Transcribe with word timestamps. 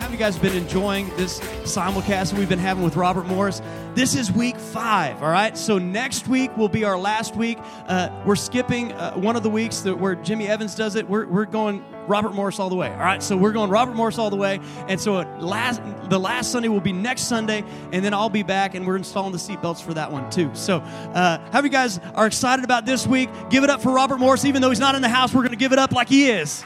Have 0.00 0.12
you 0.12 0.16
guys 0.16 0.38
been 0.38 0.56
enjoying 0.56 1.08
this 1.16 1.40
simulcast 1.64 2.38
we've 2.38 2.48
been 2.48 2.58
having 2.58 2.84
with 2.84 2.96
Robert 2.96 3.26
Morris? 3.26 3.60
This 3.94 4.16
is 4.16 4.32
week 4.32 4.58
five, 4.58 5.22
all 5.22 5.30
right? 5.30 5.56
So 5.56 5.78
next 5.78 6.26
week 6.26 6.56
will 6.56 6.68
be 6.68 6.82
our 6.82 6.98
last 6.98 7.36
week. 7.36 7.58
Uh, 7.86 8.08
we're 8.26 8.34
skipping 8.34 8.90
uh, 8.92 9.14
one 9.14 9.36
of 9.36 9.44
the 9.44 9.50
weeks 9.50 9.82
that 9.82 9.96
where 9.96 10.16
Jimmy 10.16 10.48
Evans 10.48 10.74
does 10.74 10.96
it. 10.96 11.08
We're, 11.08 11.26
we're 11.26 11.44
going 11.44 11.84
Robert 12.08 12.34
Morris 12.34 12.58
all 12.58 12.68
the 12.68 12.74
way, 12.74 12.90
all 12.90 12.98
right? 12.98 13.22
So 13.22 13.36
we're 13.36 13.52
going 13.52 13.70
Robert 13.70 13.94
Morris 13.94 14.18
all 14.18 14.30
the 14.30 14.36
way. 14.36 14.58
And 14.88 15.00
so 15.00 15.20
last, 15.38 15.80
the 16.10 16.18
last 16.18 16.50
Sunday 16.50 16.68
will 16.68 16.80
be 16.80 16.92
next 16.92 17.22
Sunday, 17.22 17.62
and 17.92 18.04
then 18.04 18.12
I'll 18.12 18.28
be 18.28 18.42
back, 18.42 18.74
and 18.74 18.84
we're 18.84 18.96
installing 18.96 19.30
the 19.30 19.38
seatbelts 19.38 19.80
for 19.80 19.94
that 19.94 20.10
one 20.10 20.28
too. 20.28 20.50
So 20.54 20.78
uh, 20.78 21.60
you 21.62 21.68
guys 21.68 22.00
are 22.16 22.26
excited 22.26 22.64
about 22.64 22.86
this 22.86 23.06
week? 23.06 23.30
Give 23.48 23.62
it 23.62 23.70
up 23.70 23.80
for 23.80 23.92
Robert 23.92 24.18
Morris. 24.18 24.44
Even 24.44 24.60
though 24.60 24.70
he's 24.70 24.80
not 24.80 24.96
in 24.96 25.02
the 25.02 25.08
house, 25.08 25.32
we're 25.32 25.42
going 25.42 25.52
to 25.52 25.56
give 25.56 25.72
it 25.72 25.78
up 25.78 25.92
like 25.92 26.08
he 26.08 26.30
is. 26.30 26.62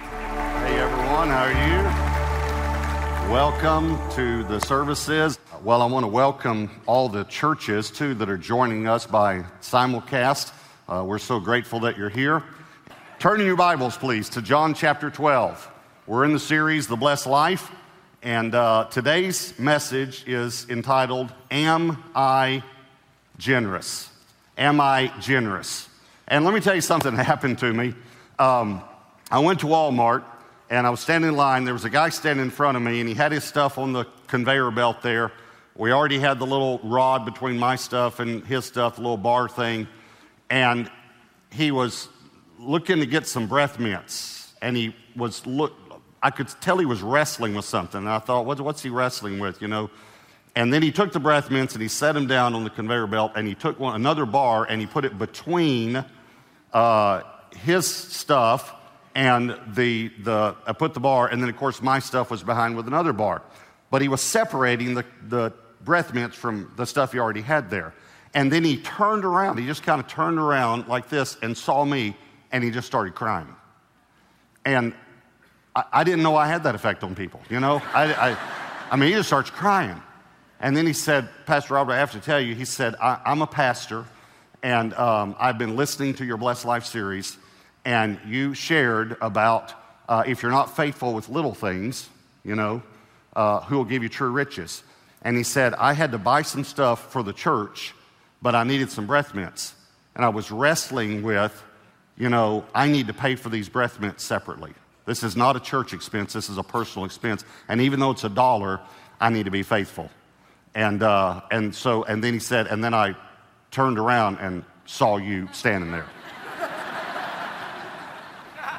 Hey 0.00 0.78
everyone, 0.78 1.28
how 1.28 1.46
are 1.46 1.98
you? 1.98 2.03
Welcome 3.30 3.98
to 4.10 4.44
the 4.44 4.60
services. 4.60 5.38
Well, 5.62 5.82
I 5.82 5.86
want 5.86 6.04
to 6.04 6.08
welcome 6.08 6.70
all 6.86 7.08
the 7.08 7.24
churches 7.24 7.90
too 7.90 8.14
that 8.14 8.28
are 8.28 8.36
joining 8.36 8.86
us 8.86 9.06
by 9.06 9.44
simulcast. 9.60 10.52
Uh, 10.88 11.02
we're 11.06 11.18
so 11.18 11.40
grateful 11.40 11.80
that 11.80 11.96
you're 11.96 12.10
here. 12.10 12.44
Turn 13.18 13.40
in 13.40 13.46
your 13.46 13.56
Bibles, 13.56 13.96
please, 13.96 14.28
to 14.30 14.42
John 14.42 14.74
chapter 14.74 15.10
12. 15.10 15.70
We're 16.06 16.24
in 16.24 16.32
the 16.34 16.38
series, 16.38 16.86
The 16.86 16.96
Blessed 16.96 17.26
Life, 17.26 17.72
and 18.22 18.54
uh, 18.54 18.88
today's 18.90 19.58
message 19.58 20.28
is 20.28 20.68
entitled, 20.68 21.32
Am 21.50 22.04
I 22.14 22.62
Generous? 23.38 24.10
Am 24.58 24.80
I 24.80 25.10
Generous? 25.20 25.88
And 26.28 26.44
let 26.44 26.52
me 26.52 26.60
tell 26.60 26.74
you 26.74 26.82
something 26.82 27.16
that 27.16 27.24
happened 27.24 27.58
to 27.60 27.72
me. 27.72 27.94
Um, 28.38 28.82
I 29.30 29.38
went 29.38 29.60
to 29.60 29.66
Walmart 29.66 30.24
and 30.74 30.88
I 30.88 30.90
was 30.90 30.98
standing 30.98 31.28
in 31.28 31.36
line. 31.36 31.62
There 31.62 31.72
was 31.72 31.84
a 31.84 31.90
guy 31.90 32.08
standing 32.08 32.44
in 32.44 32.50
front 32.50 32.76
of 32.76 32.82
me, 32.82 32.98
and 32.98 33.08
he 33.08 33.14
had 33.14 33.30
his 33.30 33.44
stuff 33.44 33.78
on 33.78 33.92
the 33.92 34.06
conveyor 34.26 34.72
belt 34.72 35.02
there. 35.02 35.30
We 35.76 35.92
already 35.92 36.18
had 36.18 36.40
the 36.40 36.46
little 36.46 36.80
rod 36.82 37.24
between 37.24 37.58
my 37.58 37.76
stuff 37.76 38.18
and 38.18 38.44
his 38.44 38.64
stuff, 38.64 38.96
the 38.96 39.02
little 39.02 39.16
bar 39.16 39.48
thing. 39.48 39.86
And 40.50 40.90
he 41.52 41.70
was 41.70 42.08
looking 42.58 42.98
to 42.98 43.06
get 43.06 43.28
some 43.28 43.46
breath 43.46 43.78
mints. 43.78 44.52
And 44.62 44.76
he 44.76 44.96
was, 45.14 45.46
look, 45.46 45.74
I 46.20 46.30
could 46.30 46.48
tell 46.60 46.78
he 46.78 46.86
was 46.86 47.02
wrestling 47.02 47.54
with 47.54 47.64
something. 47.64 47.98
And 47.98 48.08
I 48.08 48.18
thought, 48.18 48.44
what, 48.44 48.60
what's 48.60 48.82
he 48.82 48.88
wrestling 48.88 49.38
with, 49.38 49.62
you 49.62 49.68
know? 49.68 49.90
And 50.56 50.72
then 50.72 50.82
he 50.82 50.90
took 50.90 51.12
the 51.12 51.20
breath 51.20 51.52
mints 51.52 51.74
and 51.74 51.82
he 51.82 51.88
set 51.88 52.12
them 52.12 52.26
down 52.26 52.52
on 52.54 52.64
the 52.64 52.70
conveyor 52.70 53.06
belt 53.06 53.32
and 53.36 53.46
he 53.46 53.54
took 53.54 53.78
one, 53.78 53.94
another 53.94 54.26
bar 54.26 54.64
and 54.64 54.80
he 54.80 54.88
put 54.88 55.04
it 55.04 55.18
between 55.18 56.04
uh, 56.72 57.22
his 57.64 57.86
stuff 57.86 58.72
and 59.14 59.58
the, 59.68 60.08
the, 60.20 60.56
I 60.66 60.72
put 60.72 60.94
the 60.94 61.00
bar, 61.00 61.28
and 61.28 61.40
then 61.40 61.48
of 61.48 61.56
course 61.56 61.80
my 61.80 61.98
stuff 61.98 62.30
was 62.30 62.42
behind 62.42 62.76
with 62.76 62.88
another 62.88 63.12
bar. 63.12 63.42
But 63.90 64.02
he 64.02 64.08
was 64.08 64.20
separating 64.20 64.94
the, 64.94 65.04
the 65.28 65.52
breath 65.84 66.12
mints 66.12 66.36
from 66.36 66.72
the 66.76 66.86
stuff 66.86 67.12
he 67.12 67.18
already 67.18 67.42
had 67.42 67.70
there. 67.70 67.94
And 68.34 68.50
then 68.50 68.64
he 68.64 68.78
turned 68.78 69.24
around, 69.24 69.58
he 69.58 69.66
just 69.66 69.84
kind 69.84 70.00
of 70.00 70.08
turned 70.08 70.38
around 70.38 70.88
like 70.88 71.08
this 71.08 71.36
and 71.42 71.56
saw 71.56 71.84
me, 71.84 72.16
and 72.50 72.64
he 72.64 72.70
just 72.70 72.86
started 72.86 73.14
crying. 73.14 73.54
And 74.64 74.94
I, 75.76 75.84
I 75.92 76.04
didn't 76.04 76.22
know 76.22 76.34
I 76.36 76.48
had 76.48 76.64
that 76.64 76.74
effect 76.74 77.04
on 77.04 77.14
people, 77.14 77.40
you 77.48 77.60
know? 77.60 77.80
I, 77.94 78.12
I, 78.12 78.36
I, 78.90 78.96
mean, 78.96 79.10
he 79.10 79.14
just 79.14 79.28
starts 79.28 79.50
crying. 79.50 80.02
And 80.58 80.76
then 80.76 80.86
he 80.86 80.92
said, 80.92 81.28
Pastor 81.46 81.74
Robert, 81.74 81.92
I 81.92 81.98
have 81.98 82.12
to 82.12 82.20
tell 82.20 82.40
you, 82.40 82.56
he 82.56 82.64
said, 82.64 82.96
I, 83.00 83.20
am 83.26 83.42
a 83.42 83.46
pastor, 83.46 84.04
and 84.62 84.94
um, 84.94 85.36
I've 85.38 85.58
been 85.58 85.76
listening 85.76 86.14
to 86.14 86.24
your 86.24 86.36
Blessed 86.36 86.64
Life 86.64 86.86
series, 86.86 87.36
and 87.84 88.18
you 88.26 88.54
shared 88.54 89.16
about 89.20 89.74
uh, 90.08 90.22
if 90.26 90.42
you're 90.42 90.52
not 90.52 90.76
faithful 90.76 91.14
with 91.14 91.28
little 91.28 91.54
things, 91.54 92.08
you 92.44 92.54
know, 92.54 92.82
uh, 93.34 93.60
who 93.60 93.76
will 93.76 93.84
give 93.84 94.02
you 94.02 94.08
true 94.08 94.30
riches. 94.30 94.82
And 95.22 95.36
he 95.36 95.42
said, 95.42 95.74
I 95.74 95.94
had 95.94 96.12
to 96.12 96.18
buy 96.18 96.42
some 96.42 96.64
stuff 96.64 97.10
for 97.10 97.22
the 97.22 97.32
church, 97.32 97.94
but 98.42 98.54
I 98.54 98.64
needed 98.64 98.90
some 98.90 99.06
breath 99.06 99.34
mints. 99.34 99.74
And 100.14 100.24
I 100.24 100.28
was 100.28 100.50
wrestling 100.50 101.22
with, 101.22 101.62
you 102.16 102.28
know, 102.28 102.64
I 102.74 102.88
need 102.88 103.06
to 103.06 103.14
pay 103.14 103.34
for 103.34 103.48
these 103.48 103.68
breath 103.68 104.00
mints 104.00 104.22
separately. 104.22 104.72
This 105.06 105.22
is 105.22 105.36
not 105.36 105.56
a 105.56 105.60
church 105.60 105.92
expense, 105.92 106.32
this 106.32 106.48
is 106.48 106.58
a 106.58 106.62
personal 106.62 107.04
expense. 107.06 107.44
And 107.68 107.80
even 107.80 108.00
though 108.00 108.10
it's 108.10 108.24
a 108.24 108.28
dollar, 108.28 108.80
I 109.20 109.30
need 109.30 109.44
to 109.44 109.50
be 109.50 109.62
faithful. 109.62 110.10
And, 110.74 111.02
uh, 111.02 111.42
and 111.50 111.74
so, 111.74 112.04
and 112.04 112.22
then 112.22 112.34
he 112.34 112.38
said, 112.38 112.66
and 112.66 112.82
then 112.82 112.94
I 112.94 113.16
turned 113.70 113.98
around 113.98 114.38
and 114.38 114.64
saw 114.86 115.16
you 115.16 115.48
standing 115.52 115.90
there. 115.90 116.06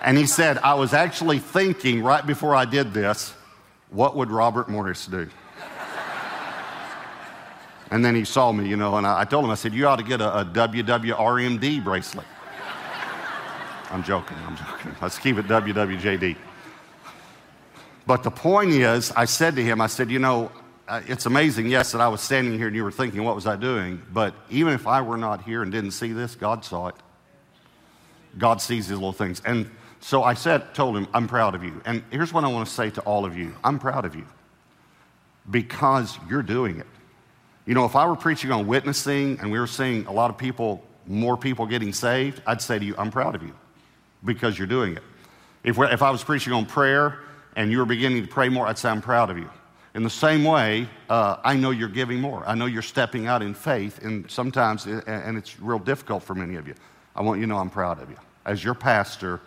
And 0.06 0.18
he 0.18 0.28
said, 0.28 0.60
I 0.60 0.76
was 0.76 0.94
actually 0.94 1.40
thinking 1.40 2.04
right 2.04 2.26
before 2.26 2.56
I 2.56 2.66
did 2.66 2.94
this, 2.94 3.34
what 3.90 4.16
would 4.16 4.30
Robert 4.30 4.70
Morris 4.70 5.08
do? 5.08 5.28
And 7.92 8.04
then 8.04 8.16
he 8.16 8.24
saw 8.24 8.52
me, 8.52 8.68
you 8.68 8.78
know, 8.78 8.98
and 8.98 9.06
I, 9.06 9.22
I 9.22 9.26
told 9.26 9.46
him, 9.46 9.52
I 9.52 9.56
said, 9.56 9.74
You 9.74 9.88
ought 9.88 9.98
to 9.98 10.04
get 10.04 10.22
a, 10.22 10.42
a 10.42 10.46
WWRMD 10.46 11.84
bracelet. 11.84 12.26
I'm 13.92 14.04
joking, 14.04 14.38
I'm 14.46 14.58
joking. 14.58 14.96
Let's 15.02 15.18
keep 15.18 15.38
it 15.38 15.48
WWJD. 15.48 16.36
But 18.08 18.24
the 18.24 18.32
point 18.32 18.72
is, 18.72 19.12
I 19.12 19.26
said 19.26 19.56
to 19.56 19.64
him, 19.64 19.82
I 19.82 19.88
said, 19.88 20.12
You 20.12 20.20
know, 20.20 20.52
it's 20.90 21.26
amazing, 21.26 21.68
yes, 21.68 21.92
that 21.94 22.02
I 22.02 22.08
was 22.08 22.22
standing 22.22 22.58
here 22.58 22.68
and 22.68 22.76
you 22.76 22.84
were 22.84 22.92
thinking, 22.92 23.24
What 23.24 23.36
was 23.36 23.48
I 23.48 23.56
doing? 23.56 24.02
But 24.12 24.36
even 24.50 24.74
if 24.74 24.88
I 24.88 25.02
were 25.02 25.18
not 25.18 25.44
here 25.44 25.64
and 25.64 25.72
didn't 25.72 25.92
see 25.92 26.12
this, 26.12 26.36
God 26.36 26.66
saw 26.66 26.88
it. 26.88 26.96
God 28.38 28.62
sees 28.62 28.88
these 28.88 28.98
little 28.98 29.14
things. 29.14 29.42
And 29.46 29.70
so 30.06 30.22
I 30.22 30.36
said, 30.36 30.76
told 30.76 30.96
him, 30.96 31.08
I'm 31.16 31.28
proud 31.28 31.56
of 31.56 31.64
you. 31.64 31.82
And 31.84 32.04
here's 32.12 32.32
what 32.32 32.44
I 32.44 32.48
want 32.48 32.68
to 32.68 32.72
say 32.72 32.92
to 32.92 33.02
all 33.02 33.26
of 33.26 33.36
you 33.36 33.56
I'm 33.64 33.80
proud 33.80 34.06
of 34.06 34.14
you 34.16 34.24
because 35.50 36.20
you're 36.30 36.44
doing 36.44 36.80
it. 36.80 36.86
You 37.66 37.74
know, 37.74 37.86
if 37.86 37.96
I 37.96 38.06
were 38.06 38.16
preaching 38.16 38.52
on 38.52 38.68
witnessing 38.68 39.40
and 39.40 39.52
we 39.52 39.58
were 39.58 39.66
seeing 39.66 40.06
a 40.06 40.12
lot 40.12 40.30
of 40.30 40.38
people, 40.38 40.84
more 41.08 41.36
people 41.36 41.66
getting 41.66 41.92
saved, 41.92 42.40
I'd 42.46 42.62
say 42.62 42.78
to 42.78 42.86
you, 42.86 42.94
I'm 43.00 43.10
proud 43.10 43.34
of 43.34 43.42
you 43.42 43.56
because 44.24 44.60
you're 44.60 44.68
doing 44.68 44.96
it. 44.96 45.02
If, 45.64 45.80
if 45.80 46.04
I 46.04 46.12
was 46.12 46.24
preaching 46.24 46.54
on 46.54 46.68
prayer 46.68 47.22
and 47.56 47.72
you 47.72 47.80
were 47.80 47.86
beginning 47.88 48.22
to 48.22 48.28
pray 48.28 48.48
more, 48.48 48.68
I'd 48.68 48.78
say, 48.78 48.90
I'm 48.90 49.02
proud 49.02 49.32
of 49.32 49.40
you. 49.40 49.50
In 49.96 50.04
the 50.04 50.12
same 50.12 50.44
way, 50.44 50.88
uh, 51.10 51.38
I 51.44 51.56
know 51.56 51.72
you're 51.72 51.90
giving 51.90 52.22
more. 52.22 52.48
I 52.48 52.54
know 52.54 52.68
you're 52.68 52.84
stepping 52.84 53.26
out 53.26 53.42
in 53.42 53.56
faith, 53.56 54.04
and 54.04 54.30
sometimes, 54.30 54.86
and 54.86 55.36
it's 55.36 55.60
real 55.60 55.80
difficult 55.80 56.22
for 56.22 56.36
many 56.36 56.58
of 56.58 56.68
you. 56.68 56.76
I 57.16 57.24
want 57.24 57.40
you 57.40 57.48
to 57.48 57.50
know 57.50 57.58
I'm 57.58 57.72
proud 57.72 58.00
of 58.00 58.12
you. 58.12 58.18
As 58.46 58.64
your 58.64 58.76
pastor, 58.76 59.42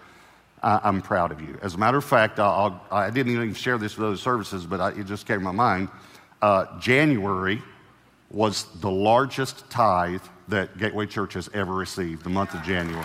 I'm 0.62 1.02
proud 1.02 1.30
of 1.32 1.40
you. 1.40 1.58
As 1.62 1.74
a 1.74 1.78
matter 1.78 1.98
of 1.98 2.04
fact, 2.04 2.38
I'll, 2.38 2.84
I 2.90 3.10
did 3.10 3.26
not 3.26 3.32
even 3.32 3.54
share 3.54 3.78
this 3.78 3.96
with 3.96 4.06
other 4.06 4.16
services, 4.16 4.66
but 4.66 4.80
I, 4.80 4.90
it 4.90 5.06
just 5.06 5.26
came 5.26 5.38
to 5.38 5.44
my 5.44 5.52
mind. 5.52 5.88
Uh, 6.42 6.78
January 6.80 7.62
was 8.30 8.64
the 8.80 8.90
largest 8.90 9.68
tithe 9.70 10.22
that 10.48 10.76
Gateway 10.78 11.06
Church 11.06 11.34
has 11.34 11.48
ever 11.54 11.72
received, 11.72 12.24
the 12.24 12.30
month 12.30 12.54
of 12.54 12.62
January. 12.62 13.04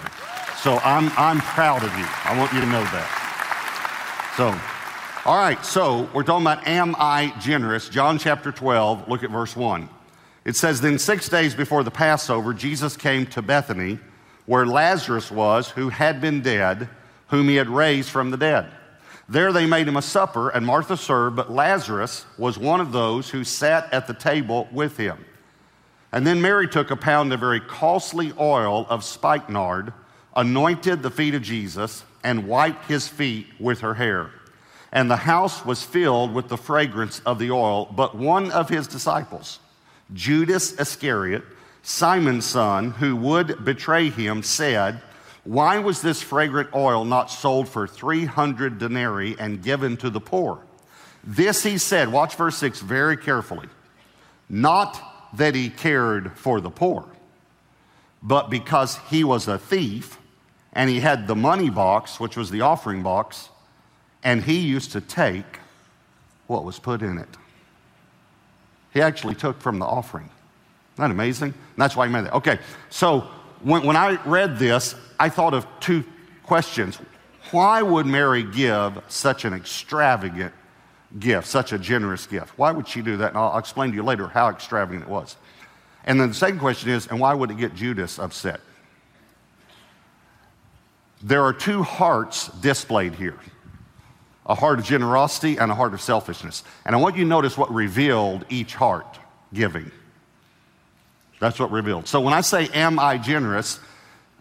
So 0.58 0.78
I'm, 0.78 1.12
I'm 1.18 1.40
proud 1.40 1.84
of 1.84 1.98
you. 1.98 2.06
I 2.26 2.38
want 2.38 2.54
you 2.54 2.62
to 2.62 2.68
know 2.68 2.84
that. 2.84 4.34
So, 4.38 4.48
all 5.30 5.38
right, 5.38 5.64
so 5.64 6.10
we're 6.14 6.24
talking 6.24 6.44
about 6.44 6.68
Am 6.68 6.96
I 6.98 7.34
Generous? 7.40 7.90
John 7.90 8.18
chapter 8.18 8.52
12, 8.52 9.08
look 9.08 9.24
at 9.24 9.30
verse 9.30 9.56
1. 9.56 9.90
It 10.46 10.56
says, 10.56 10.82
Then 10.82 11.00
six 11.00 11.30
days 11.30 11.56
before 11.56 11.84
the 11.84 11.92
Passover, 11.92 12.54
Jesus 12.54 12.98
came 12.98 13.26
to 13.28 13.42
Bethany, 13.42 14.00
where 14.46 14.66
Lazarus 14.66 15.32
was, 15.32 15.70
who 15.70 15.90
had 15.90 16.20
been 16.20 16.42
dead, 16.42 16.90
whom 17.28 17.50
he 17.50 17.56
had 17.56 17.70
raised 17.70 18.10
from 18.10 18.32
the 18.32 18.38
dead. 18.38 18.68
There 19.30 19.54
they 19.54 19.66
made 19.66 19.88
him 19.88 19.98
a 19.98 20.02
supper, 20.02 20.50
and 20.50 20.66
Martha 20.66 20.98
served, 20.98 21.36
but 21.36 21.52
Lazarus 21.52 22.26
was 22.38 22.58
one 22.58 22.82
of 22.82 22.92
those 22.92 23.30
who 23.30 23.44
sat 23.44 23.92
at 23.94 24.06
the 24.06 24.14
table 24.14 24.68
with 24.72 24.98
him. 24.98 25.26
And 26.12 26.28
then 26.28 26.42
Mary 26.42 26.68
took 26.68 26.92
a 26.92 26.96
pound 26.96 27.34
of 27.34 27.40
very 27.40 27.60
costly 27.60 28.34
oil 28.40 28.86
of 28.90 29.04
spikenard, 29.04 29.94
anointed 30.36 31.02
the 31.02 31.10
feet 31.10 31.34
of 31.36 31.42
Jesus, 31.42 32.04
and 32.24 32.48
wiped 32.48 32.86
his 32.86 33.08
feet 33.08 33.48
with 33.60 33.80
her 33.80 33.96
hair. 33.96 34.30
And 34.92 35.10
the 35.10 35.16
house 35.16 35.66
was 35.66 35.84
filled 35.84 36.34
with 36.34 36.50
the 36.50 36.58
fragrance 36.58 37.20
of 37.26 37.40
the 37.40 37.50
oil. 37.50 37.86
But 37.86 38.16
one 38.16 38.52
of 38.52 38.70
his 38.70 38.88
disciples, 38.88 39.60
Judas 40.14 40.80
Iscariot, 40.80 41.44
Simon's 41.82 42.46
son, 42.46 42.92
who 42.92 43.16
would 43.16 43.66
betray 43.66 44.10
him, 44.10 44.44
said, 44.44 45.02
why 45.44 45.80
was 45.80 46.02
this 46.02 46.22
fragrant 46.22 46.74
oil 46.74 47.04
not 47.04 47.30
sold 47.30 47.68
for 47.68 47.88
300 47.88 48.78
denarii 48.78 49.36
and 49.38 49.62
given 49.62 49.98
to 49.98 50.10
the 50.10 50.22
poor? 50.22 50.60
This 51.24 51.64
he 51.64 51.78
said, 51.78 52.12
watch 52.12 52.36
verse 52.36 52.58
6 52.58 52.82
very 52.82 53.18
carefully. 53.18 53.68
Not 54.50 55.02
that 55.34 55.56
he 55.56 55.70
cared 55.70 56.38
for 56.38 56.62
the 56.62 56.70
poor, 56.70 57.06
but 58.22 58.50
because 58.50 58.98
he 59.10 59.24
was 59.24 59.48
a 59.48 59.58
thief 59.58 60.18
and 60.74 60.90
he 60.90 61.00
had 61.00 61.28
the 61.28 61.36
money 61.36 61.70
box, 61.70 62.20
which 62.20 62.38
was 62.38 62.50
the 62.50 62.62
offering 62.62 63.04
box, 63.04 63.50
and 64.24 64.44
he 64.44 64.60
used 64.60 64.92
to 64.94 65.02
take 65.02 65.60
what 66.48 66.64
was 66.64 66.80
put 66.80 67.02
in 67.02 67.18
it. 67.18 67.30
He 68.94 69.02
actually 69.02 69.36
took 69.36 69.60
from 69.60 69.80
the 69.80 69.86
offering. 69.86 70.30
Isn't 70.96 71.04
that 71.04 71.12
amazing? 71.12 71.50
And 71.50 71.78
that's 71.78 71.96
why 71.96 72.08
he 72.08 72.14
made 72.14 72.26
that. 72.26 72.34
Okay, 72.34 72.60
so 72.90 73.28
when, 73.64 73.84
when 73.84 73.96
I 73.96 74.22
read 74.26 74.60
this, 74.60 74.96
I 75.20 75.30
thought 75.30 75.54
of 75.54 75.66
two 75.80 76.04
questions. 76.44 76.98
Why 77.52 77.82
would 77.82 78.06
Mary 78.06 78.44
give 78.44 79.02
such 79.08 79.46
an 79.46 79.54
extravagant 79.54 80.54
gift, 81.20 81.48
such 81.48 81.72
a 81.72 81.80
generous 81.80 82.28
gift? 82.28 82.58
Why 82.58 82.72
would 82.72 82.88
she 82.88 83.02
do 83.02 83.18
that? 83.18 83.30
And 83.30 83.38
I'll, 83.38 83.58
explain 83.58 83.92
to 83.92 83.96
you 83.96 84.04
later 84.04 84.28
how 84.28 84.50
extravagant 84.50 85.04
it 85.04 85.10
was. 85.10 85.38
And 86.06 86.20
then 86.20 86.30
the 86.30 86.36
second 86.36 86.60
question 86.60 86.90
is, 86.90 87.08
and 87.08 87.20
why 87.20 87.34
would 87.34 87.52
it 87.52 87.58
get 87.58 87.76
Judas 87.76 88.20
upset? 88.20 88.60
There 91.22 91.44
are 91.44 91.54
two 91.54 91.84
hearts 91.84 92.50
displayed 92.50 93.16
here 93.16 93.40
a 94.46 94.56
heart 94.56 94.78
of 94.78 94.84
generosity 94.84 95.58
and 95.58 95.72
a 95.72 95.76
heart 95.76 95.94
of 95.94 96.02
selfishness. 96.02 96.66
And 96.86 96.94
I 96.94 97.00
want 97.00 97.16
you 97.16 97.24
to 97.24 97.30
notice 97.30 97.58
what 97.58 97.74
revealed 97.74 98.44
each 98.50 98.76
heart 98.76 99.18
giving. 99.54 99.90
That's 101.40 101.60
what 101.60 101.72
revealed. 101.72 102.08
So 102.08 102.22
when 102.22 102.34
I 102.34 102.42
say, 102.42 102.68
Am 102.74 103.00
I 103.00 103.18
generous? 103.18 103.80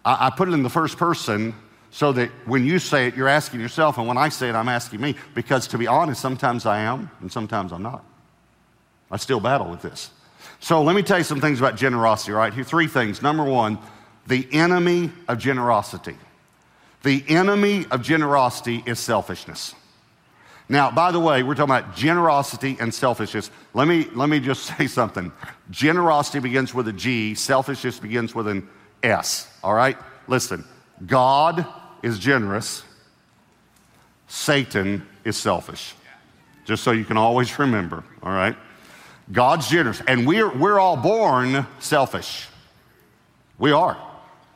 I, 0.05 0.27
I 0.27 0.31
put 0.31 0.49
it 0.49 0.53
in 0.53 0.63
the 0.63 0.71
first 0.71 0.99
person 0.99 1.55
so 1.91 2.13
that 2.13 2.31
when 2.47 2.65
you 2.65 2.79
say 2.79 3.09
it, 3.09 3.17
you're 3.17 3.29
asking 3.29 3.61
yourself, 3.61 3.99
and 3.99 4.09
when 4.09 4.17
I 4.17 4.31
say 4.31 4.49
it, 4.49 4.55
I'm 4.55 4.69
asking 4.69 5.01
me. 5.01 5.15
Because 5.35 5.67
to 5.69 5.79
be 5.79 5.87
honest, 5.87 6.21
sometimes 6.21 6.65
I 6.65 6.81
am, 6.81 7.11
and 7.21 7.31
sometimes 7.31 7.71
I'm 7.71 7.83
not. 7.83 8.05
I 9.11 9.19
still 9.19 9.41
battle 9.41 9.71
with 9.71 9.83
this. 9.83 10.11
So 10.59 10.83
let 10.83 10.97
me 10.97 11.03
tell 11.03 11.19
you 11.19 11.25
some 11.25 11.41
things 11.41 11.59
about 11.59 11.77
generosity, 11.77 12.33
right? 12.33 12.53
Here, 12.53 12.65
three 12.65 12.87
things. 12.87 13.21
Number 13.21 13.45
one, 13.45 13.79
the 14.27 14.49
enemy 14.53 15.11
of 15.29 15.39
generosity. 15.39 16.17
The 17.03 17.25
enemy 17.29 17.85
of 17.91 18.03
generosity 18.03 18.83
is 18.87 18.99
selfishness. 18.99 19.75
Now, 20.73 20.91
by 20.91 21.13
the 21.13 21.21
way, 21.21 21.43
we're 21.43 21.55
talking 21.55 21.75
about 21.75 21.95
generosity 21.95 22.79
and 22.81 22.95
selfishness. 22.95 23.51
Let 23.75 23.87
me, 23.87 24.09
let 24.15 24.31
me 24.31 24.41
just 24.41 24.63
say 24.79 24.87
something. 24.87 25.31
Generosity 25.71 26.39
begins 26.39 26.73
with 26.73 26.89
a 26.89 26.95
G, 26.95 27.35
selfishness 27.35 27.99
begins 27.99 28.35
with 28.35 28.49
an 28.49 28.67
S, 29.03 29.55
all 29.63 29.75
right? 29.75 29.99
Listen, 30.29 30.65
God 31.05 31.67
is 32.03 32.19
generous, 32.19 32.85
Satan 34.29 35.07
is 35.25 35.37
selfish. 35.37 35.93
Just 36.65 36.85
so 36.85 36.93
you 36.93 37.05
can 37.05 37.19
always 37.19 37.59
remember, 37.59 38.03
all 38.23 38.33
right? 38.33 38.57
God's 39.31 39.69
generous, 39.69 40.01
and 40.09 40.27
we're, 40.27 40.49
we're 40.57 40.81
all 40.81 40.97
born 40.97 41.67
selfish. 41.81 42.49
We 43.59 43.73
are, 43.73 43.99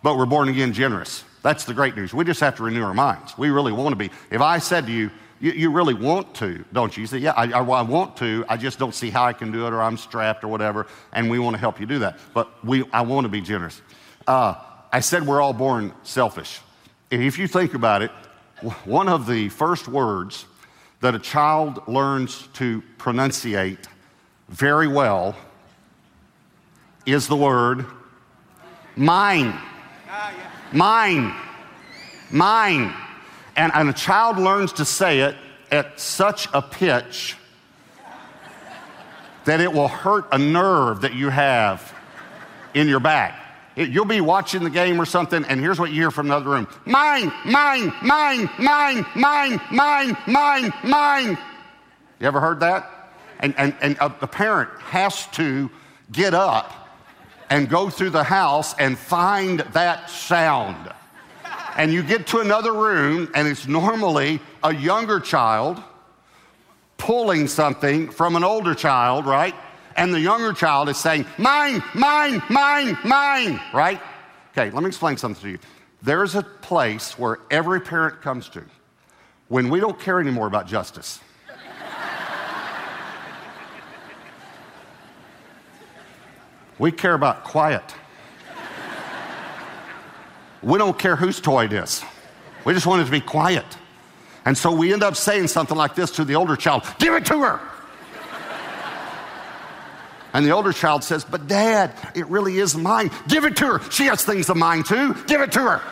but 0.03 0.17
we're 0.17 0.25
born 0.25 0.49
again 0.49 0.73
generous. 0.73 1.25
That's 1.43 1.67
the 1.67 1.75
great 1.75 1.95
news. 1.95 2.15
We 2.15 2.25
just 2.25 2.41
have 2.41 2.57
to 2.57 2.63
renew 2.63 2.85
our 2.85 2.95
minds. 2.95 3.37
We 3.37 3.51
really 3.51 3.73
want 3.73 3.91
to 3.91 3.97
be. 3.97 4.11
If 4.31 4.41
I 4.41 4.61
said 4.61 4.87
to 4.87 4.93
you, 4.93 5.11
you, 5.41 5.53
you 5.53 5.71
really 5.71 5.95
want 5.95 6.35
to, 6.37 6.65
don't 6.73 6.97
you? 6.97 7.03
You 7.03 7.07
say, 7.07 7.19
Yeah, 7.19 7.33
I, 7.33 7.45
I, 7.53 7.63
I, 7.63 7.83
want 7.83 8.17
to. 8.19 8.45
I 8.49 8.57
just 8.57 8.79
don't 8.79 8.95
see 8.95 9.11
how 9.11 9.25
I 9.25 9.33
can 9.33 9.53
do 9.53 9.67
it, 9.67 9.73
or 9.73 9.83
I'm 9.83 9.97
strapped, 9.97 10.45
or 10.45 10.49
whatever. 10.49 10.87
And 11.13 11.31
we 11.31 11.39
want 11.39 11.55
to 11.55 11.61
help 11.61 11.81
you 11.81 11.87
do 11.87 11.99
that. 12.01 12.19
But 12.35 12.65
we, 12.65 12.85
I 12.93 13.03
want 13.03 13.25
to 13.25 13.29
be 13.29 13.41
generous. 13.41 13.81
Uh, 14.27 14.55
I 14.93 15.01
said 15.01 15.27
we're 15.27 15.41
all 15.41 15.53
born 15.53 15.93
selfish. 16.03 16.61
If 17.11 17.39
you 17.39 17.47
think 17.47 17.75
about 17.75 18.03
it, 18.03 18.11
one 18.85 19.09
of 19.09 19.27
the 19.27 19.49
first 19.51 19.89
words 19.89 20.47
that 21.01 21.15
a 21.15 21.19
child 21.19 21.87
learns 21.87 22.49
to 22.55 22.83
pronunciate 22.99 23.87
very 24.49 24.89
well 24.89 25.37
is 27.05 27.29
the 27.29 27.37
word 27.37 27.87
mine. 28.97 29.59
Mine. 30.73 31.35
Mine. 32.31 32.95
And, 33.57 33.73
and 33.75 33.89
a 33.89 33.93
child 33.93 34.39
learns 34.39 34.73
to 34.75 34.85
say 34.85 35.21
it 35.21 35.37
at 35.71 35.99
such 35.99 36.49
a 36.53 36.63
pitch 36.63 37.37
that 39.45 39.61
it 39.61 39.73
will 39.73 39.89
hurt 39.89 40.27
a 40.33 40.39
nerve 40.39 41.01
that 41.03 41.15
you 41.15 41.31
have 41.31 41.95
in 42.75 42.89
your 42.89 43.01
back. 43.01 43.43
It, 43.77 43.91
you'll 43.91 44.05
be 44.05 44.21
watching 44.21 44.65
the 44.65 44.71
game 44.71 45.01
or 45.01 45.07
something, 45.07 45.45
and 45.45 45.61
here's 45.61 45.79
what 45.79 45.91
you 45.91 45.97
hear 45.97 46.11
from 46.11 46.27
another 46.27 46.51
room 46.51 46.67
Mine, 46.85 47.33
mine, 47.45 47.93
mine, 48.03 48.51
mine, 48.59 49.07
mine, 49.15 49.61
mine, 49.71 50.17
mine, 50.27 50.73
mine. 50.83 51.39
You 52.19 52.27
ever 52.27 52.41
heard 52.41 52.61
that? 52.61 53.13
And, 53.41 53.55
and, 53.59 53.77
and 53.83 53.97
a, 54.01 54.27
parent 54.27 54.71
has 54.81 55.27
to 55.29 55.71
get 56.11 56.33
up 56.33 56.73
and 57.51 57.69
go 57.69 57.91
through 57.91 58.11
the 58.11 58.25
house 58.25 58.75
and 58.79 58.99
find 58.99 59.61
that 59.61 60.09
sound 60.09 60.91
and 61.77 61.93
you 61.93 62.03
get 62.03 62.27
to 62.29 62.41
another 62.41 62.73
room, 62.73 63.31
and 63.35 63.47
it's 63.47 63.69
normally 63.69 64.41
a 64.65 64.75
younger 64.75 65.21
child 65.21 65.81
pulling 66.97 67.47
something 67.47 68.09
from 68.09 68.35
an 68.35 68.43
older 68.43 68.75
child, 68.75 69.27
right? 69.27 69.55
And 69.95 70.13
the 70.13 70.21
younger 70.21 70.55
child 70.55 70.89
is 70.89 70.97
saying, 70.97 71.27
Mine, 71.39 71.83
mine, 71.95 72.43
mine, 72.49 72.99
mine, 73.05 73.61
right? 73.75 74.01
Okay, 74.53 74.71
let 74.71 74.83
me 74.83 74.89
explain 74.89 75.19
something 75.19 75.43
to 75.43 75.51
you. 75.51 75.59
There's 76.03 76.35
a 76.35 76.43
place 76.43 77.19
where 77.19 77.39
every 77.51 77.81
parent 77.81 78.23
comes 78.23 78.49
to 78.51 78.65
when 79.49 79.69
we 79.69 79.79
don't 79.79 80.01
care 80.01 80.21
anymore 80.21 80.47
about 80.47 80.67
justice. 80.67 81.21
we 86.79 86.91
care 86.91 87.15
about 87.15 87.45
quiet. 87.45 87.95
We 90.67 90.79
don't 90.79 90.99
care 90.99 91.15
whose 91.15 91.41
toy 91.41 91.67
it 91.67 91.73
is. 91.73 92.05
We 92.65 92.75
just 92.75 92.87
want 92.87 93.01
it 93.01 93.05
to 93.05 93.11
be 93.13 93.21
quiet. 93.21 93.65
And 94.45 94.59
so 94.59 94.73
we 94.73 94.93
end 94.93 95.05
up 95.05 95.15
saying 95.15 95.47
something 95.47 95.77
like 95.77 95.95
this 95.95 96.11
to 96.13 96.25
the 96.25 96.35
older 96.35 96.57
child 96.57 96.83
Give 96.99 97.15
it 97.15 97.25
to 97.27 97.41
her. 97.41 97.61
and 100.33 100.45
the 100.45 100.51
older 100.51 100.73
child 100.73 101.05
says, 101.05 101.25
But 101.25 101.47
dad, 101.47 101.93
it 102.17 102.27
really 102.27 102.59
is 102.59 102.77
mine. 102.77 103.13
Give 103.29 103.45
it 103.45 103.57
to 103.59 103.79
her. 103.79 103.91
She 103.93 104.07
has 104.07 104.25
things 104.25 104.51
of 104.51 104.57
mine 104.57 104.83
too. 104.83 105.15
Give 105.29 105.41
it 105.41 105.53
to 105.53 105.61
her. 105.61 105.83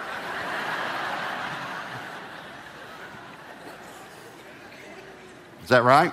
Is 5.63 5.69
that 5.69 5.85
right? 5.85 6.13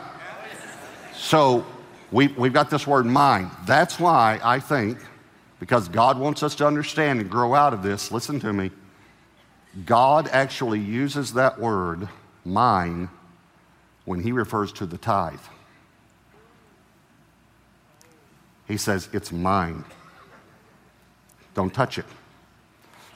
So 1.15 1.65
we, 2.11 2.27
we've 2.27 2.53
got 2.53 2.69
this 2.69 2.85
word 2.85 3.07
mine. 3.07 3.49
That's 3.65 3.99
why 3.99 4.39
I 4.43 4.59
think 4.59 4.99
because 5.61 5.87
God 5.87 6.17
wants 6.17 6.41
us 6.41 6.55
to 6.55 6.65
understand 6.65 7.21
and 7.21 7.29
grow 7.29 7.53
out 7.53 7.71
of 7.71 7.83
this. 7.83 8.11
Listen 8.11 8.39
to 8.39 8.51
me. 8.51 8.71
God 9.85 10.27
actually 10.31 10.79
uses 10.79 11.33
that 11.33 11.59
word, 11.59 12.09
mine, 12.43 13.09
when 14.05 14.23
he 14.23 14.31
refers 14.31 14.73
to 14.73 14.87
the 14.87 14.97
tithe. 14.97 15.39
He 18.67 18.75
says, 18.75 19.07
It's 19.13 19.31
mine. 19.31 19.85
Don't 21.53 21.71
touch 21.71 21.99
it. 21.99 22.05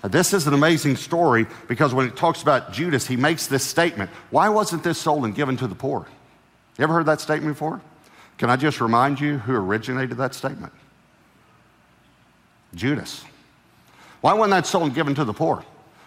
Now, 0.04 0.10
this 0.10 0.32
is 0.32 0.46
an 0.46 0.54
amazing 0.54 0.98
story 0.98 1.48
because 1.68 1.96
when 1.96 2.06
it 2.06 2.16
talks 2.16 2.44
about 2.44 2.72
Judas, 2.72 3.08
he 3.08 3.16
makes 3.16 3.48
this 3.48 3.64
statement 3.64 4.12
Why 4.30 4.50
wasn't 4.50 4.84
this 4.84 5.00
sold 5.00 5.26
and 5.26 5.34
given 5.34 5.58
to 5.58 5.66
the 5.66 5.74
poor? 5.74 6.06
You 6.78 6.84
ever 6.84 6.94
heard 6.94 7.08
that 7.08 7.22
statement 7.22 7.56
before? 7.56 7.82
Can 8.38 8.52
I 8.52 8.56
just 8.56 8.82
remind 8.82 9.20
you 9.20 9.40
who 9.40 9.56
originated 9.56 10.18
that 10.18 10.36
statement? 10.36 10.74
Judas. 12.76 13.24
Why 14.22 14.34
wasn't 14.34 14.52
that 14.52 14.68
sold 14.68 14.86
and 14.86 14.96
given 14.96 15.16
to 15.16 15.26
the 15.26 15.34
poor? 15.34 15.64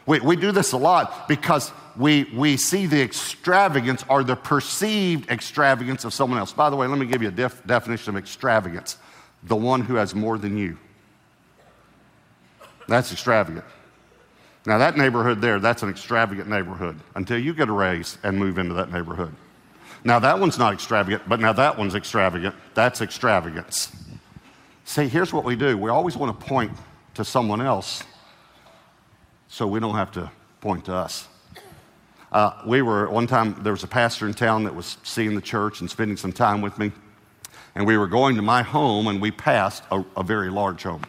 We, 0.06 0.20
we 0.20 0.36
do 0.36 0.52
this 0.52 0.72
a 0.72 0.76
lot 0.76 1.28
because 1.28 1.70
we, 1.96 2.24
we 2.34 2.56
see 2.56 2.86
the 2.86 3.02
extravagance 3.02 4.04
or 4.08 4.24
the 4.24 4.36
perceived 4.36 5.30
extravagance 5.30 6.04
of 6.04 6.14
someone 6.14 6.38
else. 6.38 6.52
By 6.52 6.70
the 6.70 6.76
way, 6.76 6.86
let 6.86 6.98
me 6.98 7.06
give 7.06 7.22
you 7.22 7.28
a 7.28 7.32
def- 7.32 7.66
definition 7.66 8.16
of 8.16 8.22
extravagance 8.22 8.96
the 9.44 9.56
one 9.56 9.82
who 9.82 9.94
has 9.94 10.14
more 10.14 10.38
than 10.38 10.56
you. 10.56 10.78
That's 12.88 13.12
extravagant. 13.12 13.64
Now, 14.66 14.78
that 14.78 14.96
neighborhood 14.96 15.40
there, 15.40 15.60
that's 15.60 15.82
an 15.82 15.88
extravagant 15.88 16.48
neighborhood 16.48 16.98
until 17.14 17.38
you 17.38 17.54
get 17.54 17.68
a 17.68 17.72
raise 17.72 18.18
and 18.22 18.38
move 18.38 18.58
into 18.58 18.74
that 18.74 18.90
neighborhood. 18.90 19.34
Now, 20.04 20.18
that 20.18 20.38
one's 20.38 20.58
not 20.58 20.72
extravagant, 20.72 21.22
but 21.28 21.40
now 21.40 21.52
that 21.52 21.78
one's 21.78 21.94
extravagant. 21.94 22.54
That's 22.74 23.00
extravagance. 23.00 23.92
See, 24.88 25.06
here's 25.06 25.34
what 25.34 25.44
we 25.44 25.54
do 25.54 25.76
we 25.76 25.90
always 25.90 26.16
want 26.16 26.40
to 26.40 26.46
point 26.46 26.72
to 27.12 27.22
someone 27.22 27.60
else 27.60 28.02
so 29.46 29.66
we 29.66 29.80
don't 29.80 29.94
have 29.94 30.10
to 30.12 30.30
point 30.62 30.86
to 30.86 30.94
us. 30.94 31.28
Uh, 32.32 32.52
we 32.66 32.80
were, 32.80 33.06
one 33.10 33.26
time, 33.26 33.54
there 33.62 33.74
was 33.74 33.84
a 33.84 33.86
pastor 33.86 34.26
in 34.26 34.32
town 34.32 34.64
that 34.64 34.74
was 34.74 34.96
seeing 35.02 35.34
the 35.34 35.42
church 35.42 35.82
and 35.82 35.90
spending 35.90 36.16
some 36.16 36.32
time 36.32 36.62
with 36.62 36.78
me. 36.78 36.90
And 37.74 37.86
we 37.86 37.98
were 37.98 38.06
going 38.06 38.36
to 38.36 38.42
my 38.42 38.62
home, 38.62 39.08
and 39.08 39.20
we 39.20 39.30
passed 39.30 39.82
a, 39.90 40.02
a 40.16 40.22
very 40.22 40.48
large 40.48 40.84
home. 40.84 41.02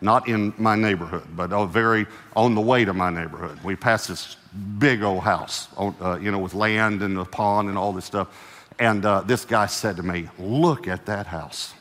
Not 0.00 0.26
in 0.26 0.52
my 0.58 0.74
neighborhood, 0.74 1.28
but 1.36 1.52
a 1.52 1.64
very 1.64 2.06
on 2.34 2.56
the 2.56 2.60
way 2.60 2.84
to 2.84 2.92
my 2.92 3.10
neighborhood. 3.10 3.56
We 3.62 3.76
passed 3.76 4.08
this 4.08 4.36
big 4.80 5.04
old 5.04 5.22
house, 5.22 5.68
uh, 5.78 6.18
you 6.20 6.32
know, 6.32 6.40
with 6.40 6.54
land 6.54 7.02
and 7.02 7.16
a 7.16 7.24
pond 7.24 7.68
and 7.68 7.78
all 7.78 7.92
this 7.92 8.04
stuff. 8.04 8.66
And 8.80 9.04
uh, 9.04 9.20
this 9.20 9.44
guy 9.44 9.66
said 9.66 9.94
to 9.98 10.02
me, 10.02 10.28
Look 10.40 10.88
at 10.88 11.06
that 11.06 11.28
house. 11.28 11.72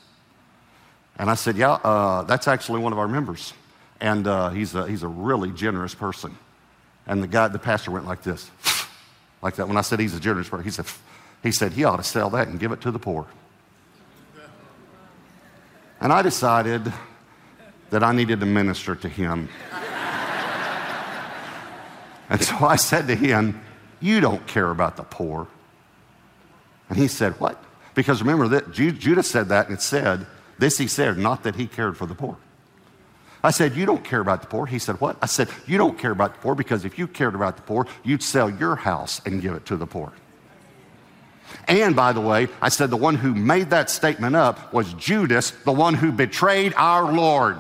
And 1.21 1.29
I 1.29 1.35
said, 1.35 1.55
Yeah, 1.55 1.73
uh, 1.73 2.23
that's 2.23 2.47
actually 2.47 2.79
one 2.79 2.93
of 2.93 2.99
our 2.99 3.07
members. 3.07 3.53
And 3.99 4.25
uh, 4.25 4.49
he's, 4.49 4.73
a, 4.73 4.87
he's 4.87 5.03
a 5.03 5.07
really 5.07 5.51
generous 5.51 5.93
person. 5.93 6.35
And 7.05 7.21
the 7.21 7.27
guy, 7.27 7.47
the 7.47 7.59
pastor 7.59 7.91
went 7.91 8.07
like 8.07 8.23
this, 8.23 8.49
like 9.43 9.55
that. 9.57 9.67
When 9.67 9.77
I 9.77 9.81
said 9.81 9.99
he's 9.99 10.15
a 10.15 10.19
generous 10.19 10.49
person, 10.49 10.63
he 10.63 10.71
said, 10.71 10.87
he 11.43 11.51
said, 11.51 11.73
he 11.73 11.83
ought 11.83 11.97
to 11.97 12.03
sell 12.03 12.31
that 12.31 12.47
and 12.47 12.59
give 12.59 12.71
it 12.71 12.81
to 12.81 12.89
the 12.89 12.97
poor. 12.97 13.27
And 15.99 16.11
I 16.11 16.23
decided 16.23 16.91
that 17.91 18.03
I 18.03 18.13
needed 18.13 18.39
to 18.39 18.47
minister 18.47 18.95
to 18.95 19.07
him. 19.07 19.47
and 22.29 22.41
so 22.41 22.65
I 22.65 22.77
said 22.77 23.05
to 23.09 23.15
him, 23.15 23.61
You 23.99 24.21
don't 24.21 24.47
care 24.47 24.71
about 24.71 24.97
the 24.97 25.03
poor. 25.03 25.47
And 26.89 26.97
he 26.97 27.07
said, 27.07 27.39
What? 27.39 27.63
Because 27.93 28.23
remember 28.23 28.47
that 28.59 28.71
Judas 28.71 29.29
said 29.29 29.49
that 29.49 29.67
and 29.67 29.77
it 29.77 29.83
said, 29.83 30.25
This 30.61 30.77
he 30.77 30.85
said, 30.85 31.17
not 31.17 31.41
that 31.41 31.55
he 31.55 31.65
cared 31.65 31.97
for 31.97 32.05
the 32.05 32.13
poor. 32.13 32.37
I 33.43 33.49
said, 33.49 33.75
You 33.75 33.87
don't 33.87 34.03
care 34.03 34.19
about 34.19 34.41
the 34.41 34.47
poor. 34.47 34.67
He 34.67 34.77
said, 34.77 35.01
What? 35.01 35.17
I 35.19 35.25
said, 35.25 35.49
You 35.65 35.79
don't 35.79 35.97
care 35.97 36.11
about 36.11 36.35
the 36.35 36.39
poor 36.39 36.53
because 36.53 36.85
if 36.85 36.99
you 36.99 37.07
cared 37.07 37.33
about 37.33 37.55
the 37.55 37.63
poor, 37.63 37.87
you'd 38.03 38.21
sell 38.21 38.47
your 38.47 38.75
house 38.75 39.21
and 39.25 39.41
give 39.41 39.55
it 39.55 39.65
to 39.65 39.75
the 39.75 39.87
poor. 39.87 40.13
And 41.67 41.95
by 41.95 42.13
the 42.13 42.21
way, 42.21 42.47
I 42.61 42.69
said 42.69 42.91
the 42.91 42.95
one 42.95 43.15
who 43.15 43.33
made 43.33 43.71
that 43.71 43.89
statement 43.89 44.35
up 44.35 44.71
was 44.71 44.93
Judas, 44.93 45.49
the 45.49 45.71
one 45.71 45.95
who 45.95 46.11
betrayed 46.11 46.75
our 46.77 47.11
Lord. 47.11 47.57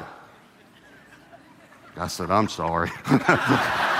I 1.97 2.05
said, 2.05 2.29
I'm 2.29 2.49
sorry. 2.49 2.91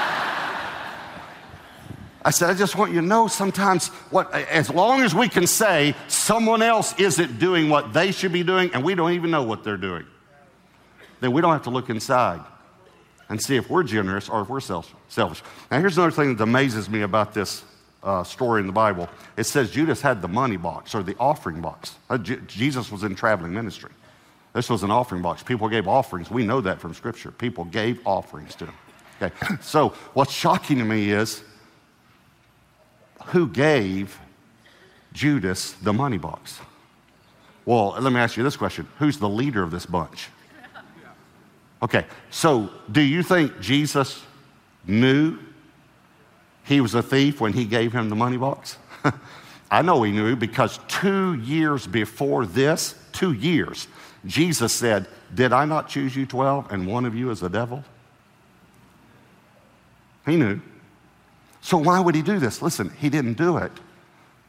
I 2.23 2.29
said, 2.29 2.49
I 2.49 2.53
just 2.53 2.75
want 2.75 2.93
you 2.93 3.01
to 3.01 3.05
know 3.05 3.27
sometimes 3.27 3.87
what, 4.11 4.31
as 4.33 4.69
long 4.69 5.01
as 5.01 5.15
we 5.15 5.27
can 5.27 5.47
say 5.47 5.95
someone 6.07 6.61
else 6.61 6.93
isn't 6.99 7.39
doing 7.39 7.69
what 7.69 7.93
they 7.93 8.11
should 8.11 8.31
be 8.31 8.43
doing 8.43 8.71
and 8.73 8.83
we 8.83 8.93
don't 8.93 9.13
even 9.13 9.31
know 9.31 9.43
what 9.43 9.63
they're 9.63 9.77
doing, 9.77 10.05
then 11.19 11.31
we 11.31 11.41
don't 11.41 11.51
have 11.51 11.63
to 11.63 11.71
look 11.71 11.89
inside 11.89 12.41
and 13.29 13.41
see 13.41 13.55
if 13.55 13.69
we're 13.69 13.83
generous 13.83 14.29
or 14.29 14.41
if 14.41 14.49
we're 14.49 14.59
selfish. 14.59 15.43
Now, 15.71 15.79
here's 15.79 15.97
another 15.97 16.11
thing 16.11 16.35
that 16.35 16.43
amazes 16.43 16.89
me 16.89 17.01
about 17.01 17.33
this 17.33 17.63
uh, 18.03 18.23
story 18.23 18.61
in 18.61 18.67
the 18.67 18.73
Bible. 18.73 19.09
It 19.37 19.45
says 19.45 19.71
Judas 19.71 20.01
had 20.01 20.21
the 20.21 20.27
money 20.27 20.57
box 20.57 20.93
or 20.93 21.01
the 21.01 21.15
offering 21.19 21.61
box. 21.61 21.95
Uh, 22.09 22.17
J- 22.17 22.39
Jesus 22.47 22.91
was 22.91 23.03
in 23.03 23.15
traveling 23.15 23.53
ministry. 23.53 23.91
This 24.53 24.69
was 24.69 24.83
an 24.83 24.91
offering 24.91 25.21
box. 25.21 25.43
People 25.43 25.69
gave 25.69 25.87
offerings. 25.87 26.29
We 26.29 26.45
know 26.45 26.61
that 26.61 26.81
from 26.81 26.93
Scripture. 26.93 27.31
People 27.31 27.65
gave 27.65 28.05
offerings 28.05 28.53
to 28.55 28.65
him. 28.65 28.73
Okay. 29.21 29.55
So 29.61 29.89
what's 30.13 30.31
shocking 30.33 30.79
to 30.79 30.83
me 30.83 31.11
is 31.11 31.43
who 33.27 33.47
gave 33.47 34.19
Judas 35.13 35.73
the 35.73 35.93
money 35.93 36.17
box? 36.17 36.59
Well, 37.65 37.95
let 37.99 38.11
me 38.11 38.19
ask 38.19 38.37
you 38.37 38.43
this 38.43 38.57
question 38.57 38.87
Who's 38.99 39.17
the 39.17 39.29
leader 39.29 39.63
of 39.63 39.71
this 39.71 39.85
bunch? 39.85 40.29
Okay, 41.83 42.05
so 42.29 42.69
do 42.91 43.01
you 43.01 43.23
think 43.23 43.59
Jesus 43.59 44.21
knew 44.85 45.39
he 46.63 46.79
was 46.79 46.93
a 46.93 47.01
thief 47.01 47.41
when 47.41 47.53
he 47.53 47.65
gave 47.65 47.91
him 47.91 48.09
the 48.09 48.15
money 48.15 48.37
box? 48.37 48.77
I 49.71 49.81
know 49.81 50.03
he 50.03 50.11
knew 50.11 50.35
because 50.35 50.79
two 50.87 51.35
years 51.35 51.87
before 51.87 52.45
this, 52.45 52.93
two 53.13 53.33
years, 53.33 53.87
Jesus 54.25 54.73
said, 54.73 55.07
Did 55.33 55.53
I 55.53 55.65
not 55.65 55.89
choose 55.89 56.15
you 56.15 56.25
12 56.25 56.71
and 56.71 56.85
one 56.85 57.05
of 57.05 57.15
you 57.15 57.31
is 57.31 57.41
a 57.41 57.49
devil? 57.49 57.83
He 60.25 60.35
knew. 60.35 60.61
So 61.61 61.77
why 61.77 61.99
would 61.99 62.15
he 62.15 62.21
do 62.21 62.39
this? 62.39 62.61
Listen, 62.61 62.91
he 62.99 63.09
didn't 63.09 63.33
do 63.35 63.57
it 63.57 63.71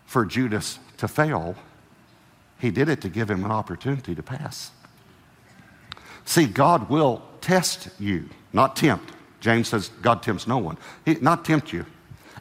for 0.07 0.25
Judas 0.25 0.79
to 0.99 1.09
fail, 1.09 1.57
he 2.59 2.71
did 2.71 2.89
it 2.89 3.01
to 3.01 3.09
give 3.09 3.31
him 3.31 3.45
an 3.45 3.51
opportunity 3.51 4.15
to 4.15 4.23
pass. 4.23 4.71
See, 6.25 6.47
God 6.47 6.89
will 6.89 7.23
test 7.41 7.89
you, 7.99 8.29
not 8.53 8.77
tempt. 8.77 9.13
James 9.41 9.69
says 9.69 9.89
God 10.01 10.23
tempts 10.23 10.47
no 10.47 10.59
one. 10.59 10.79
He, 11.05 11.15
not 11.15 11.45
tempt 11.45 11.73
you. 11.73 11.85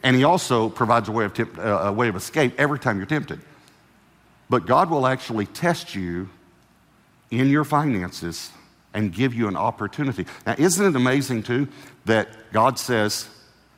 And 0.04 0.14
he 0.16 0.24
also 0.24 0.68
provides 0.68 1.08
a 1.08 1.12
way, 1.12 1.24
of 1.24 1.34
tempt, 1.34 1.58
uh, 1.58 1.62
a 1.62 1.92
way 1.92 2.08
of 2.08 2.16
escape 2.16 2.54
every 2.58 2.78
time 2.78 2.98
you're 2.98 3.06
tempted. 3.06 3.40
But 4.48 4.66
God 4.66 4.90
will 4.90 5.06
actually 5.06 5.46
test 5.46 5.94
you 5.94 6.28
in 7.30 7.48
your 7.48 7.64
finances 7.64 8.50
and 8.94 9.12
give 9.12 9.34
you 9.34 9.48
an 9.48 9.56
opportunity. 9.56 10.26
Now, 10.46 10.54
isn't 10.58 10.84
it 10.84 10.94
amazing, 10.94 11.42
too, 11.44 11.68
that 12.04 12.28
God 12.52 12.78
says, 12.78 13.28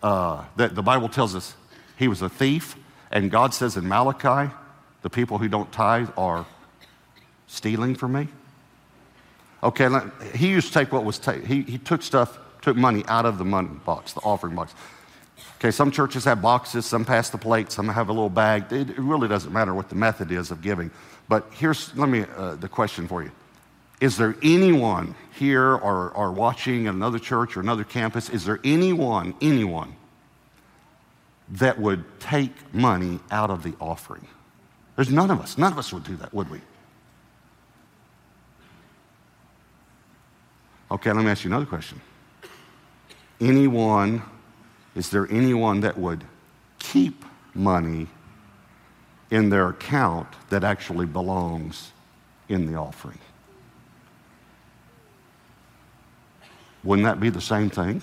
uh, 0.05 0.45
that 0.57 0.75
the 0.75 0.83
Bible 0.83 1.09
tells 1.09 1.35
us 1.35 1.55
he 1.97 2.09
was 2.09 2.21
a 2.21 2.29
thief, 2.29 2.77
and 3.11 3.31
God 3.31 3.55
says 3.55 3.77
in 3.79 3.89
Malachi, 3.89 4.53
the 5.01 5.09
people 5.09 5.39
who 5.39 5.49
don't 5.49 5.73
tithe 5.73 6.11
are 6.17 6.45
stealing 7.47 7.95
from 7.95 8.13
me? 8.13 8.29
Okay, 9.63 9.89
he 10.35 10.49
used 10.49 10.69
to 10.69 10.75
take 10.75 10.93
what 10.93 11.05
was, 11.05 11.19
ta- 11.19 11.33
he, 11.33 11.63
he 11.63 11.79
took 11.79 12.03
stuff, 12.03 12.39
took 12.61 12.77
money 12.77 13.03
out 13.09 13.25
of 13.25 13.39
the 13.39 13.47
money 13.47 13.71
box, 13.87 14.13
the 14.13 14.21
offering 14.21 14.55
box. 14.55 14.75
Okay, 15.57 15.71
some 15.71 15.91
churches 15.91 16.25
have 16.25 16.43
boxes, 16.43 16.85
some 16.85 17.07
pass 17.07 17.31
the 17.31 17.39
plate, 17.39 17.73
some 17.73 17.89
have 17.89 18.11
a 18.11 18.13
little 18.13 18.29
bag. 18.29 18.71
It, 18.71 18.91
it 18.91 18.99
really 18.99 19.27
doesn't 19.27 19.55
matter 19.55 19.73
what 19.73 19.89
the 19.89 19.95
method 19.95 20.31
is 20.31 20.51
of 20.51 20.61
giving. 20.61 20.91
But 21.31 21.47
here's, 21.53 21.97
let 21.97 22.11
me, 22.11 22.27
uh, 22.37 22.57
the 22.57 22.69
question 22.69 23.09
for 23.09 23.23
you. 23.23 23.31
Is 24.01 24.17
there 24.17 24.35
anyone 24.43 25.15
here 25.39 25.75
or, 25.75 26.11
or 26.11 26.33
watching 26.33 26.87
at 26.87 26.95
another 26.95 27.19
church 27.19 27.57
or 27.57 27.61
another 27.61 27.85
campus, 27.85 28.29
is 28.31 28.45
there 28.45 28.61
anyone, 28.65 29.35
anyone 29.41 29.95
that 31.49 31.79
would 31.79 32.05
take 32.21 32.53
money 32.73 33.21
out 33.31 33.51
of 33.51 33.63
the 33.63 33.75
offering? 33.81 34.27
There's 34.97 35.11
none 35.11 35.31
of 35.31 35.41
us. 35.41 35.59
None 35.59 35.73
of 35.73 35.79
us 35.79 35.93
would 35.93 36.05
do 36.05 36.17
that, 36.17 36.33
would 36.33 36.51
we? 36.51 36.61
Okay, 40.91 41.13
let 41.13 41.25
me 41.25 41.31
ask 41.31 41.45
you 41.45 41.51
another 41.51 41.67
question. 41.67 42.01
Anyone, 43.41 44.23
is 44.95 45.11
there 45.11 45.27
anyone 45.31 45.81
that 45.81 45.99
would 45.99 46.23
keep 46.79 47.25
money 47.55 48.07
in 49.31 49.49
their 49.49 49.71
account 49.71 50.29
that 50.51 50.63
actually 50.63 51.07
belongs 51.07 51.93
in 52.49 52.67
the 52.67 52.77
offering? 52.79 53.19
Wouldn't 56.85 57.07
that 57.07 57.19
be 57.19 57.31
the 57.31 57.41
same 57.41 57.71
thing? 57.71 58.03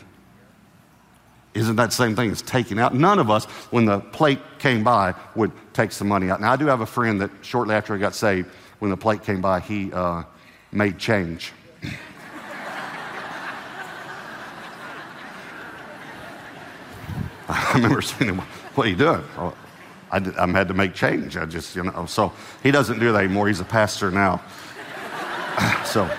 Isn't 1.53 1.75
that 1.75 1.87
the 1.87 1.95
same 1.95 2.15
thing 2.15 2.31
as 2.31 2.41
taking 2.41 2.79
out? 2.79 2.95
None 2.95 3.19
of 3.19 3.29
us, 3.29 3.43
when 3.71 3.85
the 3.85 3.99
plate 3.99 4.39
came 4.57 4.83
by, 4.83 5.13
would 5.35 5.51
take 5.73 5.91
some 5.91 6.07
money 6.07 6.29
out. 6.29 6.39
Now, 6.39 6.53
I 6.53 6.55
do 6.55 6.65
have 6.67 6.79
a 6.81 6.85
friend 6.85 7.19
that 7.21 7.29
shortly 7.41 7.75
after 7.75 7.93
I 7.93 7.97
got 7.97 8.15
saved, 8.15 8.49
when 8.79 8.89
the 8.89 8.97
plate 8.97 9.23
came 9.23 9.41
by, 9.41 9.59
he 9.59 9.91
uh, 9.91 10.23
made 10.71 10.97
change. 10.97 11.51
I 17.49 17.73
remember 17.75 18.01
saying 18.01 18.29
him, 18.33 18.39
What 18.75 18.87
are 18.87 18.89
you 18.89 18.95
doing? 18.95 19.23
Well, 19.37 19.55
I, 20.09 20.19
did, 20.19 20.37
I 20.37 20.47
had 20.47 20.69
to 20.69 20.73
make 20.73 20.93
change. 20.93 21.35
I 21.35 21.45
just, 21.45 21.75
you 21.75 21.83
know, 21.83 22.05
so 22.05 22.31
he 22.63 22.71
doesn't 22.71 22.99
do 22.99 23.11
that 23.11 23.25
anymore. 23.25 23.49
He's 23.49 23.59
a 23.59 23.65
pastor 23.65 24.09
now. 24.09 24.41
so, 25.85 26.09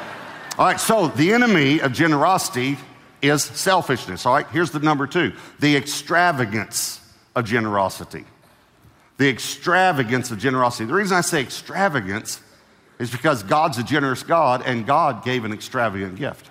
all 0.59 0.67
right, 0.67 0.79
so 0.79 1.09
the 1.09 1.33
enemy 1.33 1.81
of 1.81 1.93
generosity 1.93 2.77
is 3.23 3.43
selfishness. 3.43 4.27
All 4.27 4.35
right, 4.35 4.47
here's 4.49 4.71
the 4.71 4.81
number 4.81 5.07
two 5.07 5.33
the 5.61 5.77
extravagance 5.77 7.01
of 7.35 7.47
generosity. 7.47 8.25
The 9.17 9.29
extravagance 9.29 10.31
of 10.31 10.39
generosity. 10.39 10.85
The 10.85 10.95
reason 10.95 11.17
I 11.17 11.21
say 11.23 11.41
extravagance 11.41 12.41
is 12.99 13.11
because 13.11 13.43
God's 13.43 13.79
a 13.79 13.83
generous 13.83 14.23
God 14.23 14.63
and 14.67 14.87
God 14.87 15.25
gave 15.25 15.45
an 15.45 15.53
extravagant 15.53 16.17
gift. 16.17 16.51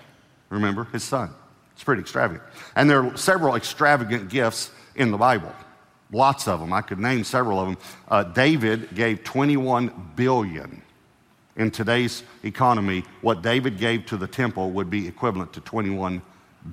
Remember, 0.50 0.86
his 0.86 1.04
son. 1.04 1.34
It's 1.74 1.84
pretty 1.84 2.02
extravagant. 2.02 2.44
And 2.76 2.90
there 2.90 3.04
are 3.04 3.18
several 3.18 3.56
extravagant 3.56 4.30
gifts 4.30 4.72
in 4.96 5.12
the 5.12 5.18
Bible. 5.18 5.52
Lots 6.12 6.48
of 6.48 6.60
them. 6.60 6.74
I 6.74 6.82
could 6.82 7.00
name 7.00 7.24
several 7.24 7.60
of 7.60 7.68
them. 7.68 7.78
Uh, 8.08 8.24
David 8.24 8.94
gave 8.96 9.24
21 9.24 10.12
billion 10.16 10.82
in 11.62 11.70
today's 11.70 12.24
economy, 12.44 13.04
what 13.22 13.44
David 13.44 13.78
gave 13.78 14.08
to 14.08 14.18
the 14.18 14.28
temple 14.28 14.72
would 14.72 14.90
be 14.90 15.08
equivalent 15.08 15.54
to 15.54 15.62
21 15.62 16.22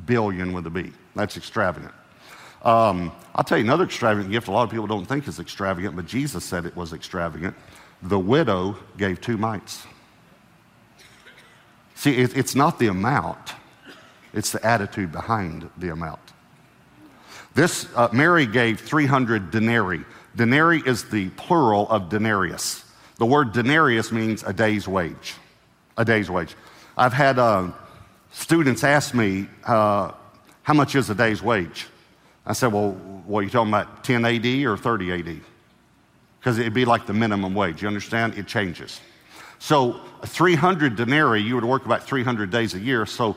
billion 0.07 0.53
with 0.55 0.67
a 0.67 0.71
B. 0.71 0.93
That's 1.15 1.37
extravagant. 1.37 1.93
Um, 2.63 3.13
I'll 3.35 3.45
tell 3.45 3.59
you 3.59 3.65
another 3.65 3.85
extravagant 3.85 4.33
gift 4.33 4.49
a 4.49 4.51
lot 4.51 4.65
of 4.65 4.71
people 4.71 4.87
don't 4.87 5.05
think 5.05 5.29
is 5.29 5.39
extravagant, 5.39 5.95
but 5.95 6.07
Jesus 6.07 6.45
said 6.45 6.65
it 6.65 6.75
was 6.75 6.93
extravagant. 6.93 7.55
The 8.03 8.19
widow 8.19 8.77
gave 8.97 9.21
two 9.21 9.37
mites. 9.37 9.87
See, 11.95 12.17
it, 12.17 12.37
it's 12.37 12.55
not 12.55 12.79
the 12.79 12.87
amount, 12.87 13.55
it's 14.33 14.53
the 14.53 14.65
attitude 14.65 15.13
behind 15.13 15.69
the 15.77 15.93
amount. 15.93 16.21
This, 17.55 17.87
uh, 17.95 18.09
Mary 18.13 18.47
gave 18.47 18.81
300 18.81 19.51
denarii. 19.51 20.05
Denarii 20.35 20.83
is 20.87 21.05
the 21.11 21.29
plural 21.31 21.89
of 21.91 22.09
denarius. 22.09 22.85
The 23.19 23.27
word 23.27 23.53
denarius 23.53 24.11
means 24.13 24.43
a 24.45 24.53
day's 24.53 24.89
wage. 24.89 25.35
A 25.97 26.05
day's 26.05 26.31
wage. 26.31 26.55
I've 26.97 27.13
had 27.13 27.39
uh, 27.39 27.71
students 28.31 28.85
ask 28.85 29.15
me, 29.15 29.47
uh, 29.67 30.13
how 30.63 30.75
much 30.75 30.95
is 30.95 31.11
a 31.11 31.15
day's 31.15 31.43
wage? 31.43 31.87
I 32.47 32.53
said, 32.53 32.73
well, 32.73 32.93
what 33.27 33.41
are 33.41 33.43
you 33.43 33.51
talking 33.51 33.69
about, 33.71 34.05
10 34.05 34.25
AD 34.25 34.47
or 34.65 34.77
30 34.77 35.13
AD? 35.13 35.41
Because 36.39 36.59
it'd 36.59 36.73
be 36.73 36.85
like 36.85 37.07
the 37.07 37.13
minimum 37.13 37.55
wage. 37.55 37.83
You 37.83 37.89
understand? 37.89 38.39
It 38.39 38.47
changes. 38.47 39.01
So 39.59 40.01
300 40.25 40.97
denarii, 40.97 41.43
you 41.43 41.57
would 41.57 41.65
work 41.65 41.85
about 41.85 42.05
300 42.05 42.51
days 42.51 42.75
a 42.75 42.79
year. 42.79 43.05
So 43.07 43.37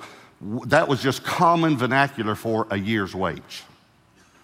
that 0.68 0.88
was 0.88 1.02
just 1.02 1.24
common 1.24 1.78
vernacular 1.78 2.36
for 2.36 2.68
a 2.70 2.78
year's 2.78 3.16
wage. 3.16 3.64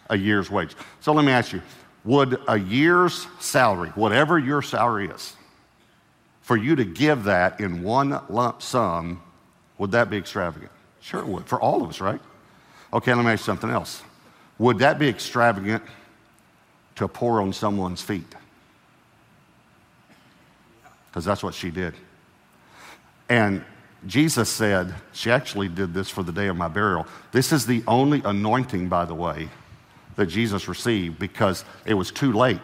a 0.10 0.18
year's 0.18 0.50
wage. 0.50 0.76
So 1.02 1.14
let 1.14 1.26
me 1.26 1.32
ask 1.32 1.54
you 1.54 1.62
would 2.08 2.40
a 2.48 2.58
year's 2.58 3.28
salary, 3.40 3.90
whatever 3.90 4.40
your 4.40 4.62
salary 4.62 5.10
is, 5.10 5.36
for 6.42 6.56
you 6.56 6.78
to 6.78 6.86
give 6.86 7.26
that 7.26 7.60
in 7.60 7.84
one 7.84 8.18
lump 8.30 8.62
sum, 8.62 9.22
would 9.78 9.92
that 9.92 10.10
be 10.10 10.16
extravagant? 10.16 10.72
Sure, 11.02 11.20
it 11.20 11.28
would, 11.28 11.46
for 11.46 11.60
all 11.60 11.84
of 11.84 11.90
us, 11.90 12.00
right? 12.00 12.22
Okay, 12.94 13.14
let 13.14 13.26
me 13.26 13.32
ask 13.32 13.44
something 13.44 13.70
else. 13.70 14.02
Would 14.58 14.80
that 14.80 14.98
be 14.98 15.10
extravagant 15.10 15.84
to 16.96 17.10
pour 17.10 17.42
on 17.42 17.52
someone's 17.52 18.02
feet? 18.02 18.36
Because 21.08 21.26
that's 21.26 21.44
what 21.44 21.54
she 21.54 21.72
did. 21.72 21.94
And 23.28 23.66
Jesus 24.06 24.48
said, 24.48 24.96
she 25.12 25.30
actually 25.30 25.68
did 25.68 25.94
this 25.94 26.10
for 26.10 26.24
the 26.24 26.32
day 26.32 26.48
of 26.48 26.56
my 26.56 26.70
burial. 26.70 27.06
This 27.34 27.52
is 27.52 27.66
the 27.66 27.84
only 27.86 28.22
anointing, 28.24 28.88
by 28.88 29.04
the 29.04 29.16
way, 29.16 29.50
that 30.18 30.28
Jesus 30.28 30.68
received 30.68 31.18
because 31.18 31.64
it 31.86 31.94
was 31.94 32.12
too 32.12 32.34
late 32.34 32.60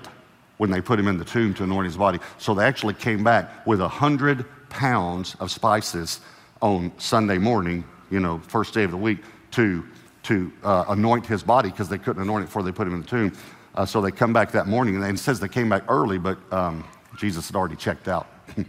when 0.57 0.69
they 0.69 0.81
put 0.81 0.99
him 0.99 1.07
in 1.07 1.17
the 1.17 1.25
tomb 1.25 1.53
to 1.55 1.63
anoint 1.63 1.85
his 1.85 1.97
body. 1.97 2.19
So 2.37 2.53
they 2.53 2.65
actually 2.65 2.93
came 2.93 3.23
back 3.23 3.65
with 3.65 3.79
a 3.79 3.87
hundred 3.87 4.45
pounds 4.69 5.35
of 5.39 5.49
spices 5.49 6.19
on 6.61 6.91
Sunday 6.97 7.37
morning, 7.37 7.85
you 8.11 8.19
know, 8.19 8.39
first 8.39 8.73
day 8.73 8.83
of 8.83 8.91
the 8.91 8.97
week, 8.97 9.19
to, 9.51 9.85
to 10.23 10.51
uh, 10.63 10.85
anoint 10.89 11.25
his 11.25 11.41
body 11.41 11.69
because 11.69 11.89
they 11.89 11.97
couldn't 11.97 12.21
anoint 12.21 12.43
it 12.43 12.47
before 12.47 12.63
they 12.63 12.71
put 12.71 12.87
him 12.87 12.93
in 12.95 13.01
the 13.01 13.07
tomb. 13.07 13.33
Uh, 13.75 13.85
so 13.85 14.01
they 14.01 14.11
come 14.11 14.33
back 14.33 14.51
that 14.51 14.67
morning, 14.67 14.95
and 14.95 15.03
it 15.05 15.19
says 15.19 15.39
they 15.39 15.47
came 15.47 15.69
back 15.69 15.83
early, 15.89 16.19
but 16.19 16.37
um, 16.53 16.83
Jesus 17.17 17.47
had 17.47 17.55
already 17.55 17.75
checked 17.75 18.07
out. 18.07 18.27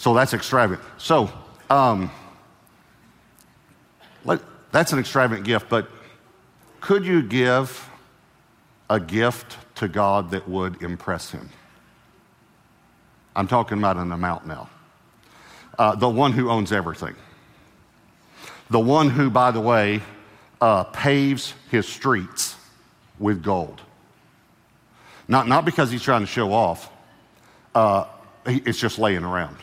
So 0.00 0.14
that's 0.14 0.32
extravagant. 0.32 0.80
So 0.96 1.30
um, 1.68 2.10
let, 4.24 4.40
that's 4.72 4.92
an 4.92 4.98
extravagant 4.98 5.46
gift, 5.46 5.68
but 5.68 5.88
could 6.80 7.04
you 7.04 7.22
give 7.22 7.88
a 8.88 8.98
gift 8.98 9.56
to 9.76 9.88
God 9.88 10.30
that 10.30 10.48
would 10.48 10.82
impress 10.82 11.30
Him? 11.30 11.48
I'm 13.36 13.46
talking 13.46 13.78
about 13.78 13.96
an 13.96 14.12
amount 14.12 14.46
now. 14.46 14.68
Uh, 15.78 15.94
the 15.94 16.08
one 16.08 16.32
who 16.32 16.50
owns 16.50 16.72
everything. 16.72 17.14
The 18.70 18.80
one 18.80 19.08
who, 19.08 19.30
by 19.30 19.50
the 19.50 19.60
way, 19.60 20.02
uh, 20.60 20.84
paves 20.84 21.54
his 21.70 21.88
streets 21.88 22.56
with 23.18 23.42
gold. 23.42 23.80
Not, 25.26 25.48
not 25.48 25.64
because 25.64 25.90
he's 25.90 26.02
trying 26.02 26.20
to 26.20 26.26
show 26.26 26.52
off, 26.52 26.90
uh, 27.74 28.04
it's 28.44 28.78
just 28.78 28.98
laying 28.98 29.24
around. 29.24 29.56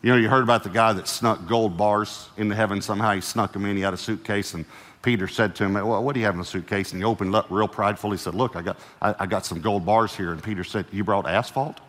You 0.00 0.10
know, 0.10 0.16
you 0.16 0.28
heard 0.28 0.44
about 0.44 0.62
the 0.62 0.70
guy 0.70 0.92
that 0.92 1.08
snuck 1.08 1.48
gold 1.48 1.76
bars 1.76 2.28
into 2.36 2.54
heaven 2.54 2.80
somehow. 2.80 3.14
He 3.14 3.20
snuck 3.20 3.52
them 3.52 3.64
in. 3.66 3.76
He 3.76 3.82
had 3.82 3.94
a 3.94 3.98
suitcase, 3.98 4.54
and 4.54 4.64
Peter 5.02 5.26
said 5.26 5.56
to 5.56 5.64
him, 5.64 5.74
Well, 5.74 6.04
what 6.04 6.12
do 6.14 6.20
you 6.20 6.26
have 6.26 6.34
in 6.34 6.40
the 6.40 6.46
suitcase? 6.46 6.92
And 6.92 7.00
he 7.00 7.04
opened 7.04 7.34
up 7.34 7.46
real 7.50 7.66
prideful. 7.66 8.12
He 8.12 8.16
said, 8.16 8.34
Look, 8.34 8.54
I 8.54 8.62
got, 8.62 8.78
I, 9.02 9.14
I 9.20 9.26
got 9.26 9.44
some 9.44 9.60
gold 9.60 9.84
bars 9.84 10.14
here. 10.14 10.30
And 10.30 10.40
Peter 10.42 10.62
said, 10.62 10.86
You 10.92 11.02
brought 11.02 11.26
asphalt? 11.26 11.80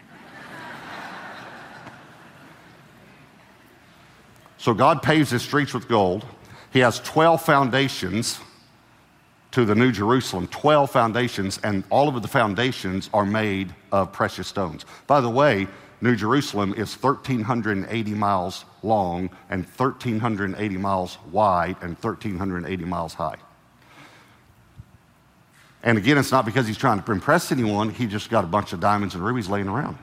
so 4.56 4.72
God 4.72 5.02
paves 5.02 5.28
his 5.30 5.42
streets 5.42 5.74
with 5.74 5.86
gold. 5.86 6.24
He 6.72 6.78
has 6.78 7.00
12 7.00 7.42
foundations 7.42 8.40
to 9.50 9.66
the 9.66 9.74
New 9.74 9.92
Jerusalem, 9.92 10.46
12 10.46 10.90
foundations, 10.90 11.58
and 11.62 11.84
all 11.90 12.08
of 12.08 12.22
the 12.22 12.28
foundations 12.28 13.10
are 13.12 13.26
made 13.26 13.74
of 13.92 14.12
precious 14.12 14.48
stones. 14.48 14.86
By 15.06 15.20
the 15.20 15.28
way, 15.28 15.66
New 16.00 16.16
Jerusalem 16.16 16.72
is 16.74 16.94
1,380 16.94 18.14
miles 18.14 18.64
long 18.82 19.28
and 19.50 19.64
1,380 19.64 20.76
miles 20.78 21.18
wide 21.30 21.76
and 21.82 21.94
1,380 21.96 22.84
miles 22.84 23.14
high. 23.14 23.36
And 25.82 25.98
again, 25.98 26.18
it's 26.18 26.30
not 26.30 26.44
because 26.44 26.66
he's 26.66 26.78
trying 26.78 27.02
to 27.02 27.12
impress 27.12 27.52
anyone, 27.52 27.90
he 27.90 28.06
just 28.06 28.30
got 28.30 28.44
a 28.44 28.46
bunch 28.46 28.72
of 28.72 28.80
diamonds 28.80 29.14
and 29.14 29.24
rubies 29.24 29.48
laying 29.48 29.68
around. 29.68 29.98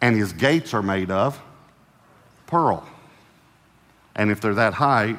And 0.00 0.16
his 0.16 0.32
gates 0.32 0.74
are 0.74 0.82
made 0.82 1.10
of 1.10 1.40
pearl. 2.46 2.86
And 4.14 4.30
if 4.30 4.40
they're 4.40 4.54
that 4.54 4.74
high, 4.74 5.16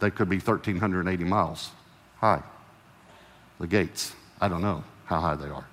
they 0.00 0.10
could 0.10 0.28
be 0.28 0.38
1,380 0.38 1.24
miles 1.24 1.70
high. 2.16 2.42
The 3.60 3.66
gates. 3.66 4.14
I 4.40 4.48
don't 4.48 4.62
know 4.62 4.82
how 5.04 5.20
high 5.20 5.36
they 5.36 5.48
are. 5.48 5.66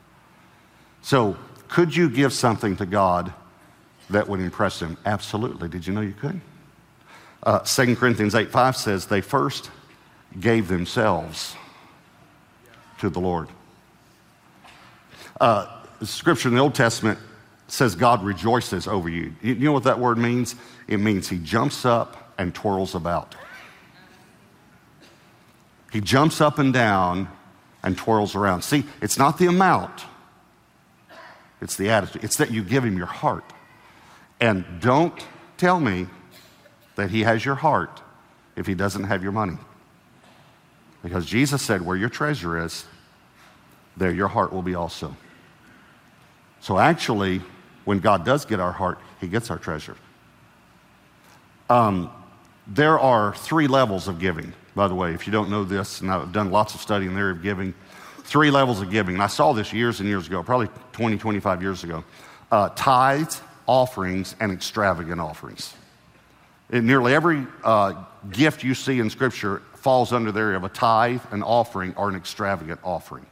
So 1.02 1.38
could 1.70 1.96
you 1.96 2.10
give 2.10 2.34
something 2.34 2.76
to 2.78 2.86
God 2.86 3.34
that 4.10 4.28
would 4.28 4.40
impress 4.40 4.82
him? 4.82 4.98
Absolutely. 5.06 5.70
Did 5.70 5.88
you 5.88 5.94
know 5.94 6.02
you 6.02 6.14
could? 6.14 6.42
Uh, 7.42 7.60
2 7.60 7.96
Corinthians 7.96 8.36
8 8.36 8.52
5 8.52 8.76
says, 8.76 9.06
They 9.06 9.22
first 9.22 9.72
gave 10.38 10.68
themselves 10.68 11.56
to 13.00 13.10
the 13.10 13.20
Lord. 13.20 13.48
Uh, 15.40 15.68
scripture 16.04 16.50
in 16.50 16.56
the 16.56 16.60
Old 16.60 16.76
Testament 16.76 17.18
says 17.68 17.96
God 17.96 18.24
rejoices 18.24 18.88
over 18.88 19.08
you. 19.08 19.34
You 19.42 19.56
know 19.56 19.72
what 19.72 19.84
that 19.84 20.00
word 20.00 20.18
means? 20.18 20.56
It 20.88 20.98
means 20.98 21.30
he 21.30 21.38
jumps 21.38 21.86
up 21.86 22.34
and 22.38 22.54
twirls 22.54 22.96
about. 22.96 23.36
He 25.92 26.02
jumps 26.02 26.42
up 26.42 26.60
and 26.60 26.74
down 26.74 27.30
and 27.84 27.98
twirls 27.98 28.36
around. 28.36 28.64
See, 28.64 28.86
it's 29.02 29.18
not 29.18 29.38
the 29.38 29.48
amount, 29.48 30.04
it's 31.62 31.76
the 31.76 31.90
attitude. 31.90 32.24
It's 32.24 32.38
that 32.38 32.52
you 32.52 32.64
give 32.64 32.84
him 32.84 32.98
your 32.98 33.08
heart. 33.08 33.44
And 34.40 34.66
don't 34.80 35.26
tell 35.58 35.80
me 35.80 36.08
that 36.96 37.12
he 37.12 37.22
has 37.22 37.44
your 37.44 37.56
heart 37.56 38.02
if 38.56 38.66
he 38.66 38.74
doesn't 38.74 39.06
have 39.06 39.24
your 39.24 39.32
money. 39.32 39.58
Because 41.04 41.26
Jesus 41.26 41.62
said, 41.62 41.82
Where 41.82 41.98
your 41.98 42.10
treasure 42.10 42.64
is, 42.64 42.86
there 43.98 44.12
your 44.12 44.28
heart 44.28 44.54
will 44.54 44.62
be 44.62 44.76
also. 44.76 45.16
So 46.62 46.78
actually, 46.78 47.42
when 47.86 48.00
God 48.00 48.26
does 48.26 48.46
get 48.46 48.60
our 48.60 48.72
heart, 48.72 49.00
he 49.20 49.28
gets 49.28 49.50
our 49.50 49.58
treasure. 49.58 49.96
Um, 51.70 52.12
there 52.68 53.00
are 53.00 53.34
three 53.34 53.68
levels 53.68 54.08
of 54.08 54.20
giving, 54.20 54.54
by 54.76 54.88
the 54.88 54.96
way. 54.96 55.14
If 55.14 55.26
you 55.26 55.34
don't 55.34 55.50
know 55.50 55.64
this, 55.64 56.02
and 56.02 56.12
I've 56.12 56.32
done 56.32 56.52
lots 56.52 56.76
of 56.76 56.82
study 56.82 57.06
in 57.06 57.14
the 57.14 57.20
area 57.20 57.34
of 57.34 57.42
giving, 57.42 57.74
three 58.30 58.52
levels 58.52 58.80
of 58.80 58.92
giving. 58.92 59.16
And 59.16 59.24
I 59.24 59.28
saw 59.28 59.54
this 59.54 59.74
years 59.74 60.00
and 60.00 60.08
years 60.08 60.28
ago, 60.28 60.44
probably 60.44 60.70
20, 60.92 61.18
25 61.18 61.62
years 61.64 61.84
ago. 61.84 62.04
Uh, 62.52 62.70
tithes, 62.70 63.42
offerings, 63.66 64.36
and 64.40 64.52
extravagant 64.52 65.20
offerings. 65.20 65.74
In 66.70 66.86
nearly 66.86 67.16
every 67.16 67.48
uh, 67.64 68.04
gift 68.30 68.64
you 68.64 68.76
see 68.76 69.00
in 69.00 69.10
Scripture 69.10 69.64
falls 69.74 70.14
under 70.14 70.32
the 70.32 70.40
area 70.40 70.58
of 70.58 70.64
a 70.64 70.70
tithe, 70.70 71.22
an 71.32 71.42
offering, 71.42 71.96
or 71.96 72.08
an 72.08 72.16
extravagant 72.16 72.80
offering. 72.84 73.26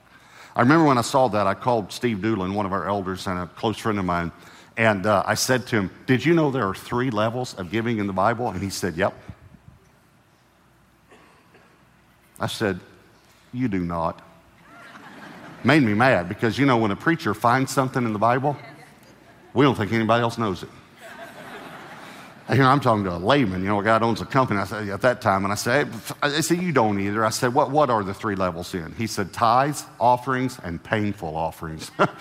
I 0.56 0.62
remember 0.62 0.88
when 0.88 0.98
I 0.98 1.02
saw 1.02 1.28
that, 1.28 1.46
I 1.46 1.54
called 1.54 1.92
Steve 1.92 2.18
Dulin, 2.18 2.56
one 2.56 2.66
of 2.66 2.74
our 2.74 2.88
elders 2.88 3.28
and 3.28 3.38
a 3.38 3.46
close 3.46 3.78
friend 3.78 4.00
of 4.00 4.06
mine, 4.06 4.32
and 4.78 5.06
uh, 5.06 5.22
I 5.28 5.36
said 5.36 5.68
to 5.68 5.76
him, 5.76 5.92
Did 6.08 6.26
you 6.26 6.34
know 6.34 6.50
there 6.50 6.68
are 6.68 6.74
three 6.74 7.12
levels 7.12 7.54
of 7.54 7.70
giving 7.70 8.00
in 8.00 8.08
the 8.08 8.14
Bible? 8.14 8.50
And 8.50 8.62
he 8.62 8.72
said, 8.72 8.96
Yep. 8.96 9.14
I 12.40 12.48
said, 12.48 12.80
You 13.54 13.68
do 13.68 13.80
not 13.80 14.27
made 15.68 15.84
me 15.84 15.94
mad 15.94 16.30
because, 16.30 16.58
you 16.58 16.66
know, 16.66 16.78
when 16.78 16.92
a 16.92 16.96
preacher 16.96 17.34
finds 17.34 17.74
something 17.74 18.04
in 18.04 18.14
the 18.14 18.20
Bible, 18.20 18.56
we 19.54 19.66
don't 19.66 19.76
think 19.76 19.92
anybody 19.92 20.24
else 20.24 20.38
knows 20.38 20.64
it. 20.64 20.70
You 22.50 22.60
know, 22.60 22.70
I'm 22.70 22.80
talking 22.80 23.04
to 23.04 23.14
a 23.14 23.18
layman, 23.18 23.62
you 23.62 23.68
know, 23.68 23.82
a 23.82 23.84
guy 23.84 24.00
that 24.00 24.06
owns 24.06 24.22
a 24.22 24.26
company 24.26 24.62
I 24.62 24.64
said, 24.64 24.88
at 24.88 25.02
that 25.02 25.20
time, 25.20 25.44
and 25.44 25.52
I 25.52 25.58
said, 25.58 25.90
I 26.22 26.40
said, 26.40 26.62
you 26.62 26.72
don't 26.72 26.98
either. 26.98 27.26
I 27.26 27.30
said, 27.30 27.54
what, 27.54 27.72
what 27.72 27.90
are 27.90 28.06
the 28.06 28.14
three 28.14 28.36
levels 28.36 28.74
in? 28.74 28.94
He 28.94 29.06
said, 29.06 29.34
tithes, 29.34 29.84
offerings, 30.00 30.58
and 30.64 30.82
painful 30.82 31.36
offerings. 31.36 31.92
I 32.00 32.14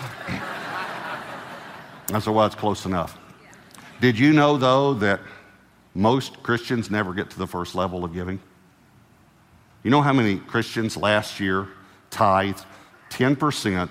said, 2.18 2.34
well, 2.34 2.46
it's 2.46 2.56
close 2.56 2.84
enough. 2.86 3.16
Did 4.00 4.18
you 4.18 4.32
know, 4.32 4.56
though, 4.56 4.94
that 4.94 5.20
most 5.94 6.42
Christians 6.42 6.90
never 6.90 7.14
get 7.14 7.30
to 7.30 7.38
the 7.38 7.46
first 7.46 7.76
level 7.76 8.04
of 8.04 8.12
giving? 8.12 8.40
You 9.84 9.92
know 9.92 10.02
how 10.02 10.12
many 10.12 10.38
Christians 10.38 10.96
last 10.96 11.38
year 11.38 11.68
tithed 12.10 12.64
10% 13.10 13.88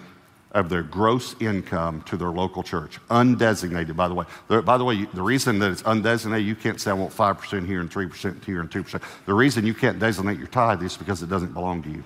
of 0.52 0.70
their 0.70 0.84
gross 0.84 1.36
income 1.42 2.02
to 2.04 2.16
their 2.16 2.30
local 2.30 2.64
church, 2.64 3.00
undesignated, 3.10 3.96
by 3.96 4.08
the 4.08 4.14
way. 4.14 4.26
By 4.48 4.78
the 4.78 4.86
way, 4.86 5.04
the 5.06 5.22
reason 5.22 5.60
that 5.60 5.72
it's 5.72 5.84
undesignated, 5.84 6.46
you 6.46 6.56
can't 6.56 6.80
say, 6.80 6.92
I 6.92 6.94
want 6.94 7.12
5% 7.14 7.66
here 7.66 7.82
and 7.82 7.92
3% 7.92 8.44
here 8.46 8.62
and 8.62 8.72
2%. 8.72 9.02
The 9.26 9.34
reason 9.34 9.66
you 9.66 9.74
can't 9.74 10.00
designate 10.00 10.38
your 10.38 10.48
tithe 10.48 10.82
is 10.82 10.96
because 10.96 11.22
it 11.22 11.30
doesn't 11.30 11.54
belong 11.54 11.84
to 11.84 11.90
you. 11.90 12.04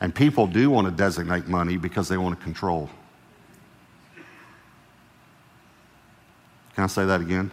And 0.00 0.14
people 0.14 0.46
do 0.46 0.68
want 0.68 0.88
to 0.88 0.90
designate 0.90 1.48
money 1.48 1.78
because 1.78 2.08
they 2.08 2.18
want 2.18 2.38
to 2.38 2.44
control. 2.44 2.90
Can 6.74 6.84
I 6.84 6.88
say 6.88 7.06
that 7.06 7.20
again? 7.20 7.50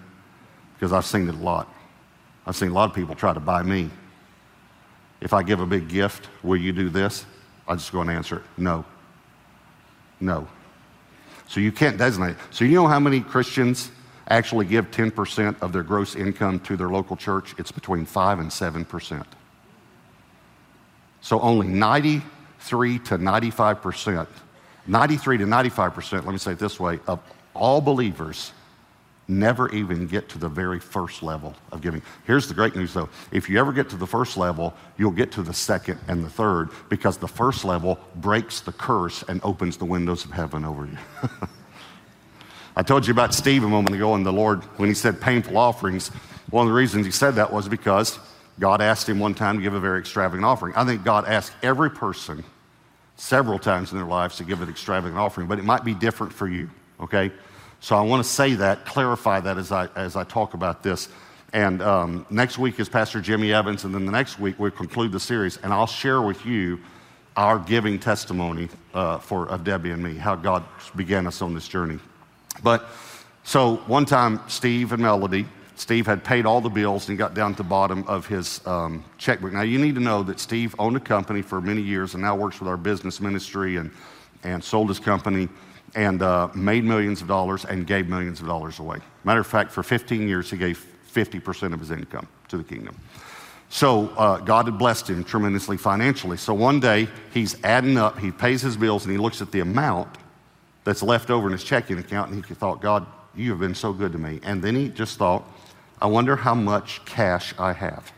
Because 0.73 0.91
I've 0.91 1.05
seen 1.05 1.29
it 1.29 1.35
a 1.35 1.37
lot. 1.37 1.73
I've 2.45 2.55
seen 2.55 2.69
a 2.69 2.73
lot 2.73 2.89
of 2.89 2.95
people 2.95 3.15
try 3.15 3.33
to 3.33 3.39
buy 3.39 3.63
me. 3.63 3.89
If 5.21 5.33
I 5.33 5.41
give 5.41 5.59
a 5.61 5.65
big 5.65 5.87
gift, 5.87 6.27
will 6.43 6.57
you 6.57 6.73
do 6.73 6.89
this? 6.89 7.25
I'll 7.67 7.75
just 7.75 7.91
go 7.91 8.01
and 8.01 8.09
answer 8.09 8.37
it 8.37 8.43
no. 8.57 8.85
No. 10.19 10.47
So 11.47 11.59
you 11.59 11.71
can't 11.71 11.97
designate. 11.97 12.35
So 12.51 12.65
you 12.65 12.75
know 12.75 12.87
how 12.87 12.99
many 12.99 13.21
Christians 13.21 13.91
actually 14.29 14.65
give 14.65 14.91
10% 14.91 15.61
of 15.61 15.71
their 15.71 15.83
gross 15.83 16.15
income 16.15 16.59
to 16.61 16.75
their 16.75 16.89
local 16.89 17.15
church, 17.15 17.55
it's 17.57 17.71
between 17.71 18.05
5 18.05 18.39
and 18.39 18.49
7%. 18.49 19.25
So 21.21 21.39
only 21.41 21.67
93 21.67 22.99
to 22.99 23.17
95%, 23.17 24.27
93 24.87 25.37
to 25.37 25.45
95%, 25.45 26.13
let 26.13 26.25
me 26.25 26.37
say 26.37 26.51
it 26.51 26.59
this 26.59 26.79
way, 26.79 26.99
of 27.07 27.19
all 27.53 27.81
believers 27.81 28.51
never 29.27 29.69
even 29.69 30.07
get 30.07 30.29
to 30.29 30.37
the 30.37 30.47
very 30.47 30.79
first 30.79 31.21
level 31.21 31.55
of 31.71 31.81
giving. 31.81 32.01
Here's 32.25 32.47
the 32.47 32.53
great 32.53 32.75
news 32.75 32.93
though 32.93 33.09
if 33.31 33.49
you 33.49 33.59
ever 33.59 33.73
get 33.73 33.89
to 33.89 33.97
the 33.97 34.07
first 34.07 34.37
level, 34.37 34.73
you'll 34.97 35.11
get 35.11 35.31
to 35.33 35.41
the 35.41 35.53
second 35.53 35.99
and 36.07 36.23
the 36.23 36.29
third 36.29 36.69
because 36.89 37.17
the 37.17 37.27
first 37.27 37.65
level 37.65 37.99
breaks 38.15 38.61
the 38.61 38.71
curse 38.71 39.23
and 39.23 39.41
opens 39.43 39.77
the 39.77 39.85
windows 39.85 40.25
of 40.25 40.31
heaven 40.31 40.63
over 40.63 40.85
you. 40.85 40.97
I 42.75 42.83
told 42.83 43.07
you 43.07 43.11
about 43.11 43.33
Steve 43.33 43.63
a 43.63 43.67
moment 43.67 43.95
ago 43.95 44.13
and 44.13 44.25
the 44.25 44.31
Lord, 44.31 44.63
when 44.77 44.87
he 44.87 44.95
said 44.95 45.19
painful 45.19 45.57
offerings, 45.57 46.09
one 46.49 46.67
of 46.67 46.69
the 46.69 46.77
reasons 46.77 47.05
he 47.05 47.11
said 47.11 47.35
that 47.35 47.51
was 47.51 47.67
because 47.67 48.19
God 48.59 48.81
asked 48.81 49.09
him 49.09 49.19
one 49.19 49.33
time 49.33 49.57
to 49.57 49.63
give 49.63 49.73
a 49.73 49.79
very 49.79 49.99
extravagant 49.99 50.45
offering. 50.45 50.73
I 50.75 50.85
think 50.85 51.03
God 51.03 51.25
asked 51.25 51.53
every 51.61 51.89
person 51.89 52.43
several 53.17 53.59
times 53.59 53.91
in 53.91 53.97
their 53.97 54.07
lives 54.07 54.37
to 54.37 54.43
give 54.43 54.61
an 54.61 54.69
extravagant 54.69 55.17
offering, 55.17 55.47
but 55.47 55.59
it 55.59 55.65
might 55.65 55.83
be 55.83 55.93
different 55.93 56.31
for 56.31 56.47
you, 56.47 56.69
okay? 56.99 57.31
So 57.79 57.95
I 57.95 58.01
want 58.01 58.23
to 58.23 58.29
say 58.29 58.55
that, 58.55 58.85
clarify 58.85 59.39
that 59.41 59.57
as 59.57 59.71
I, 59.71 59.87
as 59.95 60.15
I 60.15 60.23
talk 60.23 60.53
about 60.53 60.83
this. 60.83 61.09
And 61.53 61.81
um, 61.81 62.25
next 62.29 62.57
week 62.57 62.79
is 62.79 62.89
Pastor 62.89 63.21
Jimmy 63.21 63.53
Evans, 63.53 63.83
and 63.83 63.93
then 63.93 64.05
the 64.05 64.11
next 64.11 64.39
week 64.39 64.59
we'll 64.59 64.71
conclude 64.71 65.11
the 65.11 65.19
series, 65.19 65.57
and 65.57 65.71
I'll 65.71 65.87
share 65.87 66.21
with 66.21 66.45
you 66.45 66.79
our 67.37 67.59
giving 67.59 67.99
testimony 67.99 68.67
uh, 68.93 69.19
for 69.19 69.47
of 69.47 69.63
Debbie 69.63 69.91
and 69.91 70.03
me, 70.03 70.15
how 70.15 70.35
God 70.35 70.65
began 70.95 71.27
us 71.27 71.41
on 71.41 71.53
this 71.53 71.67
journey. 71.67 71.99
But 72.63 72.89
so 73.43 73.77
one 73.87 74.05
time, 74.05 74.41
Steve 74.47 74.91
and 74.91 75.01
Melody, 75.01 75.45
Steve 75.75 76.07
had 76.07 76.23
paid 76.23 76.47
all 76.47 76.59
the 76.59 76.69
bills 76.69 77.07
and 77.07 77.13
he 77.13 77.17
got 77.17 77.35
down 77.35 77.51
to 77.51 77.57
the 77.57 77.63
bottom 77.63 78.03
of 78.07 78.25
his 78.25 78.65
um, 78.65 79.05
checkbook. 79.19 79.53
Now, 79.53 79.61
you 79.61 79.77
need 79.77 79.93
to 79.93 80.01
know 80.01 80.23
that 80.23 80.39
Steve 80.39 80.75
owned 80.79 80.97
a 80.97 80.99
company 80.99 81.43
for 81.43 81.61
many 81.61 81.81
years 81.81 82.15
and 82.15 82.23
now 82.23 82.35
works 82.35 82.59
with 82.59 82.67
our 82.67 82.77
business 82.77 83.21
ministry 83.21 83.75
and, 83.75 83.91
and 84.43 84.63
sold 84.63 84.89
his 84.89 84.99
company 84.99 85.47
and 85.97 86.21
uh, 86.21 86.47
made 86.53 86.83
millions 86.83 87.23
of 87.23 87.27
dollars 87.27 87.65
and 87.65 87.87
gave 87.87 88.07
millions 88.07 88.39
of 88.39 88.45
dollars 88.45 88.77
away. 88.77 88.99
Matter 89.23 89.39
of 89.39 89.47
fact, 89.47 89.71
for 89.71 89.81
15 89.81 90.27
years, 90.27 90.49
he 90.49 90.55
gave 90.55 90.85
50% 91.11 91.73
of 91.73 91.79
his 91.79 91.89
income 91.89 92.27
to 92.49 92.57
the 92.57 92.63
kingdom. 92.63 92.95
So 93.69 94.09
uh, 94.09 94.37
God 94.37 94.65
had 94.65 94.77
blessed 94.77 95.09
him 95.09 95.23
tremendously 95.23 95.75
financially. 95.75 96.37
So 96.37 96.53
one 96.53 96.79
day, 96.79 97.07
he's 97.33 97.61
adding 97.63 97.97
up, 97.97 98.19
he 98.19 98.31
pays 98.31 98.61
his 98.61 98.77
bills, 98.77 99.05
and 99.05 99.11
he 99.11 99.17
looks 99.17 99.41
at 99.41 99.51
the 99.51 99.61
amount 99.61 100.19
that's 100.83 101.01
left 101.01 101.31
over 101.31 101.47
in 101.47 101.51
his 101.51 101.63
checking 101.63 101.97
account, 101.97 102.31
and 102.31 102.45
he 102.45 102.53
thought, 102.53 102.79
God, 102.79 103.07
you 103.35 103.49
have 103.49 103.59
been 103.59 103.75
so 103.75 103.91
good 103.91 104.11
to 104.11 104.19
me. 104.19 104.39
And 104.43 104.63
then 104.63 104.75
he 104.75 104.89
just 104.89 105.17
thought, 105.17 105.51
I 105.99 106.05
wonder 106.05 106.35
how 106.35 106.53
much 106.53 107.03
cash 107.05 107.55
I 107.57 107.73
have. 107.73 108.11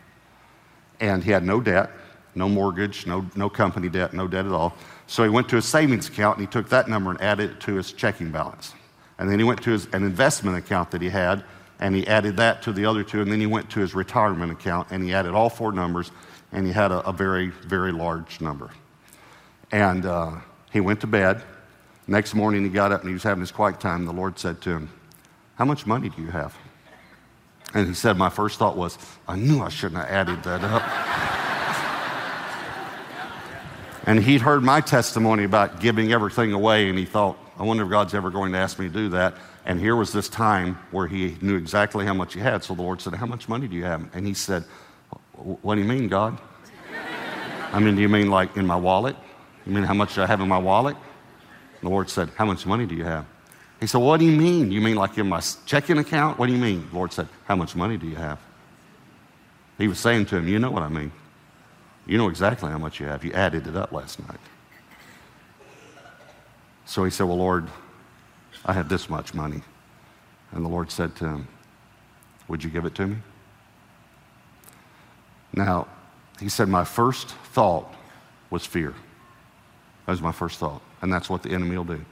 And 1.00 1.24
he 1.24 1.30
had 1.30 1.44
no 1.44 1.62
debt, 1.62 1.90
no 2.34 2.46
mortgage, 2.46 3.06
no, 3.06 3.24
no 3.34 3.48
company 3.48 3.88
debt, 3.88 4.12
no 4.12 4.28
debt 4.28 4.44
at 4.44 4.52
all. 4.52 4.74
So 5.10 5.24
he 5.24 5.28
went 5.28 5.48
to 5.48 5.56
his 5.56 5.64
savings 5.64 6.08
account 6.08 6.38
and 6.38 6.46
he 6.46 6.52
took 6.52 6.68
that 6.68 6.86
number 6.86 7.10
and 7.10 7.20
added 7.20 7.50
it 7.50 7.60
to 7.62 7.74
his 7.74 7.92
checking 7.92 8.30
balance. 8.30 8.74
And 9.18 9.28
then 9.28 9.40
he 9.40 9.44
went 9.44 9.60
to 9.64 9.72
his, 9.72 9.86
an 9.86 10.04
investment 10.04 10.56
account 10.56 10.92
that 10.92 11.02
he 11.02 11.08
had 11.08 11.42
and 11.80 11.96
he 11.96 12.06
added 12.06 12.36
that 12.36 12.62
to 12.62 12.72
the 12.72 12.84
other 12.84 13.02
two. 13.02 13.20
And 13.20 13.30
then 13.30 13.40
he 13.40 13.46
went 13.46 13.68
to 13.70 13.80
his 13.80 13.92
retirement 13.92 14.52
account 14.52 14.86
and 14.92 15.02
he 15.02 15.12
added 15.12 15.32
all 15.32 15.50
four 15.50 15.72
numbers 15.72 16.12
and 16.52 16.64
he 16.64 16.72
had 16.72 16.92
a, 16.92 17.00
a 17.08 17.12
very, 17.12 17.48
very 17.48 17.90
large 17.90 18.40
number. 18.40 18.70
And 19.72 20.06
uh, 20.06 20.36
he 20.70 20.78
went 20.78 21.00
to 21.00 21.08
bed. 21.08 21.42
Next 22.06 22.36
morning 22.36 22.62
he 22.62 22.68
got 22.68 22.92
up 22.92 23.00
and 23.00 23.10
he 23.10 23.14
was 23.14 23.24
having 23.24 23.40
his 23.40 23.50
quiet 23.50 23.80
time. 23.80 24.04
The 24.06 24.12
Lord 24.12 24.38
said 24.38 24.60
to 24.60 24.70
him, 24.70 24.90
How 25.56 25.64
much 25.64 25.86
money 25.86 26.08
do 26.08 26.22
you 26.22 26.30
have? 26.30 26.56
And 27.74 27.88
he 27.88 27.94
said, 27.94 28.16
My 28.16 28.30
first 28.30 28.60
thought 28.60 28.76
was, 28.76 28.96
I 29.26 29.34
knew 29.34 29.60
I 29.60 29.70
shouldn't 29.70 30.00
have 30.00 30.08
added 30.08 30.44
that 30.44 30.62
up. 30.62 31.29
And 34.06 34.22
he'd 34.22 34.40
heard 34.40 34.62
my 34.62 34.80
testimony 34.80 35.44
about 35.44 35.80
giving 35.80 36.12
everything 36.12 36.52
away, 36.52 36.88
and 36.88 36.98
he 36.98 37.04
thought, 37.04 37.38
I 37.58 37.62
wonder 37.62 37.84
if 37.84 37.90
God's 37.90 38.14
ever 38.14 38.30
going 38.30 38.52
to 38.52 38.58
ask 38.58 38.78
me 38.78 38.88
to 38.88 38.92
do 38.92 39.08
that. 39.10 39.34
And 39.66 39.78
here 39.78 39.94
was 39.94 40.12
this 40.12 40.28
time 40.28 40.78
where 40.90 41.06
he 41.06 41.36
knew 41.42 41.56
exactly 41.56 42.06
how 42.06 42.14
much 42.14 42.32
he 42.32 42.40
had. 42.40 42.64
So 42.64 42.74
the 42.74 42.82
Lord 42.82 43.00
said, 43.02 43.14
How 43.14 43.26
much 43.26 43.48
money 43.48 43.68
do 43.68 43.76
you 43.76 43.84
have? 43.84 44.08
And 44.14 44.26
he 44.26 44.32
said, 44.32 44.64
What 45.34 45.74
do 45.74 45.82
you 45.82 45.86
mean, 45.86 46.08
God? 46.08 46.38
I 47.72 47.78
mean, 47.78 47.94
do 47.94 48.02
you 48.02 48.08
mean 48.08 48.30
like 48.30 48.56
in 48.56 48.66
my 48.66 48.76
wallet? 48.76 49.16
You 49.66 49.72
mean 49.72 49.84
how 49.84 49.94
much 49.94 50.14
do 50.14 50.22
I 50.22 50.26
have 50.26 50.40
in 50.40 50.48
my 50.48 50.58
wallet? 50.58 50.96
And 50.96 51.88
the 51.88 51.90
Lord 51.90 52.08
said, 52.08 52.30
How 52.36 52.46
much 52.46 52.64
money 52.64 52.86
do 52.86 52.94
you 52.94 53.04
have? 53.04 53.26
He 53.78 53.86
said, 53.86 53.98
What 53.98 54.18
do 54.20 54.26
you 54.26 54.36
mean? 54.36 54.72
You 54.72 54.80
mean 54.80 54.96
like 54.96 55.18
in 55.18 55.28
my 55.28 55.40
checking 55.66 55.98
account? 55.98 56.38
What 56.38 56.46
do 56.46 56.52
you 56.52 56.58
mean? 56.58 56.88
The 56.90 56.96
Lord 56.96 57.12
said, 57.12 57.28
How 57.44 57.56
much 57.56 57.76
money 57.76 57.98
do 57.98 58.06
you 58.06 58.16
have? 58.16 58.38
He 59.76 59.88
was 59.88 59.98
saying 59.98 60.26
to 60.26 60.36
him, 60.36 60.48
You 60.48 60.58
know 60.58 60.70
what 60.70 60.82
I 60.82 60.88
mean. 60.88 61.12
You 62.06 62.18
know 62.18 62.28
exactly 62.28 62.70
how 62.70 62.78
much 62.78 63.00
you 63.00 63.06
have. 63.06 63.24
You 63.24 63.32
added 63.32 63.66
it 63.66 63.76
up 63.76 63.92
last 63.92 64.18
night. 64.26 64.40
So 66.86 67.04
he 67.04 67.10
said, 67.10 67.24
Well, 67.24 67.38
Lord, 67.38 67.68
I 68.64 68.72
have 68.72 68.88
this 68.88 69.08
much 69.08 69.32
money. 69.32 69.62
And 70.52 70.64
the 70.64 70.68
Lord 70.68 70.90
said 70.90 71.14
to 71.16 71.24
him, 71.26 71.48
Would 72.48 72.64
you 72.64 72.70
give 72.70 72.84
it 72.84 72.94
to 72.96 73.06
me? 73.06 73.16
Now, 75.54 75.86
he 76.40 76.48
said, 76.48 76.68
My 76.68 76.84
first 76.84 77.28
thought 77.28 77.94
was 78.50 78.66
fear. 78.66 78.94
That 80.06 80.12
was 80.12 80.22
my 80.22 80.32
first 80.32 80.58
thought. 80.58 80.82
And 81.02 81.12
that's 81.12 81.30
what 81.30 81.42
the 81.42 81.50
enemy 81.50 81.76
will 81.76 81.84
do. 81.84 82.04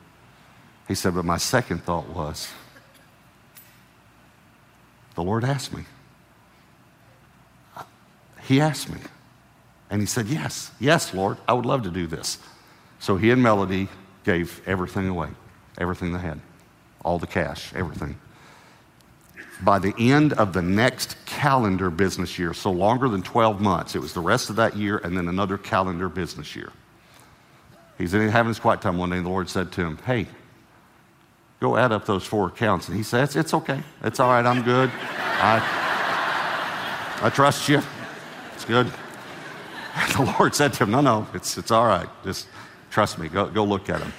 He 0.87 0.95
said, 0.95 1.15
But 1.15 1.25
my 1.25 1.39
second 1.39 1.83
thought 1.85 2.09
was, 2.09 2.49
The 5.15 5.23
Lord 5.23 5.45
asked 5.45 5.73
me. 5.75 5.85
He 8.43 8.61
asked 8.61 8.89
me. 8.91 9.01
And 9.91 10.01
he 10.01 10.07
said, 10.07 10.27
Yes, 10.27 10.71
yes, 10.79 11.15
Lord, 11.15 11.39
I 11.47 11.53
would 11.53 11.67
love 11.67 11.83
to 11.85 11.91
do 11.91 12.07
this. 12.07 12.39
So 12.99 13.17
he 13.17 13.31
and 13.31 13.43
Melody 13.43 13.89
gave 14.25 14.61
everything 14.67 15.09
away, 15.09 15.29
everything 15.79 16.13
they 16.13 16.19
had, 16.19 16.41
all 17.05 17.19
the 17.19 17.27
cash, 17.27 17.73
everything. 17.75 18.19
By 19.63 19.79
the 19.79 19.95
end 19.99 20.35
of 20.35 20.53
the 20.53 20.63
next 20.63 21.17
calendar 21.27 21.91
business 21.91 22.39
year, 22.39 22.55
so 22.55 22.71
longer 22.71 23.09
than 23.09 23.23
12 23.23 23.61
months, 23.61 23.97
it 23.97 23.99
was 24.01 24.13
the 24.13 24.21
rest 24.21 24.51
of 24.51 24.57
that 24.57 24.77
year 24.77 24.99
and 24.99 25.17
then 25.17 25.29
another 25.29 25.59
calendar 25.59 26.09
business 26.09 26.55
year. 26.55 26.73
He's 27.97 28.15
in 28.15 28.29
having 28.29 28.49
his 28.49 28.61
quiet 28.61 28.81
time 28.81 28.99
one 28.99 29.11
day, 29.11 29.17
and 29.17 29.27
the 29.27 29.31
Lord 29.31 29.49
said 29.49 29.73
to 29.73 29.81
him, 29.81 29.99
Hey, 30.07 30.27
go 31.59 31.77
add 31.77 31.91
up 31.91 32.07
those 32.07 32.25
four 32.25 32.47
accounts. 32.47 32.89
And 32.89 32.97
he 32.97 33.03
says, 33.03 33.31
It's, 33.31 33.37
it's 33.37 33.55
okay. 33.55 33.83
It's 34.03 34.21
all 34.21 34.31
right. 34.31 34.47
I'm 34.47 34.63
good. 34.63 34.91
I, 34.95 35.61
I 37.23 37.31
trust 37.31 37.69
you. 37.69 37.83
It's 38.55 38.65
good. 38.65 38.93
the 40.17 40.35
Lord 40.39 40.55
said 40.55 40.73
to 40.75 40.85
him, 40.85 40.91
No, 40.91 41.01
no, 41.01 41.27
it's, 41.35 41.59
it's 41.59 41.71
all 41.71 41.87
right. 41.87 42.09
Just 42.25 42.49
trust 42.91 43.19
me. 43.19 43.29
Go, 43.29 43.49
go 43.49 43.65
look 43.65 43.89
at 43.89 44.01
them. 44.01 44.13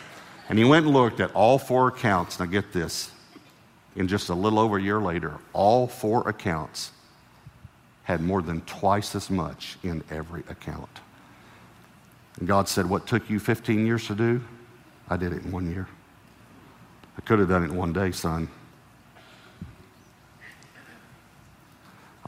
And 0.50 0.58
he 0.58 0.66
went 0.66 0.86
and 0.86 0.94
looked 0.94 1.20
at 1.20 1.34
all 1.34 1.60
four 1.60 1.90
accounts. 1.90 2.40
Now, 2.40 2.46
get 2.46 2.72
this. 2.74 3.12
In 3.96 4.08
just 4.08 4.30
a 4.30 4.34
little 4.34 4.60
over 4.60 4.78
a 4.78 4.82
year 4.82 5.00
later, 5.00 5.38
all 5.52 5.88
four 5.88 6.28
accounts 6.30 6.92
had 8.04 8.22
more 8.22 8.42
than 8.42 8.62
twice 8.62 9.16
as 9.16 9.30
much 9.30 9.78
in 9.84 10.04
every 10.10 10.42
account. 10.50 10.90
And 12.40 12.48
God 12.48 12.68
said, 12.68 12.90
What 12.90 13.08
took 13.08 13.30
you 13.30 13.40
15 13.40 13.86
years 13.86 14.08
to 14.08 14.16
do? 14.16 14.42
I 15.10 15.18
did 15.18 15.34
it 15.34 15.44
in 15.44 15.52
one 15.52 15.70
year. 15.70 15.88
I 17.18 17.22
could 17.22 17.40
have 17.40 17.50
done 17.50 17.64
it 17.64 17.72
in 17.72 17.76
one 17.76 17.94
day, 17.94 18.12
son. 18.12 18.48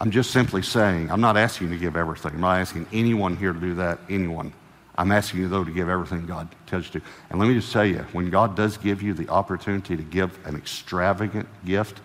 I'm 0.01 0.09
just 0.09 0.31
simply 0.31 0.63
saying, 0.63 1.11
I'm 1.11 1.21
not 1.21 1.37
asking 1.37 1.67
you 1.67 1.75
to 1.75 1.79
give 1.79 1.95
everything. 1.95 2.33
I'm 2.33 2.41
not 2.41 2.59
asking 2.59 2.87
anyone 2.91 3.37
here 3.37 3.53
to 3.53 3.59
do 3.59 3.75
that, 3.75 3.99
anyone. 4.09 4.51
I'm 4.95 5.11
asking 5.11 5.41
you, 5.41 5.47
though, 5.47 5.63
to 5.63 5.71
give 5.71 5.89
everything 5.89 6.25
God 6.25 6.47
tells 6.65 6.85
you 6.85 6.99
to. 6.99 7.05
And 7.29 7.39
let 7.39 7.47
me 7.47 7.53
just 7.53 7.71
tell 7.71 7.85
you, 7.85 7.99
when 8.11 8.31
God 8.31 8.55
does 8.55 8.77
give 8.77 9.03
you 9.03 9.13
the 9.13 9.29
opportunity 9.29 9.95
to 9.95 10.03
give 10.03 10.37
an 10.45 10.55
extravagant 10.55 11.47
gift, 11.65 12.01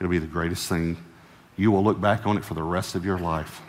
it'll 0.00 0.10
be 0.10 0.18
the 0.18 0.26
greatest 0.26 0.68
thing. 0.68 0.96
You 1.56 1.70
will 1.70 1.84
look 1.84 2.00
back 2.00 2.26
on 2.26 2.36
it 2.36 2.44
for 2.44 2.54
the 2.54 2.64
rest 2.64 2.96
of 2.96 3.04
your 3.04 3.18
life 3.18 3.62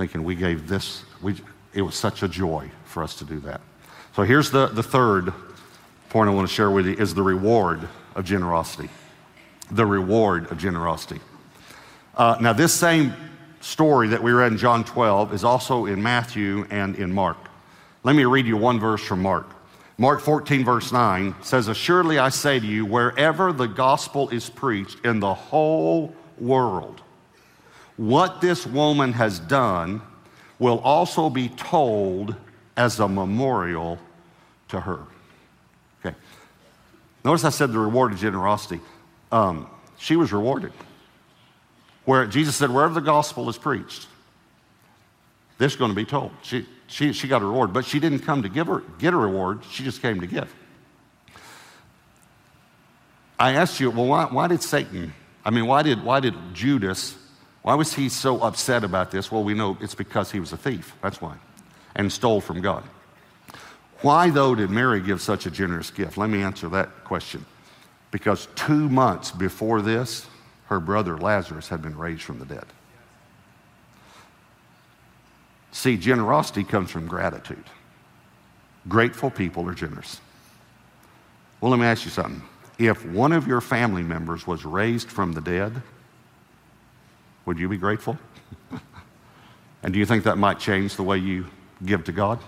thinking, 0.00 0.24
we 0.24 0.34
gave 0.34 0.66
this, 0.66 1.04
we, 1.20 1.34
it 1.74 1.82
was 1.82 1.94
such 1.94 2.22
a 2.22 2.28
joy 2.28 2.70
for 2.86 3.02
us 3.02 3.14
to 3.16 3.24
do 3.26 3.38
that. 3.40 3.60
So 4.16 4.22
here's 4.22 4.50
the, 4.50 4.68
the 4.68 4.82
third 4.82 5.34
point 6.08 6.30
I 6.30 6.32
want 6.32 6.48
to 6.48 6.54
share 6.54 6.70
with 6.70 6.86
you 6.86 6.94
is 6.94 7.12
the 7.12 7.22
reward 7.22 7.86
of 8.14 8.24
generosity. 8.24 8.88
The 9.70 9.84
reward 9.84 10.50
of 10.50 10.56
generosity. 10.56 11.20
Uh, 12.16 12.36
now, 12.40 12.52
this 12.52 12.74
same 12.74 13.14
story 13.60 14.08
that 14.08 14.22
we 14.22 14.32
read 14.32 14.52
in 14.52 14.58
John 14.58 14.84
12 14.84 15.32
is 15.32 15.44
also 15.44 15.86
in 15.86 16.02
Matthew 16.02 16.66
and 16.70 16.96
in 16.96 17.12
Mark. 17.12 17.36
Let 18.02 18.16
me 18.16 18.24
read 18.24 18.46
you 18.46 18.56
one 18.56 18.80
verse 18.80 19.02
from 19.02 19.22
Mark. 19.22 19.46
Mark 19.98 20.20
14, 20.20 20.64
verse 20.64 20.92
9 20.92 21.34
says, 21.42 21.68
Assuredly 21.68 22.18
I 22.18 22.30
say 22.30 22.58
to 22.58 22.66
you, 22.66 22.86
wherever 22.86 23.52
the 23.52 23.66
gospel 23.66 24.30
is 24.30 24.48
preached 24.48 25.04
in 25.04 25.20
the 25.20 25.34
whole 25.34 26.14
world, 26.38 27.02
what 27.98 28.40
this 28.40 28.66
woman 28.66 29.12
has 29.12 29.38
done 29.38 30.00
will 30.58 30.78
also 30.78 31.28
be 31.28 31.50
told 31.50 32.34
as 32.76 32.98
a 32.98 33.06
memorial 33.06 33.98
to 34.68 34.80
her. 34.80 35.00
Okay. 36.04 36.16
Notice 37.24 37.44
I 37.44 37.50
said 37.50 37.72
the 37.72 37.78
reward 37.78 38.12
of 38.12 38.18
generosity. 38.18 38.80
Um, 39.30 39.68
she 39.98 40.16
was 40.16 40.32
rewarded. 40.32 40.72
Where 42.04 42.26
Jesus 42.26 42.56
said, 42.56 42.70
wherever 42.70 42.94
the 42.94 43.00
gospel 43.00 43.48
is 43.48 43.58
preached, 43.58 44.06
this 45.58 45.72
is 45.72 45.78
going 45.78 45.90
to 45.90 45.94
be 45.94 46.04
told. 46.04 46.32
She, 46.42 46.66
she, 46.86 47.12
she 47.12 47.28
got 47.28 47.42
a 47.42 47.44
reward, 47.44 47.72
but 47.72 47.84
she 47.84 48.00
didn't 48.00 48.20
come 48.20 48.42
to 48.42 48.48
give 48.48 48.66
her, 48.66 48.82
get 48.98 49.12
a 49.12 49.16
reward, 49.16 49.60
she 49.70 49.84
just 49.84 50.00
came 50.02 50.20
to 50.20 50.26
give. 50.26 50.52
I 53.38 53.52
asked 53.52 53.80
you, 53.80 53.90
well, 53.90 54.06
why, 54.06 54.24
why 54.24 54.48
did 54.48 54.62
Satan, 54.62 55.14
I 55.44 55.50
mean, 55.50 55.66
why 55.66 55.82
did, 55.82 56.04
why 56.04 56.20
did 56.20 56.34
Judas, 56.52 57.16
why 57.62 57.74
was 57.74 57.94
he 57.94 58.08
so 58.08 58.40
upset 58.40 58.84
about 58.84 59.10
this? 59.10 59.30
Well, 59.30 59.44
we 59.44 59.54
know 59.54 59.78
it's 59.80 59.94
because 59.94 60.30
he 60.30 60.40
was 60.40 60.52
a 60.52 60.56
thief. 60.56 60.94
That's 61.02 61.20
why. 61.20 61.36
And 61.94 62.10
stole 62.10 62.40
from 62.40 62.60
God. 62.60 62.84
Why, 64.02 64.30
though, 64.30 64.54
did 64.54 64.70
Mary 64.70 65.00
give 65.00 65.20
such 65.20 65.44
a 65.44 65.50
generous 65.50 65.90
gift? 65.90 66.16
Let 66.16 66.30
me 66.30 66.42
answer 66.42 66.68
that 66.70 67.04
question. 67.04 67.44
Because 68.10 68.48
two 68.54 68.88
months 68.88 69.30
before 69.30 69.82
this, 69.82 70.26
her 70.70 70.80
brother 70.80 71.18
Lazarus 71.18 71.68
had 71.68 71.82
been 71.82 71.98
raised 71.98 72.22
from 72.22 72.38
the 72.38 72.46
dead. 72.46 72.64
See, 75.72 75.96
generosity 75.96 76.64
comes 76.64 76.90
from 76.90 77.06
gratitude. 77.06 77.64
Grateful 78.88 79.30
people 79.30 79.68
are 79.68 79.74
generous. 79.74 80.20
Well, 81.60 81.72
let 81.72 81.80
me 81.80 81.86
ask 81.86 82.04
you 82.04 82.10
something. 82.10 82.42
If 82.78 83.04
one 83.04 83.32
of 83.32 83.46
your 83.46 83.60
family 83.60 84.02
members 84.02 84.46
was 84.46 84.64
raised 84.64 85.10
from 85.10 85.32
the 85.32 85.40
dead, 85.40 85.82
would 87.44 87.58
you 87.58 87.68
be 87.68 87.76
grateful? 87.76 88.16
and 89.82 89.92
do 89.92 89.98
you 89.98 90.06
think 90.06 90.24
that 90.24 90.38
might 90.38 90.58
change 90.60 90.96
the 90.96 91.02
way 91.02 91.18
you 91.18 91.46
give 91.84 92.04
to 92.04 92.12
God? 92.12 92.38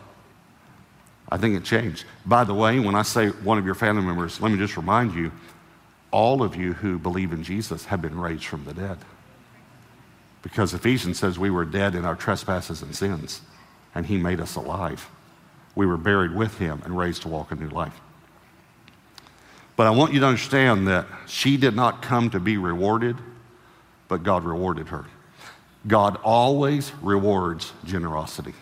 I 1.29 1.39
think 1.39 1.57
it 1.57 1.65
changed. 1.65 2.05
By 2.25 2.45
the 2.45 2.55
way, 2.55 2.79
when 2.79 2.95
I 2.95 3.03
say 3.03 3.29
one 3.29 3.59
of 3.59 3.67
your 3.67 3.75
family 3.75 4.03
members, 4.03 4.41
let 4.41 4.53
me 4.53 4.59
just 4.59 4.77
remind 4.77 5.15
you 5.15 5.33
all 6.13 6.43
of 6.43 6.55
you 6.55 6.75
who 6.75 6.99
believe 6.99 7.33
in 7.33 7.43
Jesus 7.43 7.87
have 7.87 8.01
been 8.01 8.19
raised 8.19 8.45
from 8.45 8.65
the 8.65 8.75
dead. 8.75 8.99
Because 10.43 10.75
Ephesians 10.75 11.19
says 11.19 11.39
we 11.39 11.51
were 11.51 11.65
dead 11.65 11.95
in 11.95 12.05
our 12.05 12.15
trespasses 12.15 12.83
and 12.83 12.95
sins, 12.95 13.41
and 13.95 14.07
He 14.07 14.19
made 14.19 14.41
us 14.41 14.55
alive. 14.55 15.09
We 15.75 15.87
were 15.87 15.97
buried 15.97 16.35
with 16.35 16.59
Him 16.59 16.83
and 16.85 16.97
raised 16.97 17.23
to 17.23 17.29
walk 17.29 17.51
a 17.51 17.55
new 17.55 17.69
life. 17.69 17.99
But 19.77 19.87
I 19.87 19.91
want 19.91 20.13
you 20.13 20.21
to 20.21 20.27
understand 20.27 20.87
that 20.89 21.07
she 21.27 21.57
did 21.57 21.75
not 21.75 22.03
come 22.03 22.31
to 22.31 22.41
be 22.41 22.57
rewarded, 22.59 23.17
but 24.09 24.23
God 24.23 24.45
rewarded 24.45 24.89
her. 24.89 25.07
God 25.87 26.19
always 26.23 26.93
rewards 27.01 27.73
generosity. 27.85 28.55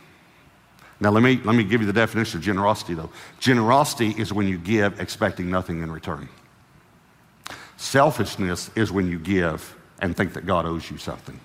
Now, 1.00 1.10
let 1.10 1.22
me, 1.22 1.40
let 1.44 1.56
me 1.56 1.64
give 1.64 1.80
you 1.80 1.86
the 1.86 1.92
definition 1.94 2.38
of 2.38 2.44
generosity, 2.44 2.94
though. 2.94 3.10
Generosity 3.40 4.14
is 4.18 4.32
when 4.32 4.46
you 4.46 4.58
give 4.58 5.00
expecting 5.00 5.50
nothing 5.50 5.82
in 5.82 5.90
return. 5.90 6.28
Selfishness 7.80 8.70
is 8.76 8.92
when 8.92 9.10
you 9.10 9.18
give 9.18 9.74
and 10.00 10.14
think 10.14 10.34
that 10.34 10.44
God 10.44 10.66
owes 10.66 10.90
you 10.90 10.98
something. 10.98 11.40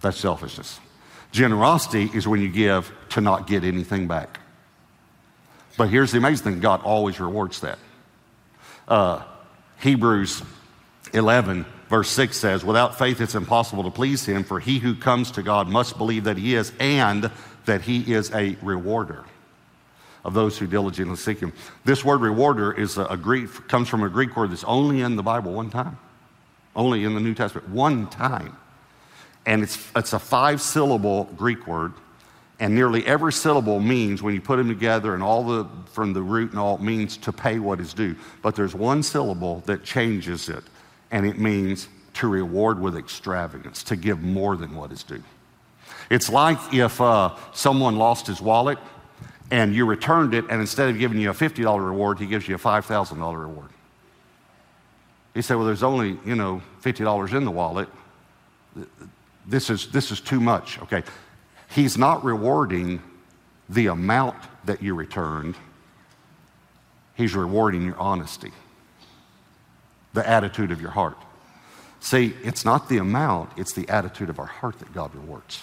That's 0.00 0.16
selfishness. 0.16 0.78
Generosity 1.32 2.08
is 2.14 2.28
when 2.28 2.40
you 2.40 2.48
give 2.48 2.92
to 3.10 3.20
not 3.20 3.48
get 3.48 3.64
anything 3.64 4.06
back. 4.06 4.38
But 5.76 5.88
here's 5.88 6.12
the 6.12 6.18
amazing 6.18 6.44
thing 6.44 6.60
God 6.60 6.82
always 6.82 7.18
rewards 7.18 7.62
that. 7.62 7.80
Uh, 8.86 9.24
Hebrews 9.80 10.40
11, 11.12 11.66
verse 11.88 12.08
6 12.10 12.36
says, 12.36 12.64
Without 12.64 12.96
faith 12.96 13.20
it's 13.20 13.34
impossible 13.34 13.82
to 13.82 13.90
please 13.90 14.24
him, 14.24 14.44
for 14.44 14.60
he 14.60 14.78
who 14.78 14.94
comes 14.94 15.32
to 15.32 15.42
God 15.42 15.66
must 15.66 15.98
believe 15.98 16.24
that 16.24 16.36
he 16.36 16.54
is, 16.54 16.72
and 16.78 17.28
that 17.64 17.82
he 17.82 18.14
is 18.14 18.32
a 18.32 18.56
rewarder 18.62 19.24
of 20.24 20.34
those 20.34 20.58
who 20.58 20.66
diligently 20.66 21.16
seek 21.16 21.40
him. 21.40 21.52
This 21.84 22.04
word 22.04 22.20
rewarder 22.20 22.72
is 22.72 22.96
a, 22.96 23.04
a 23.06 23.16
Greek, 23.16 23.68
comes 23.68 23.88
from 23.88 24.02
a 24.02 24.08
Greek 24.08 24.36
word 24.36 24.50
that's 24.50 24.64
only 24.64 25.02
in 25.02 25.16
the 25.16 25.22
Bible 25.22 25.52
one 25.52 25.70
time, 25.70 25.98
only 26.74 27.04
in 27.04 27.14
the 27.14 27.20
New 27.20 27.34
Testament, 27.34 27.68
one 27.68 28.08
time. 28.08 28.56
And 29.46 29.62
it's, 29.62 29.90
it's 29.94 30.14
a 30.14 30.18
five 30.18 30.60
syllable 30.60 31.24
Greek 31.36 31.66
word. 31.66 31.92
And 32.60 32.74
nearly 32.74 33.04
every 33.04 33.32
syllable 33.32 33.80
means, 33.80 34.22
when 34.22 34.32
you 34.32 34.40
put 34.40 34.56
them 34.56 34.68
together 34.68 35.12
and 35.12 35.22
all 35.22 35.44
the, 35.44 35.68
from 35.92 36.12
the 36.12 36.22
root 36.22 36.50
and 36.50 36.58
all, 36.58 36.78
means 36.78 37.16
to 37.18 37.32
pay 37.32 37.58
what 37.58 37.80
is 37.80 37.92
due. 37.92 38.16
But 38.42 38.54
there's 38.54 38.74
one 38.74 39.02
syllable 39.02 39.62
that 39.66 39.84
changes 39.84 40.48
it, 40.48 40.62
and 41.10 41.26
it 41.26 41.38
means 41.38 41.88
to 42.14 42.28
reward 42.28 42.80
with 42.80 42.96
extravagance, 42.96 43.82
to 43.82 43.96
give 43.96 44.22
more 44.22 44.56
than 44.56 44.76
what 44.76 44.92
is 44.92 45.02
due. 45.02 45.22
It's 46.10 46.30
like 46.30 46.58
if 46.72 47.00
uh, 47.00 47.34
someone 47.52 47.96
lost 47.96 48.28
his 48.28 48.40
wallet 48.40 48.78
and 49.54 49.74
you 49.74 49.86
returned 49.86 50.34
it, 50.34 50.44
and 50.50 50.60
instead 50.60 50.88
of 50.88 50.98
giving 50.98 51.18
you 51.18 51.30
a 51.30 51.34
$50 51.34 51.86
reward, 51.86 52.18
he 52.18 52.26
gives 52.26 52.48
you 52.48 52.54
a 52.54 52.58
$5,000 52.58 53.40
reward. 53.40 53.70
He 55.32 55.42
said, 55.42 55.56
Well, 55.56 55.66
there's 55.66 55.82
only, 55.82 56.18
you 56.24 56.34
know, 56.34 56.62
$50 56.82 57.34
in 57.36 57.44
the 57.44 57.50
wallet 57.50 57.88
this 59.46 59.70
is, 59.70 59.88
this 59.88 60.10
is 60.10 60.20
too 60.20 60.40
much. 60.40 60.80
Okay. 60.82 61.02
He's 61.70 61.98
not 61.98 62.24
rewarding 62.24 63.02
the 63.68 63.86
amount 63.86 64.36
that 64.64 64.82
you 64.82 64.94
returned, 64.94 65.56
he's 67.14 67.34
rewarding 67.34 67.82
your 67.82 67.98
honesty, 67.98 68.52
the 70.12 70.28
attitude 70.28 70.70
of 70.70 70.80
your 70.80 70.90
heart. 70.90 71.16
See, 72.00 72.34
it's 72.42 72.64
not 72.64 72.88
the 72.88 72.98
amount, 72.98 73.50
it's 73.56 73.72
the 73.72 73.88
attitude 73.88 74.28
of 74.28 74.38
our 74.38 74.46
heart 74.46 74.78
that 74.80 74.92
God 74.92 75.14
rewards. 75.14 75.62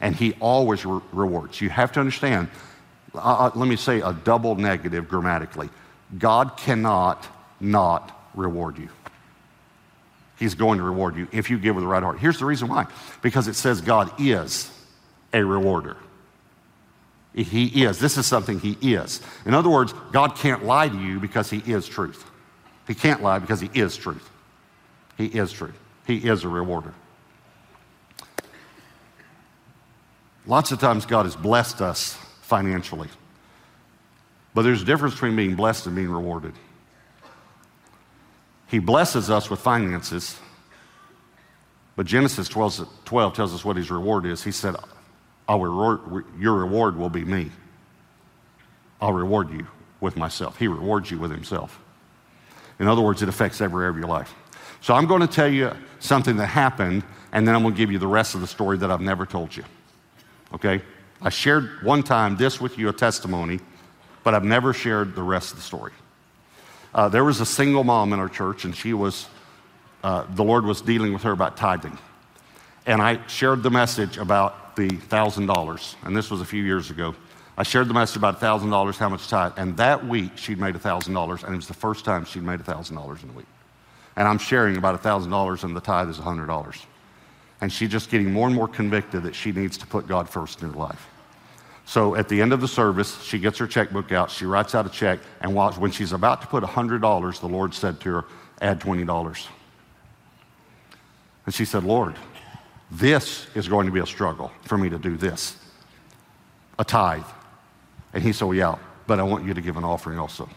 And 0.00 0.14
He 0.14 0.34
always 0.40 0.84
re- 0.84 1.00
rewards. 1.12 1.60
You 1.60 1.70
have 1.70 1.92
to 1.92 2.00
understand, 2.00 2.48
uh, 3.14 3.18
uh 3.18 3.50
let 3.54 3.68
me 3.68 3.76
say 3.76 4.00
a 4.00 4.12
double 4.12 4.54
negative 4.54 5.08
grammatically 5.08 5.70
God 6.18 6.56
cannot 6.56 7.26
not 7.60 8.28
reward 8.34 8.78
you. 8.78 8.88
He's 10.38 10.54
going 10.54 10.78
to 10.78 10.84
reward 10.84 11.16
you 11.16 11.28
if 11.32 11.50
you 11.50 11.58
give 11.58 11.74
with 11.74 11.84
the 11.84 11.88
right 11.88 12.02
heart. 12.02 12.18
Here's 12.18 12.38
the 12.38 12.44
reason 12.44 12.68
why 12.68 12.86
because 13.22 13.48
it 13.48 13.54
says 13.54 13.80
God 13.80 14.12
is 14.20 14.70
a 15.32 15.42
rewarder. 15.42 15.96
He 17.34 17.84
is. 17.84 17.98
This 17.98 18.16
is 18.16 18.26
something 18.26 18.60
He 18.60 18.94
is. 18.94 19.20
In 19.44 19.52
other 19.52 19.68
words, 19.68 19.92
God 20.12 20.36
can't 20.36 20.64
lie 20.64 20.88
to 20.88 20.98
you 20.98 21.20
because 21.20 21.50
He 21.50 21.58
is 21.70 21.86
truth. 21.86 22.24
He 22.86 22.94
can't 22.94 23.22
lie 23.22 23.38
because 23.38 23.60
He 23.60 23.70
is 23.74 23.96
truth. 23.96 24.30
He 25.18 25.26
is 25.26 25.52
truth. 25.52 25.78
He 26.06 26.16
is 26.16 26.44
a 26.44 26.48
rewarder. 26.48 26.94
Lots 30.46 30.70
of 30.70 30.78
times 30.78 31.06
God 31.06 31.26
has 31.26 31.34
blessed 31.34 31.80
us 31.80 32.14
financially. 32.42 33.08
But 34.54 34.62
there's 34.62 34.82
a 34.82 34.84
difference 34.84 35.14
between 35.14 35.36
being 35.36 35.54
blessed 35.56 35.86
and 35.86 35.96
being 35.96 36.10
rewarded. 36.10 36.54
He 38.68 38.78
blesses 38.78 39.30
us 39.30 39.50
with 39.50 39.60
finances. 39.60 40.38
But 41.94 42.06
Genesis 42.06 42.48
12, 42.48 42.88
12 43.04 43.34
tells 43.34 43.54
us 43.54 43.64
what 43.64 43.76
his 43.76 43.90
reward 43.90 44.26
is. 44.26 44.42
He 44.42 44.52
said, 44.52 44.76
reward, 45.48 46.24
Your 46.38 46.54
reward 46.54 46.96
will 46.96 47.10
be 47.10 47.24
me. 47.24 47.50
I'll 49.00 49.12
reward 49.12 49.50
you 49.50 49.66
with 50.00 50.16
myself. 50.16 50.58
He 50.58 50.68
rewards 50.68 51.10
you 51.10 51.18
with 51.18 51.30
himself. 51.30 51.80
In 52.78 52.88
other 52.88 53.02
words, 53.02 53.22
it 53.22 53.28
affects 53.28 53.60
every 53.60 53.84
area 53.84 53.90
of 53.90 53.98
your 53.98 54.08
life. 54.08 54.34
So 54.80 54.94
I'm 54.94 55.06
going 55.06 55.22
to 55.22 55.26
tell 55.26 55.48
you 55.48 55.72
something 55.98 56.36
that 56.36 56.46
happened, 56.46 57.02
and 57.32 57.46
then 57.46 57.54
I'm 57.54 57.62
going 57.62 57.74
to 57.74 57.78
give 57.78 57.90
you 57.90 57.98
the 57.98 58.06
rest 58.06 58.34
of 58.34 58.40
the 58.40 58.46
story 58.46 58.78
that 58.78 58.90
I've 58.90 59.00
never 59.00 59.26
told 59.26 59.56
you. 59.56 59.64
Okay? 60.54 60.82
I 61.20 61.30
shared 61.30 61.82
one 61.82 62.02
time 62.02 62.36
this 62.36 62.60
with 62.60 62.78
you, 62.78 62.88
a 62.88 62.92
testimony, 62.92 63.60
but 64.22 64.34
I've 64.34 64.44
never 64.44 64.72
shared 64.72 65.14
the 65.14 65.22
rest 65.22 65.52
of 65.52 65.56
the 65.56 65.62
story. 65.62 65.92
Uh, 66.94 67.08
there 67.08 67.24
was 67.24 67.40
a 67.40 67.46
single 67.46 67.84
mom 67.84 68.12
in 68.12 68.18
our 68.18 68.28
church, 68.28 68.64
and 68.64 68.74
she 68.74 68.92
was, 68.92 69.28
uh, 70.02 70.24
the 70.34 70.44
Lord 70.44 70.64
was 70.64 70.80
dealing 70.80 71.12
with 71.12 71.22
her 71.22 71.32
about 71.32 71.56
tithing. 71.56 71.98
And 72.86 73.02
I 73.02 73.26
shared 73.26 73.62
the 73.62 73.70
message 73.70 74.16
about 74.16 74.76
the 74.76 74.88
$1,000, 74.88 75.94
and 76.02 76.16
this 76.16 76.30
was 76.30 76.40
a 76.40 76.44
few 76.44 76.62
years 76.62 76.90
ago. 76.90 77.14
I 77.58 77.62
shared 77.62 77.88
the 77.88 77.94
message 77.94 78.16
about 78.16 78.40
$1,000, 78.40 78.96
how 78.96 79.08
much 79.08 79.28
tithe, 79.28 79.52
and 79.56 79.76
that 79.78 80.06
week 80.06 80.36
she'd 80.36 80.58
made 80.58 80.74
$1,000, 80.74 81.44
and 81.44 81.52
it 81.52 81.56
was 81.56 81.68
the 81.68 81.74
first 81.74 82.04
time 82.04 82.24
she'd 82.24 82.42
made 82.42 82.60
$1,000 82.60 83.22
in 83.22 83.30
a 83.30 83.32
week. 83.32 83.46
And 84.16 84.28
I'm 84.28 84.38
sharing 84.38 84.76
about 84.76 85.02
$1,000, 85.02 85.64
and 85.64 85.76
the 85.76 85.80
tithe 85.80 86.08
is 86.08 86.18
$100. 86.18 86.86
And 87.60 87.72
she's 87.72 87.88
just 87.88 88.10
getting 88.10 88.32
more 88.32 88.46
and 88.46 88.54
more 88.54 88.68
convicted 88.68 89.22
that 89.22 89.34
she 89.34 89.52
needs 89.52 89.78
to 89.78 89.86
put 89.86 90.06
God 90.06 90.28
first 90.28 90.62
in 90.62 90.70
her 90.70 90.76
life. 90.76 91.08
So 91.86 92.16
at 92.16 92.28
the 92.28 92.42
end 92.42 92.52
of 92.52 92.60
the 92.60 92.68
service, 92.68 93.22
she 93.22 93.38
gets 93.38 93.58
her 93.58 93.66
checkbook 93.66 94.10
out, 94.10 94.30
she 94.30 94.44
writes 94.44 94.74
out 94.74 94.86
a 94.86 94.90
check, 94.90 95.20
and 95.40 95.54
when 95.54 95.92
she's 95.92 96.12
about 96.12 96.40
to 96.42 96.48
put 96.48 96.64
$100, 96.64 97.40
the 97.40 97.46
Lord 97.46 97.72
said 97.72 98.00
to 98.00 98.12
her, 98.12 98.24
Add 98.60 98.80
$20. 98.80 99.46
And 101.44 101.54
she 101.54 101.64
said, 101.64 101.84
Lord, 101.84 102.16
this 102.90 103.46
is 103.54 103.68
going 103.68 103.86
to 103.86 103.92
be 103.92 104.00
a 104.00 104.06
struggle 104.06 104.50
for 104.62 104.76
me 104.76 104.88
to 104.88 104.98
do 104.98 105.16
this 105.16 105.56
a 106.78 106.84
tithe. 106.84 107.24
And 108.12 108.22
he 108.22 108.32
said, 108.32 108.46
well, 108.46 108.54
Yeah, 108.54 108.78
but 109.06 109.20
I 109.20 109.22
want 109.22 109.44
you 109.44 109.54
to 109.54 109.60
give 109.60 109.76
an 109.76 109.84
offering 109.84 110.18
also. 110.18 110.48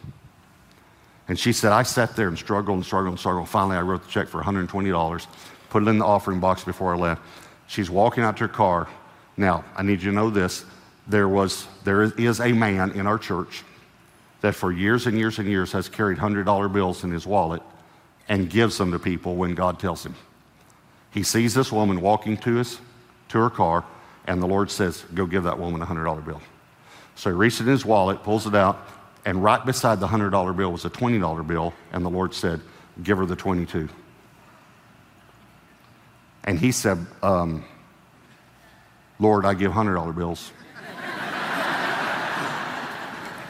And 1.28 1.38
she 1.38 1.54
said, 1.54 1.72
I 1.72 1.84
sat 1.84 2.16
there 2.16 2.28
and 2.28 2.38
struggled 2.38 2.78
and 2.78 2.86
struggled 2.86 3.12
and 3.12 3.20
struggled. 3.20 3.48
Finally, 3.48 3.78
I 3.78 3.82
wrote 3.82 4.04
the 4.04 4.10
check 4.10 4.28
for 4.28 4.42
$120, 4.42 5.28
put 5.70 5.84
it 5.84 5.88
in 5.88 5.98
the 5.98 6.06
offering 6.06 6.40
box 6.40 6.64
before 6.64 6.94
I 6.94 6.98
left. 6.98 7.22
She's 7.68 7.90
walking 7.90 8.24
out 8.24 8.38
to 8.38 8.46
her 8.46 8.48
car. 8.48 8.88
Now, 9.38 9.64
I 9.76 9.84
need 9.84 10.02
you 10.02 10.12
to 10.12 10.16
know 10.16 10.30
this 10.30 10.66
there 11.08 11.28
was 11.28 11.68
there 11.84 12.04
is 12.04 12.40
a 12.40 12.52
man 12.52 12.92
in 12.92 13.08
our 13.08 13.18
church 13.18 13.64
that 14.42 14.56
for 14.56 14.72
years 14.72 15.08
and 15.08 15.18
years 15.18 15.40
and 15.40 15.50
years 15.50 15.72
has 15.72 15.90
carried 15.90 16.18
$100 16.18 16.72
bills 16.72 17.04
in 17.04 17.12
his 17.12 17.26
wallet 17.26 17.62
and 18.30 18.50
gives 18.50 18.78
them 18.78 18.92
to 18.92 19.00
people 19.00 19.36
when 19.36 19.56
God 19.56 19.80
tells 19.80 20.06
him. 20.06 20.16
He 21.12 21.24
sees 21.24 21.54
this 21.54 21.72
woman 21.72 22.00
walking 22.02 22.38
to, 22.38 22.56
his, 22.56 22.80
to 23.30 23.40
her 23.40 23.50
car, 23.50 23.84
and 24.28 24.42
the 24.42 24.48
Lord 24.48 24.70
says, 24.70 25.04
Go 25.14 25.26
give 25.26 25.44
that 25.44 25.60
woman 25.60 25.82
a 25.82 25.86
$100 25.86 26.24
bill. 26.24 26.42
So 27.16 27.32
he 27.32 27.36
reaches 27.36 27.62
in 27.62 27.68
his 27.68 27.84
wallet, 27.84 28.24
pulls 28.24 28.46
it 28.46 28.56
out, 28.56 28.88
and 29.26 29.44
right 29.44 29.66
beside 29.66 30.00
the 30.00 30.08
$100 30.08 30.56
bill 30.56 30.72
was 30.72 30.86
a 30.86 30.90
$20 30.90 31.48
bill, 31.48 31.74
and 31.92 32.06
the 32.06 32.10
Lord 32.10 32.34
said, 32.34 32.62
Give 33.04 33.18
her 33.18 33.26
the 33.26 33.36
22. 33.36 33.90
And 36.44 36.60
he 36.60 36.72
said, 36.72 36.98
um, 37.22 37.64
Lord, 39.20 39.46
I 39.46 39.54
give 39.54 39.72
$100 39.72 40.16
bills. 40.16 40.52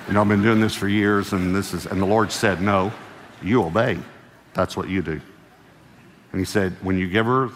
you 0.07 0.13
know, 0.13 0.21
I've 0.21 0.27
been 0.27 0.41
doing 0.41 0.59
this 0.59 0.73
for 0.73 0.87
years, 0.87 1.33
and 1.33 1.55
this 1.55 1.73
is, 1.73 1.85
and 1.85 2.01
the 2.01 2.05
Lord 2.05 2.31
said, 2.31 2.61
No, 2.61 2.91
you 3.43 3.63
obey. 3.63 3.99
That's 4.53 4.75
what 4.75 4.89
you 4.89 5.01
do. 5.03 5.21
And 6.31 6.39
he 6.39 6.45
said, 6.45 6.75
When 6.81 6.97
you 6.97 7.07
give 7.07 7.27
her 7.27 7.49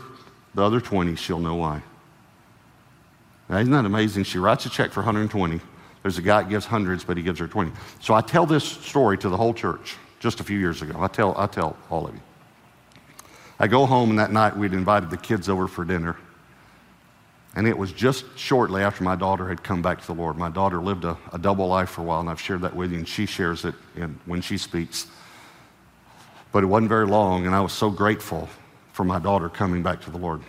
the 0.53 0.63
other 0.63 0.79
20, 0.79 1.15
she'll 1.15 1.39
know 1.39 1.55
why. 1.55 1.81
Now, 3.49 3.57
isn't 3.57 3.71
that 3.71 3.85
amazing? 3.85 4.23
She 4.23 4.37
writes 4.37 4.65
a 4.65 4.69
check 4.69 4.91
for 4.91 5.01
120. 5.01 5.59
There's 6.03 6.17
a 6.17 6.21
guy 6.21 6.43
that 6.43 6.49
gives 6.49 6.65
hundreds, 6.65 7.03
but 7.03 7.17
he 7.17 7.23
gives 7.23 7.39
her 7.39 7.47
20. 7.47 7.71
So 7.99 8.13
I 8.13 8.21
tell 8.21 8.45
this 8.45 8.63
story 8.63 9.17
to 9.19 9.29
the 9.29 9.37
whole 9.37 9.53
church 9.53 9.95
just 10.19 10.39
a 10.39 10.43
few 10.43 10.59
years 10.59 10.81
ago. 10.81 10.95
I 10.99 11.07
tell, 11.07 11.35
I 11.37 11.47
tell 11.47 11.75
all 11.89 12.07
of 12.07 12.13
you. 12.13 12.21
I 13.63 13.67
go 13.67 13.85
home, 13.85 14.09
and 14.09 14.19
that 14.19 14.33
night 14.33 14.57
we'd 14.57 14.73
invited 14.73 15.09
the 15.09 15.15
kids 15.15 15.47
over 15.47 15.69
for 15.69 15.85
dinner. 15.85 16.17
And 17.55 17.65
it 17.65 17.77
was 17.77 17.93
just 17.93 18.25
shortly 18.37 18.83
after 18.83 19.05
my 19.05 19.15
daughter 19.15 19.47
had 19.47 19.63
come 19.63 19.81
back 19.81 20.01
to 20.01 20.07
the 20.07 20.13
Lord. 20.13 20.35
My 20.35 20.49
daughter 20.49 20.81
lived 20.81 21.05
a, 21.05 21.17
a 21.31 21.37
double 21.37 21.67
life 21.67 21.91
for 21.91 22.01
a 22.01 22.03
while, 22.03 22.19
and 22.19 22.29
I've 22.29 22.41
shared 22.41 22.59
that 22.63 22.75
with 22.75 22.91
you, 22.91 22.97
and 22.97 23.07
she 23.07 23.25
shares 23.25 23.63
it 23.63 23.73
in, 23.95 24.19
when 24.25 24.41
she 24.41 24.57
speaks. 24.57 25.07
But 26.51 26.63
it 26.63 26.65
wasn't 26.65 26.89
very 26.89 27.07
long, 27.07 27.45
and 27.45 27.55
I 27.55 27.61
was 27.61 27.71
so 27.71 27.89
grateful 27.89 28.49
for 28.91 29.05
my 29.05 29.17
daughter 29.17 29.47
coming 29.47 29.81
back 29.81 30.01
to 30.01 30.11
the 30.11 30.17
Lord. 30.17 30.41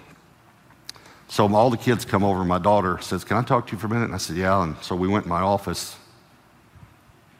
So 1.29 1.47
all 1.55 1.71
the 1.71 1.77
kids 1.77 2.05
come 2.05 2.25
over, 2.25 2.41
and 2.41 2.49
my 2.49 2.59
daughter 2.59 2.99
says, 3.01 3.23
Can 3.23 3.37
I 3.37 3.43
talk 3.43 3.69
to 3.69 3.75
you 3.75 3.79
for 3.79 3.87
a 3.87 3.91
minute? 3.91 4.07
And 4.07 4.15
I 4.15 4.19
said, 4.19 4.35
Yeah. 4.35 4.61
And 4.61 4.77
so 4.83 4.97
we 4.97 5.07
went 5.07 5.27
in 5.27 5.29
my 5.29 5.41
office. 5.41 5.97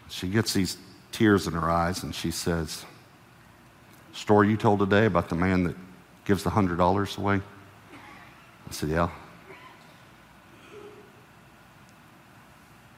She 0.09 0.29
gets 0.29 0.55
these 0.55 0.79
tears 1.11 1.49
in 1.49 1.53
her 1.55 1.69
eyes, 1.69 2.05
and 2.05 2.15
she 2.15 2.31
says, 2.31 2.85
Story 4.15 4.49
you 4.49 4.57
told 4.57 4.79
today 4.79 5.07
about 5.07 5.29
the 5.29 5.35
man 5.35 5.65
that 5.65 5.75
gives 6.25 6.45
the 6.45 6.51
$100 6.51 7.19
away? 7.19 7.41
I 8.69 8.73
said, 8.73 8.89
Yeah. 8.89 9.11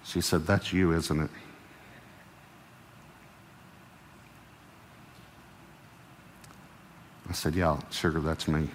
She 0.05 0.20
said, 0.20 0.46
That's 0.46 0.74
you, 0.74 0.92
isn't 0.92 1.20
it? 1.20 1.31
I 7.31 7.33
said, 7.33 7.55
Yeah, 7.55 7.81
sugar, 7.90 8.20
that's 8.20 8.46
me. 8.46 8.68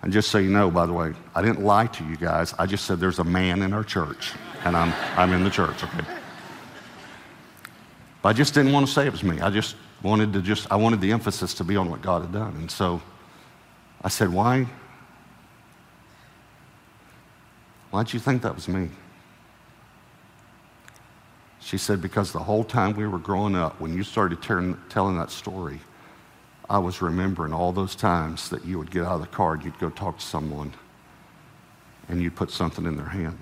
And 0.00 0.12
just 0.12 0.30
so 0.30 0.38
you 0.38 0.50
know, 0.50 0.70
by 0.70 0.86
the 0.86 0.94
way, 0.94 1.12
I 1.34 1.42
didn't 1.42 1.62
lie 1.62 1.86
to 1.88 2.04
you 2.04 2.16
guys. 2.16 2.54
I 2.58 2.64
just 2.64 2.86
said 2.86 3.00
there's 3.00 3.18
a 3.18 3.24
man 3.24 3.60
in 3.60 3.74
our 3.74 3.84
church, 3.84 4.32
and 4.64 4.74
I'm, 4.74 4.92
I'm 5.18 5.32
in 5.34 5.44
the 5.44 5.50
church, 5.50 5.84
okay? 5.84 6.06
But 8.22 8.30
I 8.30 8.32
just 8.32 8.54
didn't 8.54 8.72
want 8.72 8.86
to 8.86 8.92
say 8.92 9.06
it 9.06 9.12
was 9.12 9.22
me. 9.22 9.40
I 9.40 9.50
just 9.50 9.76
wanted 10.02 10.32
to 10.34 10.42
just, 10.42 10.70
I 10.70 10.76
wanted 10.76 11.00
the 11.00 11.12
emphasis 11.12 11.54
to 11.54 11.64
be 11.64 11.76
on 11.76 11.90
what 11.90 12.02
God 12.02 12.22
had 12.22 12.32
done. 12.32 12.54
And 12.56 12.70
so 12.70 13.00
I 14.02 14.08
said, 14.08 14.28
Why? 14.32 14.66
Why'd 17.90 18.12
you 18.12 18.18
think 18.18 18.42
that 18.42 18.54
was 18.54 18.68
me? 18.68 18.90
She 21.60 21.78
said, 21.78 22.02
Because 22.02 22.32
the 22.32 22.40
whole 22.40 22.64
time 22.64 22.94
we 22.94 23.06
were 23.06 23.18
growing 23.18 23.56
up, 23.56 23.80
when 23.80 23.94
you 23.94 24.02
started 24.02 24.42
telling 24.42 25.16
that 25.16 25.30
story, 25.30 25.80
I 26.68 26.78
was 26.78 27.00
remembering 27.00 27.52
all 27.52 27.72
those 27.72 27.94
times 27.94 28.48
that 28.50 28.64
you 28.64 28.78
would 28.78 28.90
get 28.90 29.04
out 29.04 29.14
of 29.14 29.20
the 29.20 29.26
car 29.26 29.54
and 29.54 29.64
you'd 29.64 29.78
go 29.78 29.90
talk 29.90 30.18
to 30.18 30.24
someone 30.24 30.72
and 32.08 32.22
you'd 32.22 32.36
put 32.36 32.50
something 32.50 32.84
in 32.84 32.96
their 32.96 33.08
hand. 33.08 33.38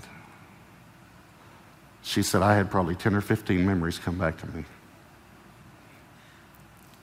She 2.02 2.22
said, 2.22 2.42
I 2.42 2.54
had 2.54 2.70
probably 2.70 2.96
10 2.96 3.14
or 3.14 3.20
15 3.20 3.64
memories 3.64 3.98
come 3.98 4.18
back 4.18 4.38
to 4.38 4.46
me. 4.48 4.64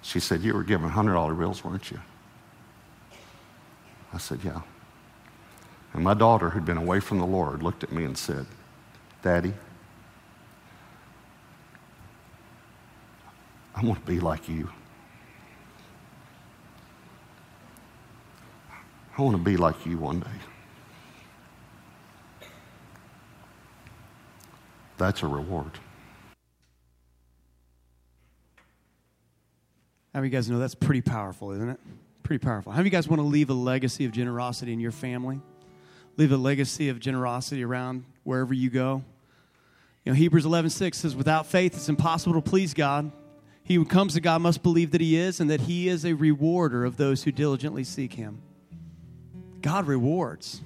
She 0.02 0.20
said, 0.20 0.42
You 0.42 0.54
were 0.54 0.64
given 0.64 0.90
$100 0.90 1.38
bills, 1.38 1.64
weren't 1.64 1.92
you? 1.92 2.00
I 4.14 4.18
said, 4.18 4.40
Yeah. 4.44 4.62
And 5.94 6.04
my 6.04 6.14
daughter, 6.14 6.52
who'd 6.52 6.66
been 6.66 6.78
away 6.78 7.00
from 7.00 7.20
the 7.20 7.26
Lord, 7.26 7.64
looked 7.64 7.84
at 7.84 7.92
me 7.92 8.04
and 8.04 8.18
said, 8.18 8.46
Daddy, 9.22 9.54
I 13.76 13.84
want 13.84 14.00
to 14.00 14.06
be 14.06 14.20
like 14.20 14.48
you. 14.48 14.70
I 19.18 19.22
want 19.22 19.36
to 19.36 19.44
be 19.44 19.58
like 19.58 19.86
you 19.86 19.98
one 19.98 20.22
day. 20.22 22.48
That's 24.98 25.24
a 25.24 25.28
reward. 25.28 25.72
How 30.20 30.22
many 30.22 30.34
you 30.34 30.38
guys 30.38 30.50
know 30.50 30.60
that's 30.60 30.76
pretty 30.76 31.00
powerful, 31.00 31.52
isn't 31.52 31.70
it? 31.70 31.80
Pretty 32.24 32.44
powerful. 32.44 32.74
How 32.74 32.80
many 32.80 32.88
you 32.88 32.92
guys 32.92 33.08
want 33.08 33.22
to 33.22 33.26
leave 33.26 33.50
a 33.50 33.54
legacy 33.54 34.04
of 34.04 34.12
generosity 34.12 34.74
in 34.74 34.82
your 34.82 34.92
family? 34.92 35.40
Leave 36.18 36.34
a 36.34 36.38
legacy 36.38 36.90
of 36.90 37.00
generosity 37.00 37.64
around 37.64 38.04
wherever 38.26 38.54
you 38.54 38.70
go? 38.70 39.02
You 40.04 40.12
know, 40.12 40.18
Hebrews 40.18 40.44
11 40.44 40.72
6 40.72 40.98
says, 40.98 41.16
Without 41.16 41.46
faith, 41.46 41.74
it's 41.74 41.88
impossible 41.88 42.34
to 42.34 42.42
please 42.42 42.74
God. 42.74 43.14
He 43.64 43.76
who 43.76 43.86
comes 43.86 44.16
to 44.16 44.20
God 44.20 44.42
must 44.42 44.62
believe 44.62 44.92
that 44.92 45.00
He 45.00 45.16
is 45.16 45.40
and 45.40 45.50
that 45.50 45.62
He 45.62 45.88
is 45.88 46.04
a 46.04 46.12
rewarder 46.12 46.84
of 46.84 46.98
those 46.98 47.24
who 47.24 47.32
diligently 47.32 47.86
seek 47.86 48.12
Him. 48.12 48.42
God 49.62 49.88
rewards. 49.88 50.60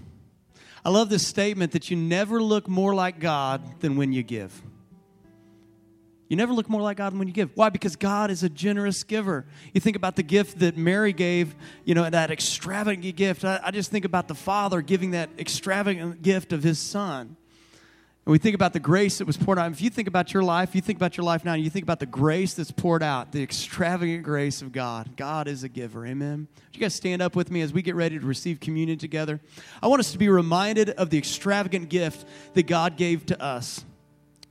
I 0.83 0.89
love 0.89 1.09
this 1.09 1.27
statement 1.27 1.73
that 1.73 1.91
you 1.91 1.95
never 1.95 2.41
look 2.41 2.67
more 2.67 2.95
like 2.95 3.19
God 3.19 3.81
than 3.81 3.97
when 3.97 4.13
you 4.13 4.23
give. 4.23 4.63
You 6.29 6.37
never 6.37 6.53
look 6.53 6.69
more 6.69 6.81
like 6.81 6.97
God 6.97 7.11
than 7.11 7.19
when 7.19 7.27
you 7.27 7.33
give. 7.33 7.51
Why? 7.55 7.69
Because 7.69 7.95
God 7.95 8.31
is 8.31 8.43
a 8.43 8.49
generous 8.49 9.03
giver. 9.03 9.45
You 9.73 9.81
think 9.81 9.95
about 9.95 10.15
the 10.15 10.23
gift 10.23 10.59
that 10.59 10.77
Mary 10.77 11.13
gave, 11.13 11.55
you 11.85 11.93
know, 11.93 12.09
that 12.09 12.31
extravagant 12.31 13.15
gift. 13.15 13.45
I, 13.45 13.59
I 13.63 13.71
just 13.71 13.91
think 13.91 14.05
about 14.05 14.27
the 14.27 14.35
Father 14.35 14.81
giving 14.81 15.11
that 15.11 15.29
extravagant 15.37 16.21
gift 16.21 16.53
of 16.53 16.63
His 16.63 16.79
Son. 16.79 17.35
And 18.25 18.31
we 18.31 18.37
think 18.37 18.55
about 18.55 18.71
the 18.71 18.79
grace 18.79 19.17
that 19.17 19.27
was 19.27 19.35
poured 19.35 19.59
out. 19.59 19.69
If 19.73 19.81
you 19.81 19.89
think 19.89 20.07
about 20.07 20.33
your 20.33 20.43
life, 20.43 20.73
you 20.73 20.79
think 20.79 20.97
about 20.97 21.17
your 21.17 21.25
life 21.25 21.43
now, 21.43 21.53
and 21.53 21.63
you 21.63 21.69
think 21.69 21.83
about 21.83 21.99
the 21.99 22.05
grace 22.05 22.53
that's 22.53 22.71
poured 22.71 23.03
out, 23.03 23.33
the 23.33 23.43
extravagant 23.43 24.23
grace 24.23 24.61
of 24.61 24.71
God. 24.71 25.17
God 25.17 25.49
is 25.49 25.63
a 25.63 25.69
giver. 25.69 26.05
Amen. 26.05 26.47
Would 26.55 26.75
you 26.75 26.79
guys 26.79 26.95
stand 26.95 27.21
up 27.21 27.35
with 27.35 27.51
me 27.51 27.59
as 27.61 27.73
we 27.73 27.81
get 27.81 27.95
ready 27.95 28.17
to 28.17 28.25
receive 28.25 28.61
communion 28.61 28.97
together? 28.97 29.41
I 29.81 29.87
want 29.87 29.99
us 29.99 30.13
to 30.13 30.17
be 30.17 30.29
reminded 30.29 30.91
of 30.91 31.09
the 31.09 31.17
extravagant 31.17 31.89
gift 31.89 32.25
that 32.53 32.65
God 32.65 32.95
gave 32.95 33.25
to 33.25 33.41
us 33.41 33.83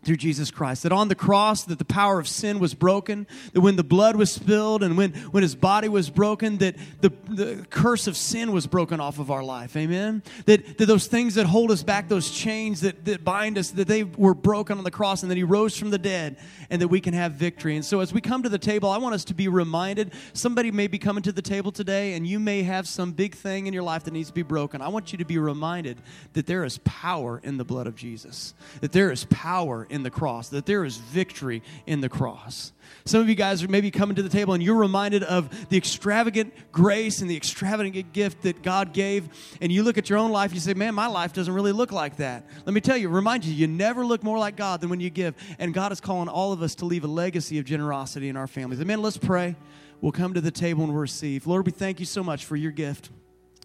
through 0.05 0.17
Jesus 0.17 0.51
Christ. 0.51 0.83
That 0.83 0.93
on 0.93 1.09
the 1.09 1.15
cross, 1.15 1.65
that 1.65 1.79
the 1.79 1.85
power 1.85 2.19
of 2.19 2.27
sin 2.27 2.59
was 2.59 2.75
broken, 2.75 3.27
that 3.53 3.61
when 3.61 3.77
the 3.77 3.85
blood 3.85 4.17
was 4.17 4.33
spilled 4.33 4.83
and 4.83 4.97
when, 4.97 5.13
when 5.13 5.43
his 5.43 5.55
body 5.55 5.89
was 5.89 6.11
broken, 6.11 6.59
that 6.59 6.77
the, 7.01 7.13
the 7.29 7.67
curse 7.71 8.07
of 8.07 8.17
sin 8.17 8.53
was 8.53 8.67
broken 8.67 9.01
off 9.01 9.19
of 9.19 9.31
our 9.31 9.45
life. 9.45 9.77
Amen? 9.77 10.23
That, 10.47 10.79
that 10.79 10.87
those 10.87 11.07
things 11.07 11.37
that 11.37 11.47
hold 11.47 11.71
us 11.71 11.83
back, 11.83 12.09
those 12.09 12.31
chains 12.31 12.81
that, 12.81 13.05
that 13.05 13.25
bind 13.25 13.59
us, 13.59 13.71
that 13.71 13.89
they 13.89 14.03
were 14.03 14.35
broken 14.35 14.79
on 14.79 14.85
the 14.85 14.91
cross 14.91 15.23
and 15.23 15.31
that 15.31 15.37
he 15.37 15.45
rose 15.45 15.77
from 15.77 15.91
the 15.91 15.99
dead 15.99 16.37
and 16.69 16.83
that 16.83 16.89
we 16.89 17.01
can 17.01 17.15
have 17.15 17.33
victory. 17.33 17.77
And 17.77 17.85
so 17.85 18.01
as 18.01 18.13
we 18.13 18.21
come 18.21 18.43
to 18.43 18.49
the 18.49 18.59
table, 18.59 18.91
I 18.91 18.99
want 18.99 19.15
us 19.15 19.25
to 19.27 19.35
be 19.35 19.47
reminded 19.47 20.13
somebody 20.33 20.71
may 20.71 20.89
be 20.89 20.99
coming 20.99 21.23
to 21.23 21.33
the 21.33 21.43
table 21.43 21.71
today 21.71 22.15
and 22.15 22.27
you 22.27 22.41
may 22.41 22.63
have 22.63 22.89
some 22.89 23.13
big 23.13 23.35
thing 23.35 23.67
in 23.67 23.75
your 23.75 23.83
life 23.83 24.05
that 24.05 24.13
needs 24.13 24.29
to 24.29 24.35
be 24.35 24.43
broken. 24.43 24.83
I 24.83 24.89
want 24.89 25.13
you 25.13 25.19
to 25.19 25.25
be 25.25 25.39
reminded 25.39 25.99
that 26.33 26.47
there 26.47 26.65
is 26.65 26.79
power 26.79 27.41
in 27.45 27.57
the 27.57 27.65
blood 27.65 27.87
of 27.87 27.95
Jesus, 27.95 28.55
that 28.81 28.93
there 28.93 29.13
is 29.13 29.25
power 29.27 29.87
in 29.93 30.03
the 30.03 30.11
cross, 30.11 30.49
that 30.49 30.67
there 30.67 30.85
is 30.85 30.97
victory 30.97 31.63
in 31.87 32.01
the 32.01 32.09
cross. 32.09 32.73
Some 33.05 33.21
of 33.21 33.29
you 33.29 33.35
guys 33.35 33.63
are 33.63 33.69
maybe 33.69 33.91
coming 33.91 34.17
to 34.17 34.23
the 34.23 34.29
table 34.29 34.55
and 34.55 34.63
you're 34.63 34.77
reminded 34.77 35.23
of 35.23 35.69
the 35.69 35.77
extravagant 35.77 36.53
grace 36.73 37.21
and 37.21 37.31
the 37.31 37.37
extravagant 37.37 38.13
gift 38.13 38.43
that 38.43 38.63
God 38.63 38.93
gave. 38.93 39.29
And 39.61 39.73
you 39.73 39.83
look 39.83 39.99
at 39.99 40.09
your 40.09 40.19
own 40.19 40.31
life, 40.31 40.51
and 40.51 40.55
you 40.55 40.61
say, 40.61 40.75
Man, 40.75 40.95
my 40.95 41.07
life 41.07 41.33
doesn't 41.33 41.53
really 41.53 41.73
look 41.73 41.93
like 41.93 42.17
that. 42.17 42.47
Let 42.65 42.75
me 42.75 42.81
tell 42.81 42.97
you, 42.97 43.09
remind 43.09 43.45
you, 43.45 43.55
you 43.55 43.67
never 43.67 44.05
look 44.05 44.23
more 44.23 44.39
like 44.39 44.57
God 44.57 44.81
than 44.81 44.91
when 44.91 45.01
you 45.01 45.11
give. 45.11 45.35
And 45.59 45.75
God 45.75 45.93
is 45.93 46.01
calling 46.01 46.29
all 46.29 46.53
of 46.53 46.63
us 46.63 46.75
to 46.77 46.85
leave 46.85 47.05
a 47.05 47.09
legacy 47.09 47.59
of 47.59 47.65
generosity 47.65 48.29
in 48.29 48.37
our 48.37 48.47
families. 48.47 48.81
Amen. 48.81 49.03
Let's 49.03 49.19
pray. 49.19 49.57
We'll 50.01 50.13
come 50.13 50.35
to 50.35 50.41
the 50.41 50.51
table 50.51 50.83
and 50.83 50.93
we'll 50.93 51.01
receive. 51.01 51.47
Lord, 51.47 51.67
we 51.67 51.73
thank 51.73 52.01
you 52.01 52.07
so 52.07 52.25
much 52.25 52.45
for 52.45 52.57
your 52.57 52.73
gift. 52.73 53.11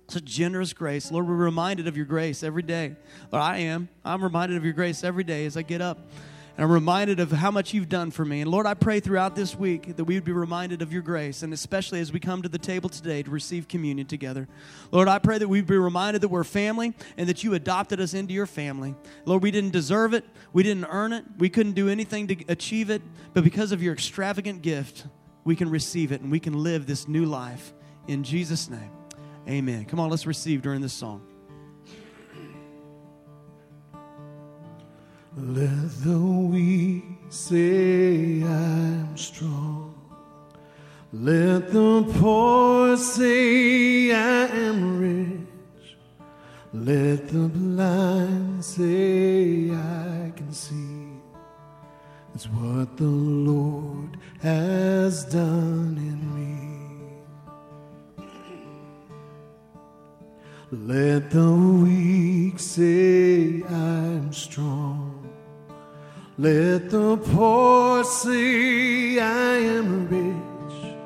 Such 0.09 0.23
generous 0.23 0.71
grace. 0.71 1.11
Lord, 1.11 1.27
we're 1.27 1.35
reminded 1.35 1.87
of 1.87 1.97
your 1.97 2.05
grace 2.05 2.41
every 2.41 2.63
day. 2.63 2.95
Lord, 3.31 3.43
I 3.43 3.57
am. 3.57 3.89
I'm 4.05 4.23
reminded 4.23 4.57
of 4.57 4.63
your 4.63 4.73
grace 4.73 5.03
every 5.03 5.25
day 5.25 5.45
as 5.45 5.57
I 5.57 5.63
get 5.63 5.81
up 5.81 5.99
And 6.57 6.63
I'm 6.63 6.71
reminded 6.71 7.19
of 7.19 7.31
how 7.31 7.51
much 7.51 7.73
you've 7.73 7.87
done 7.87 8.09
for 8.09 8.25
me. 8.25 8.41
And 8.41 8.49
Lord, 8.49 8.65
I 8.65 8.73
pray 8.73 8.99
throughout 8.99 9.35
this 9.35 9.55
week 9.55 9.95
that 9.95 10.05
we 10.05 10.15
would 10.15 10.23
be 10.23 10.31
reminded 10.31 10.81
of 10.81 10.91
your 10.91 11.03
grace, 11.03 11.43
and 11.43 11.53
especially 11.53 11.99
as 11.99 12.11
we 12.11 12.19
come 12.19 12.41
to 12.41 12.49
the 12.49 12.57
table 12.57 12.89
today 12.89 13.21
to 13.21 13.29
receive 13.29 13.67
communion 13.67 14.07
together. 14.07 14.47
Lord, 14.91 15.07
I 15.07 15.19
pray 15.19 15.37
that 15.37 15.47
we'd 15.47 15.67
be 15.67 15.77
reminded 15.77 16.21
that 16.23 16.29
we're 16.29 16.43
family 16.43 16.95
and 17.15 17.29
that 17.29 17.43
you 17.43 17.53
adopted 17.53 17.99
us 17.99 18.15
into 18.15 18.33
your 18.33 18.47
family. 18.47 18.95
Lord, 19.25 19.43
we 19.43 19.51
didn't 19.51 19.71
deserve 19.71 20.15
it, 20.15 20.25
we 20.51 20.63
didn't 20.63 20.85
earn 20.85 21.13
it, 21.13 21.25
we 21.37 21.49
couldn't 21.49 21.73
do 21.73 21.89
anything 21.89 22.25
to 22.27 22.43
achieve 22.47 22.89
it, 22.89 23.03
but 23.35 23.43
because 23.43 23.71
of 23.71 23.83
your 23.83 23.93
extravagant 23.93 24.63
gift, 24.63 25.05
we 25.43 25.55
can 25.55 25.69
receive 25.69 26.11
it 26.11 26.21
and 26.21 26.31
we 26.31 26.39
can 26.39 26.53
live 26.53 26.87
this 26.87 27.07
new 27.07 27.25
life. 27.25 27.71
In 28.07 28.23
Jesus' 28.23 28.67
name, 28.67 28.89
amen. 29.47 29.85
Come 29.85 29.99
on, 29.99 30.09
let's 30.09 30.25
receive 30.25 30.61
during 30.61 30.81
this 30.81 30.93
song. 30.93 31.21
Let 35.35 35.91
the 36.03 36.17
weak 36.17 37.03
say 37.29 38.41
I'm 38.43 39.15
strong. 39.15 39.93
Let 41.13 41.71
the 41.71 42.03
poor 42.19 42.97
say 42.97 44.11
I 44.11 44.47
am 44.47 44.99
rich. 44.99 45.95
Let 46.73 47.29
the 47.29 47.47
blind 47.47 48.65
say 48.65 49.71
I 49.71 50.31
can 50.35 50.51
see. 50.51 51.07
It's 52.35 52.45
what 52.47 52.97
the 52.97 53.05
Lord 53.05 54.17
has 54.41 55.23
done 55.25 55.97
in 55.97 56.26
Let 60.69 61.31
the 61.31 61.49
weak 61.49 62.59
say 62.59 63.63
I'm 63.63 64.33
strong. 64.33 65.25
Let 66.37 66.89
the 66.89 67.15
poor 67.15 68.03
say 68.03 69.17
I 69.17 69.59
am 69.59 70.09
rich. 70.09 70.97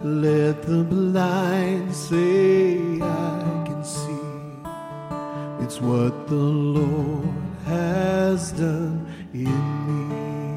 Let 0.00 0.62
the 0.62 0.84
blind 0.84 1.92
say 1.92 3.00
I 3.02 3.64
can 3.66 3.82
see. 3.82 4.12
It's 5.64 5.80
what 5.80 6.28
the 6.28 6.36
Lord 6.36 7.26
has 7.66 8.52
done 8.52 9.04
in 9.32 9.50
me. 9.88 10.56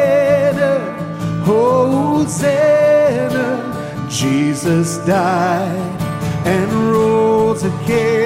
Hosanna, 1.45 2.79
Jesus 4.09 4.99
died 4.99 6.00
rose 7.91 8.20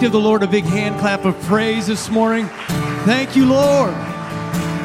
Give 0.00 0.12
the 0.12 0.20
Lord 0.20 0.44
a 0.44 0.46
big 0.46 0.62
hand 0.62 1.00
clap 1.00 1.24
of 1.24 1.36
praise 1.42 1.88
this 1.88 2.08
morning. 2.08 2.46
Thank 3.04 3.34
you, 3.34 3.46
Lord. 3.46 3.92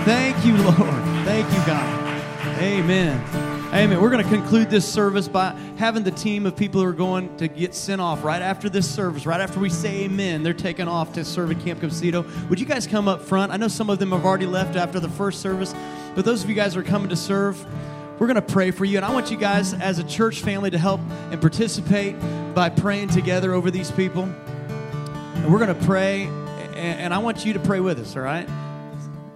Thank 0.05 0.43
you, 0.43 0.57
Lord. 0.57 1.03
Thank 1.24 1.47
you, 1.53 1.66
God. 1.68 2.57
Amen. 2.57 3.24
Amen. 3.72 4.01
We're 4.01 4.09
going 4.09 4.24
to 4.24 4.30
conclude 4.30 4.72
this 4.72 4.91
service 4.91 5.28
by 5.28 5.51
having 5.78 6.01
the 6.01 6.09
team 6.09 6.47
of 6.47 6.55
people 6.55 6.82
who 6.82 6.88
are 6.88 6.93
going 6.93 7.38
to 7.38 7.47
get 7.47 7.76
sent 7.76 8.01
off 8.01 8.24
right 8.24 8.41
after 8.41 8.70
this 8.70 8.89
service, 8.89 9.28
right 9.28 9.39
after 9.39 9.59
we 9.59 9.70
say 9.70 10.05
amen. 10.05 10.41
They're 10.41 10.51
taking 10.51 10.88
off 10.88 11.14
to 11.14 11.24
serve 11.24 11.51
at 11.51 11.59
Camp 11.59 11.80
Concito. 11.80 12.26
Would 12.49 12.59
you 12.59 12.66
guys 12.66 12.88
come 12.88 13.07
up 13.07 13.22
front? 13.22 13.51
I 13.51 13.57
know 13.57 13.68
some 13.68 13.91
of 13.91 13.99
them 13.99 14.14
have 14.14 14.26
already 14.26 14.47
left 14.47 14.76
after 14.76 14.99
the 14.99 15.09
first 15.09 15.41
service, 15.41 15.76
but 16.16 16.26
those 16.26 16.43
of 16.43 16.49
you 16.49 16.55
guys 16.55 16.74
who 16.74 16.80
are 16.80 16.84
coming 16.84 17.09
to 17.09 17.16
serve, 17.16 17.64
we're 18.18 18.28
going 18.28 18.36
to 18.36 18.41
pray 18.41 18.72
for 18.72 18.84
you. 18.84 18.97
And 18.97 19.05
I 19.05 19.14
want 19.14 19.30
you 19.30 19.38
guys, 19.38 19.76
as 19.76 19.99
a 19.99 20.03
church 20.03 20.41
family, 20.41 20.72
to 20.72 20.80
help 20.80 21.01
and 21.30 21.39
participate 21.39 22.16
by 22.55 22.70
praying 22.70 23.09
together 23.09 23.53
over 23.53 23.70
these 23.70 23.91
people. 23.91 24.28
And 25.36 25.51
we're 25.51 25.59
going 25.59 25.77
to 25.77 25.86
pray, 25.86 26.23
and, 26.75 27.13
I 27.13 27.17
want 27.17 27.45
you 27.45 27.53
to 27.53 27.59
pray 27.59 27.79
with 27.79 27.99
us, 27.99 28.15
all 28.15 28.21
right? 28.21 28.47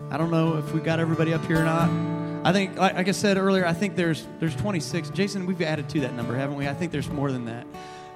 I 0.09 0.17
don't 0.17 0.31
know 0.31 0.57
if 0.57 0.73
we 0.73 0.79
got 0.79 0.99
everybody 0.99 1.33
up 1.33 1.43
here 1.45 1.59
or 1.59 1.65
not. 1.65 1.89
I 2.45 2.53
think, 2.53 2.77
like, 2.77 2.95
like 2.95 3.07
I 3.09 3.11
said 3.11 3.37
earlier, 3.37 3.65
I 3.65 3.73
think 3.73 3.97
there's 3.97 4.25
there's 4.39 4.55
26. 4.55 5.09
Jason, 5.09 5.45
we've 5.45 5.61
added 5.61 5.89
to 5.89 5.99
that 6.01 6.13
number, 6.13 6.33
haven't 6.35 6.55
we? 6.55 6.65
I 6.65 6.73
think 6.73 6.93
there's 6.93 7.09
more 7.09 7.29
than 7.29 7.45
that. 7.45 7.67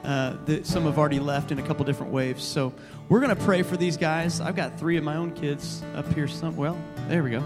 Uh, 0.03 0.37
that 0.45 0.65
some 0.65 0.85
have 0.85 0.97
already 0.97 1.19
left 1.19 1.51
in 1.51 1.59
a 1.59 1.61
couple 1.61 1.83
different 1.83 2.13
waves. 2.13 2.43
So 2.43 2.73
we're 3.09 3.19
going 3.19 3.35
to 3.35 3.43
pray 3.43 3.61
for 3.61 3.75
these 3.75 3.97
guys. 3.97 4.39
I've 4.39 4.55
got 4.55 4.79
three 4.79 4.95
of 4.95 5.03
my 5.03 5.17
own 5.17 5.33
kids 5.33 5.83
up 5.95 6.11
here. 6.13 6.27
Some 6.27 6.55
well, 6.55 6.77
there 7.09 7.23
we 7.23 7.31
go. 7.31 7.41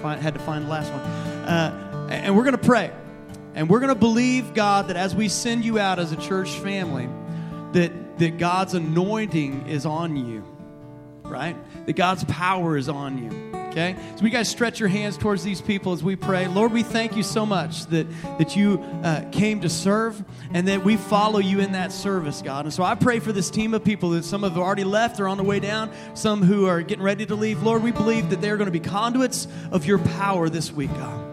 Find, 0.00 0.20
had 0.20 0.34
to 0.34 0.40
find 0.40 0.64
the 0.64 0.70
last 0.70 0.90
one. 0.90 1.00
Uh, 1.00 2.08
and 2.10 2.34
we're 2.34 2.44
going 2.44 2.56
to 2.56 2.64
pray, 2.64 2.90
and 3.54 3.68
we're 3.68 3.80
going 3.80 3.92
to 3.92 3.98
believe 4.00 4.54
God 4.54 4.88
that 4.88 4.96
as 4.96 5.14
we 5.14 5.28
send 5.28 5.64
you 5.64 5.78
out 5.78 5.98
as 5.98 6.12
a 6.12 6.16
church 6.16 6.50
family, 6.60 7.08
that 7.72 7.92
that 8.18 8.38
God's 8.38 8.74
anointing 8.74 9.68
is 9.68 9.86
on 9.86 10.16
you, 10.16 10.44
right? 11.22 11.56
That 11.86 11.96
God's 11.96 12.24
power 12.24 12.76
is 12.76 12.88
on 12.88 13.18
you. 13.18 13.56
Okay? 13.76 13.94
So 14.16 14.22
we 14.22 14.30
guys 14.30 14.48
stretch 14.48 14.80
your 14.80 14.88
hands 14.88 15.18
towards 15.18 15.44
these 15.44 15.60
people 15.60 15.92
as 15.92 16.02
we 16.02 16.16
pray. 16.16 16.48
Lord, 16.48 16.72
we 16.72 16.82
thank 16.82 17.14
you 17.14 17.22
so 17.22 17.44
much 17.44 17.84
that, 17.88 18.06
that 18.38 18.56
you 18.56 18.82
uh, 19.04 19.28
came 19.30 19.60
to 19.60 19.68
serve 19.68 20.24
and 20.54 20.66
that 20.68 20.82
we 20.82 20.96
follow 20.96 21.40
you 21.40 21.60
in 21.60 21.72
that 21.72 21.92
service, 21.92 22.40
God. 22.40 22.64
And 22.64 22.72
so 22.72 22.82
I 22.82 22.94
pray 22.94 23.18
for 23.18 23.32
this 23.32 23.50
team 23.50 23.74
of 23.74 23.84
people 23.84 24.10
that 24.10 24.24
some 24.24 24.44
have 24.44 24.56
already 24.56 24.84
left, 24.84 25.18
they're 25.18 25.28
on 25.28 25.36
the 25.36 25.42
way 25.42 25.60
down, 25.60 25.92
some 26.14 26.42
who 26.42 26.64
are 26.64 26.80
getting 26.80 27.04
ready 27.04 27.26
to 27.26 27.34
leave. 27.34 27.62
Lord, 27.62 27.82
we 27.82 27.92
believe 27.92 28.30
that 28.30 28.40
they're 28.40 28.56
going 28.56 28.64
to 28.64 28.72
be 28.72 28.80
conduits 28.80 29.46
of 29.70 29.84
your 29.84 29.98
power 29.98 30.48
this 30.48 30.72
week, 30.72 30.92
God. 30.94 31.25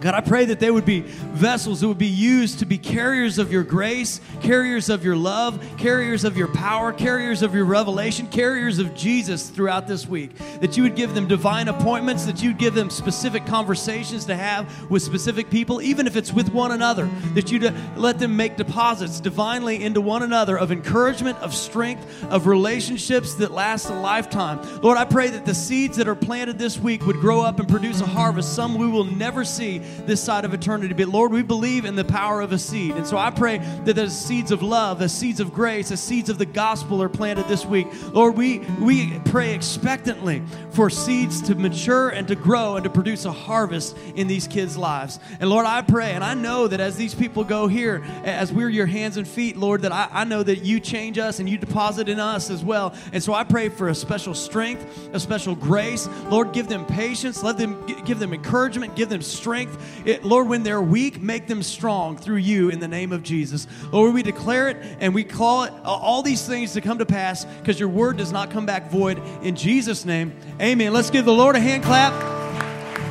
God, 0.00 0.14
I 0.14 0.20
pray 0.20 0.44
that 0.44 0.60
they 0.60 0.70
would 0.70 0.84
be 0.84 1.00
vessels 1.00 1.80
that 1.80 1.88
would 1.88 1.98
be 1.98 2.06
used 2.06 2.60
to 2.60 2.66
be 2.66 2.78
carriers 2.78 3.38
of 3.38 3.50
your 3.50 3.64
grace, 3.64 4.20
carriers 4.40 4.88
of 4.88 5.04
your 5.04 5.16
love, 5.16 5.64
carriers 5.76 6.22
of 6.22 6.36
your 6.36 6.46
power, 6.48 6.92
carriers 6.92 7.42
of 7.42 7.52
your 7.52 7.64
revelation, 7.64 8.28
carriers 8.28 8.78
of 8.78 8.94
Jesus 8.94 9.50
throughout 9.50 9.88
this 9.88 10.06
week. 10.06 10.36
That 10.60 10.76
you 10.76 10.84
would 10.84 10.94
give 10.94 11.14
them 11.14 11.26
divine 11.26 11.66
appointments, 11.66 12.26
that 12.26 12.40
you'd 12.40 12.58
give 12.58 12.74
them 12.74 12.90
specific 12.90 13.44
conversations 13.44 14.24
to 14.26 14.36
have 14.36 14.88
with 14.88 15.02
specific 15.02 15.50
people, 15.50 15.82
even 15.82 16.06
if 16.06 16.14
it's 16.14 16.32
with 16.32 16.52
one 16.52 16.70
another. 16.70 17.10
That 17.34 17.50
you'd 17.50 17.64
uh, 17.64 17.72
let 17.96 18.20
them 18.20 18.36
make 18.36 18.56
deposits 18.56 19.18
divinely 19.18 19.82
into 19.82 20.00
one 20.00 20.22
another 20.22 20.56
of 20.56 20.70
encouragement, 20.70 21.38
of 21.38 21.52
strength, 21.52 22.24
of 22.30 22.46
relationships 22.46 23.34
that 23.34 23.50
last 23.50 23.90
a 23.90 23.94
lifetime. 23.94 24.60
Lord, 24.80 24.96
I 24.96 25.06
pray 25.06 25.28
that 25.30 25.44
the 25.44 25.54
seeds 25.54 25.96
that 25.96 26.06
are 26.06 26.14
planted 26.14 26.56
this 26.56 26.78
week 26.78 27.04
would 27.04 27.16
grow 27.16 27.40
up 27.40 27.58
and 27.58 27.68
produce 27.68 28.00
a 28.00 28.06
harvest, 28.06 28.54
some 28.54 28.76
we 28.76 28.86
will 28.86 29.04
never 29.04 29.44
see 29.44 29.82
this 30.06 30.22
side 30.22 30.44
of 30.44 30.54
eternity. 30.54 30.94
But 30.94 31.08
Lord, 31.08 31.32
we 31.32 31.42
believe 31.42 31.84
in 31.84 31.94
the 31.94 32.04
power 32.04 32.40
of 32.40 32.52
a 32.52 32.58
seed. 32.58 32.96
And 32.96 33.06
so 33.06 33.16
I 33.16 33.30
pray 33.30 33.58
that 33.84 33.94
the 33.94 34.08
seeds 34.10 34.50
of 34.50 34.62
love, 34.62 34.98
the 34.98 35.08
seeds 35.08 35.40
of 35.40 35.52
grace, 35.52 35.88
the 35.88 35.96
seeds 35.96 36.30
of 36.30 36.38
the 36.38 36.46
gospel 36.46 37.02
are 37.02 37.08
planted 37.08 37.46
this 37.48 37.64
week. 37.64 37.86
Lord, 38.12 38.36
we, 38.36 38.60
we 38.80 39.18
pray 39.26 39.54
expectantly 39.54 40.42
for 40.70 40.90
seeds 40.90 41.42
to 41.42 41.54
mature 41.54 42.10
and 42.10 42.28
to 42.28 42.34
grow 42.34 42.76
and 42.76 42.84
to 42.84 42.90
produce 42.90 43.24
a 43.24 43.32
harvest 43.32 43.96
in 44.14 44.26
these 44.26 44.46
kids' 44.46 44.76
lives. 44.76 45.18
And 45.40 45.50
Lord, 45.50 45.66
I 45.66 45.82
pray, 45.82 46.12
and 46.12 46.24
I 46.24 46.34
know 46.34 46.68
that 46.68 46.80
as 46.80 46.96
these 46.96 47.14
people 47.14 47.44
go 47.44 47.66
here, 47.66 48.04
as 48.24 48.52
we're 48.52 48.68
your 48.68 48.86
hands 48.86 49.16
and 49.16 49.26
feet, 49.26 49.56
Lord, 49.56 49.82
that 49.82 49.92
I, 49.92 50.08
I 50.10 50.24
know 50.24 50.42
that 50.42 50.64
you 50.64 50.80
change 50.80 51.18
us 51.18 51.40
and 51.40 51.48
you 51.48 51.58
deposit 51.58 52.08
in 52.08 52.20
us 52.20 52.50
as 52.50 52.64
well. 52.64 52.94
And 53.12 53.22
so 53.22 53.34
I 53.34 53.44
pray 53.44 53.68
for 53.68 53.88
a 53.88 53.94
special 53.94 54.34
strength, 54.34 55.10
a 55.12 55.20
special 55.20 55.54
grace. 55.54 56.08
Lord, 56.28 56.52
give 56.52 56.68
them 56.68 56.86
patience. 56.86 57.42
Let 57.42 57.58
them 57.58 57.84
give 58.04 58.18
them 58.18 58.32
encouragement, 58.32 58.96
give 58.96 59.08
them 59.08 59.22
strength. 59.22 59.77
It, 60.04 60.24
Lord, 60.24 60.48
when 60.48 60.62
they're 60.62 60.82
weak, 60.82 61.20
make 61.20 61.46
them 61.46 61.62
strong 61.62 62.16
through 62.16 62.36
you 62.36 62.68
in 62.70 62.80
the 62.80 62.88
name 62.88 63.12
of 63.12 63.22
Jesus. 63.22 63.66
Lord, 63.92 64.14
we 64.14 64.22
declare 64.22 64.68
it 64.68 64.76
and 65.00 65.14
we 65.14 65.24
call 65.24 65.64
it 65.64 65.72
all 65.84 66.22
these 66.22 66.46
things 66.46 66.72
to 66.74 66.80
come 66.80 66.98
to 66.98 67.06
pass 67.06 67.44
because 67.44 67.78
your 67.78 67.88
word 67.88 68.16
does 68.16 68.32
not 68.32 68.50
come 68.50 68.66
back 68.66 68.90
void. 68.90 69.20
In 69.42 69.56
Jesus' 69.56 70.04
name, 70.04 70.32
amen. 70.60 70.92
Let's 70.92 71.10
give 71.10 71.24
the 71.24 71.32
Lord 71.32 71.56
a 71.56 71.60
hand 71.60 71.82
clap. 71.84 72.12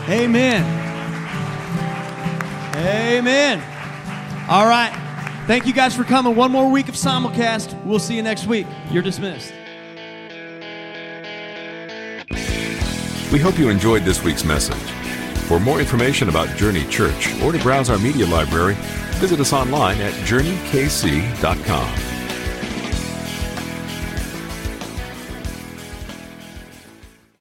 Amen. 0.10 0.64
Amen. 2.76 3.62
All 4.50 4.68
right. 4.68 4.94
Thank 5.48 5.66
you 5.66 5.74
guys 5.74 5.96
for 5.96 6.04
coming. 6.04 6.36
One 6.36 6.52
more 6.52 6.70
week 6.70 6.90
of 6.90 6.96
simulcast. 6.96 7.84
We'll 7.86 8.00
see 8.00 8.16
you 8.16 8.22
next 8.22 8.48
week. 8.48 8.68
You're 8.92 9.04
dismissed. 9.04 9.54
We 13.32 13.40
hope 13.40 13.58
you 13.60 13.70
enjoyed 13.70 14.04
this 14.04 14.24
week's 14.24 14.46
message. 14.46 15.07
For 15.48 15.60
more 15.62 15.80
information 15.80 16.28
about 16.28 16.58
Journey 16.58 16.86
Church 16.88 17.34
or 17.42 17.54
to 17.54 17.60
browse 17.60 17.90
our 17.90 17.98
media 17.98 18.28
library, 18.28 18.76
visit 19.16 19.40
us 19.40 19.54
online 19.54 20.02
at 20.02 20.12
journeykc.com. 20.26 22.17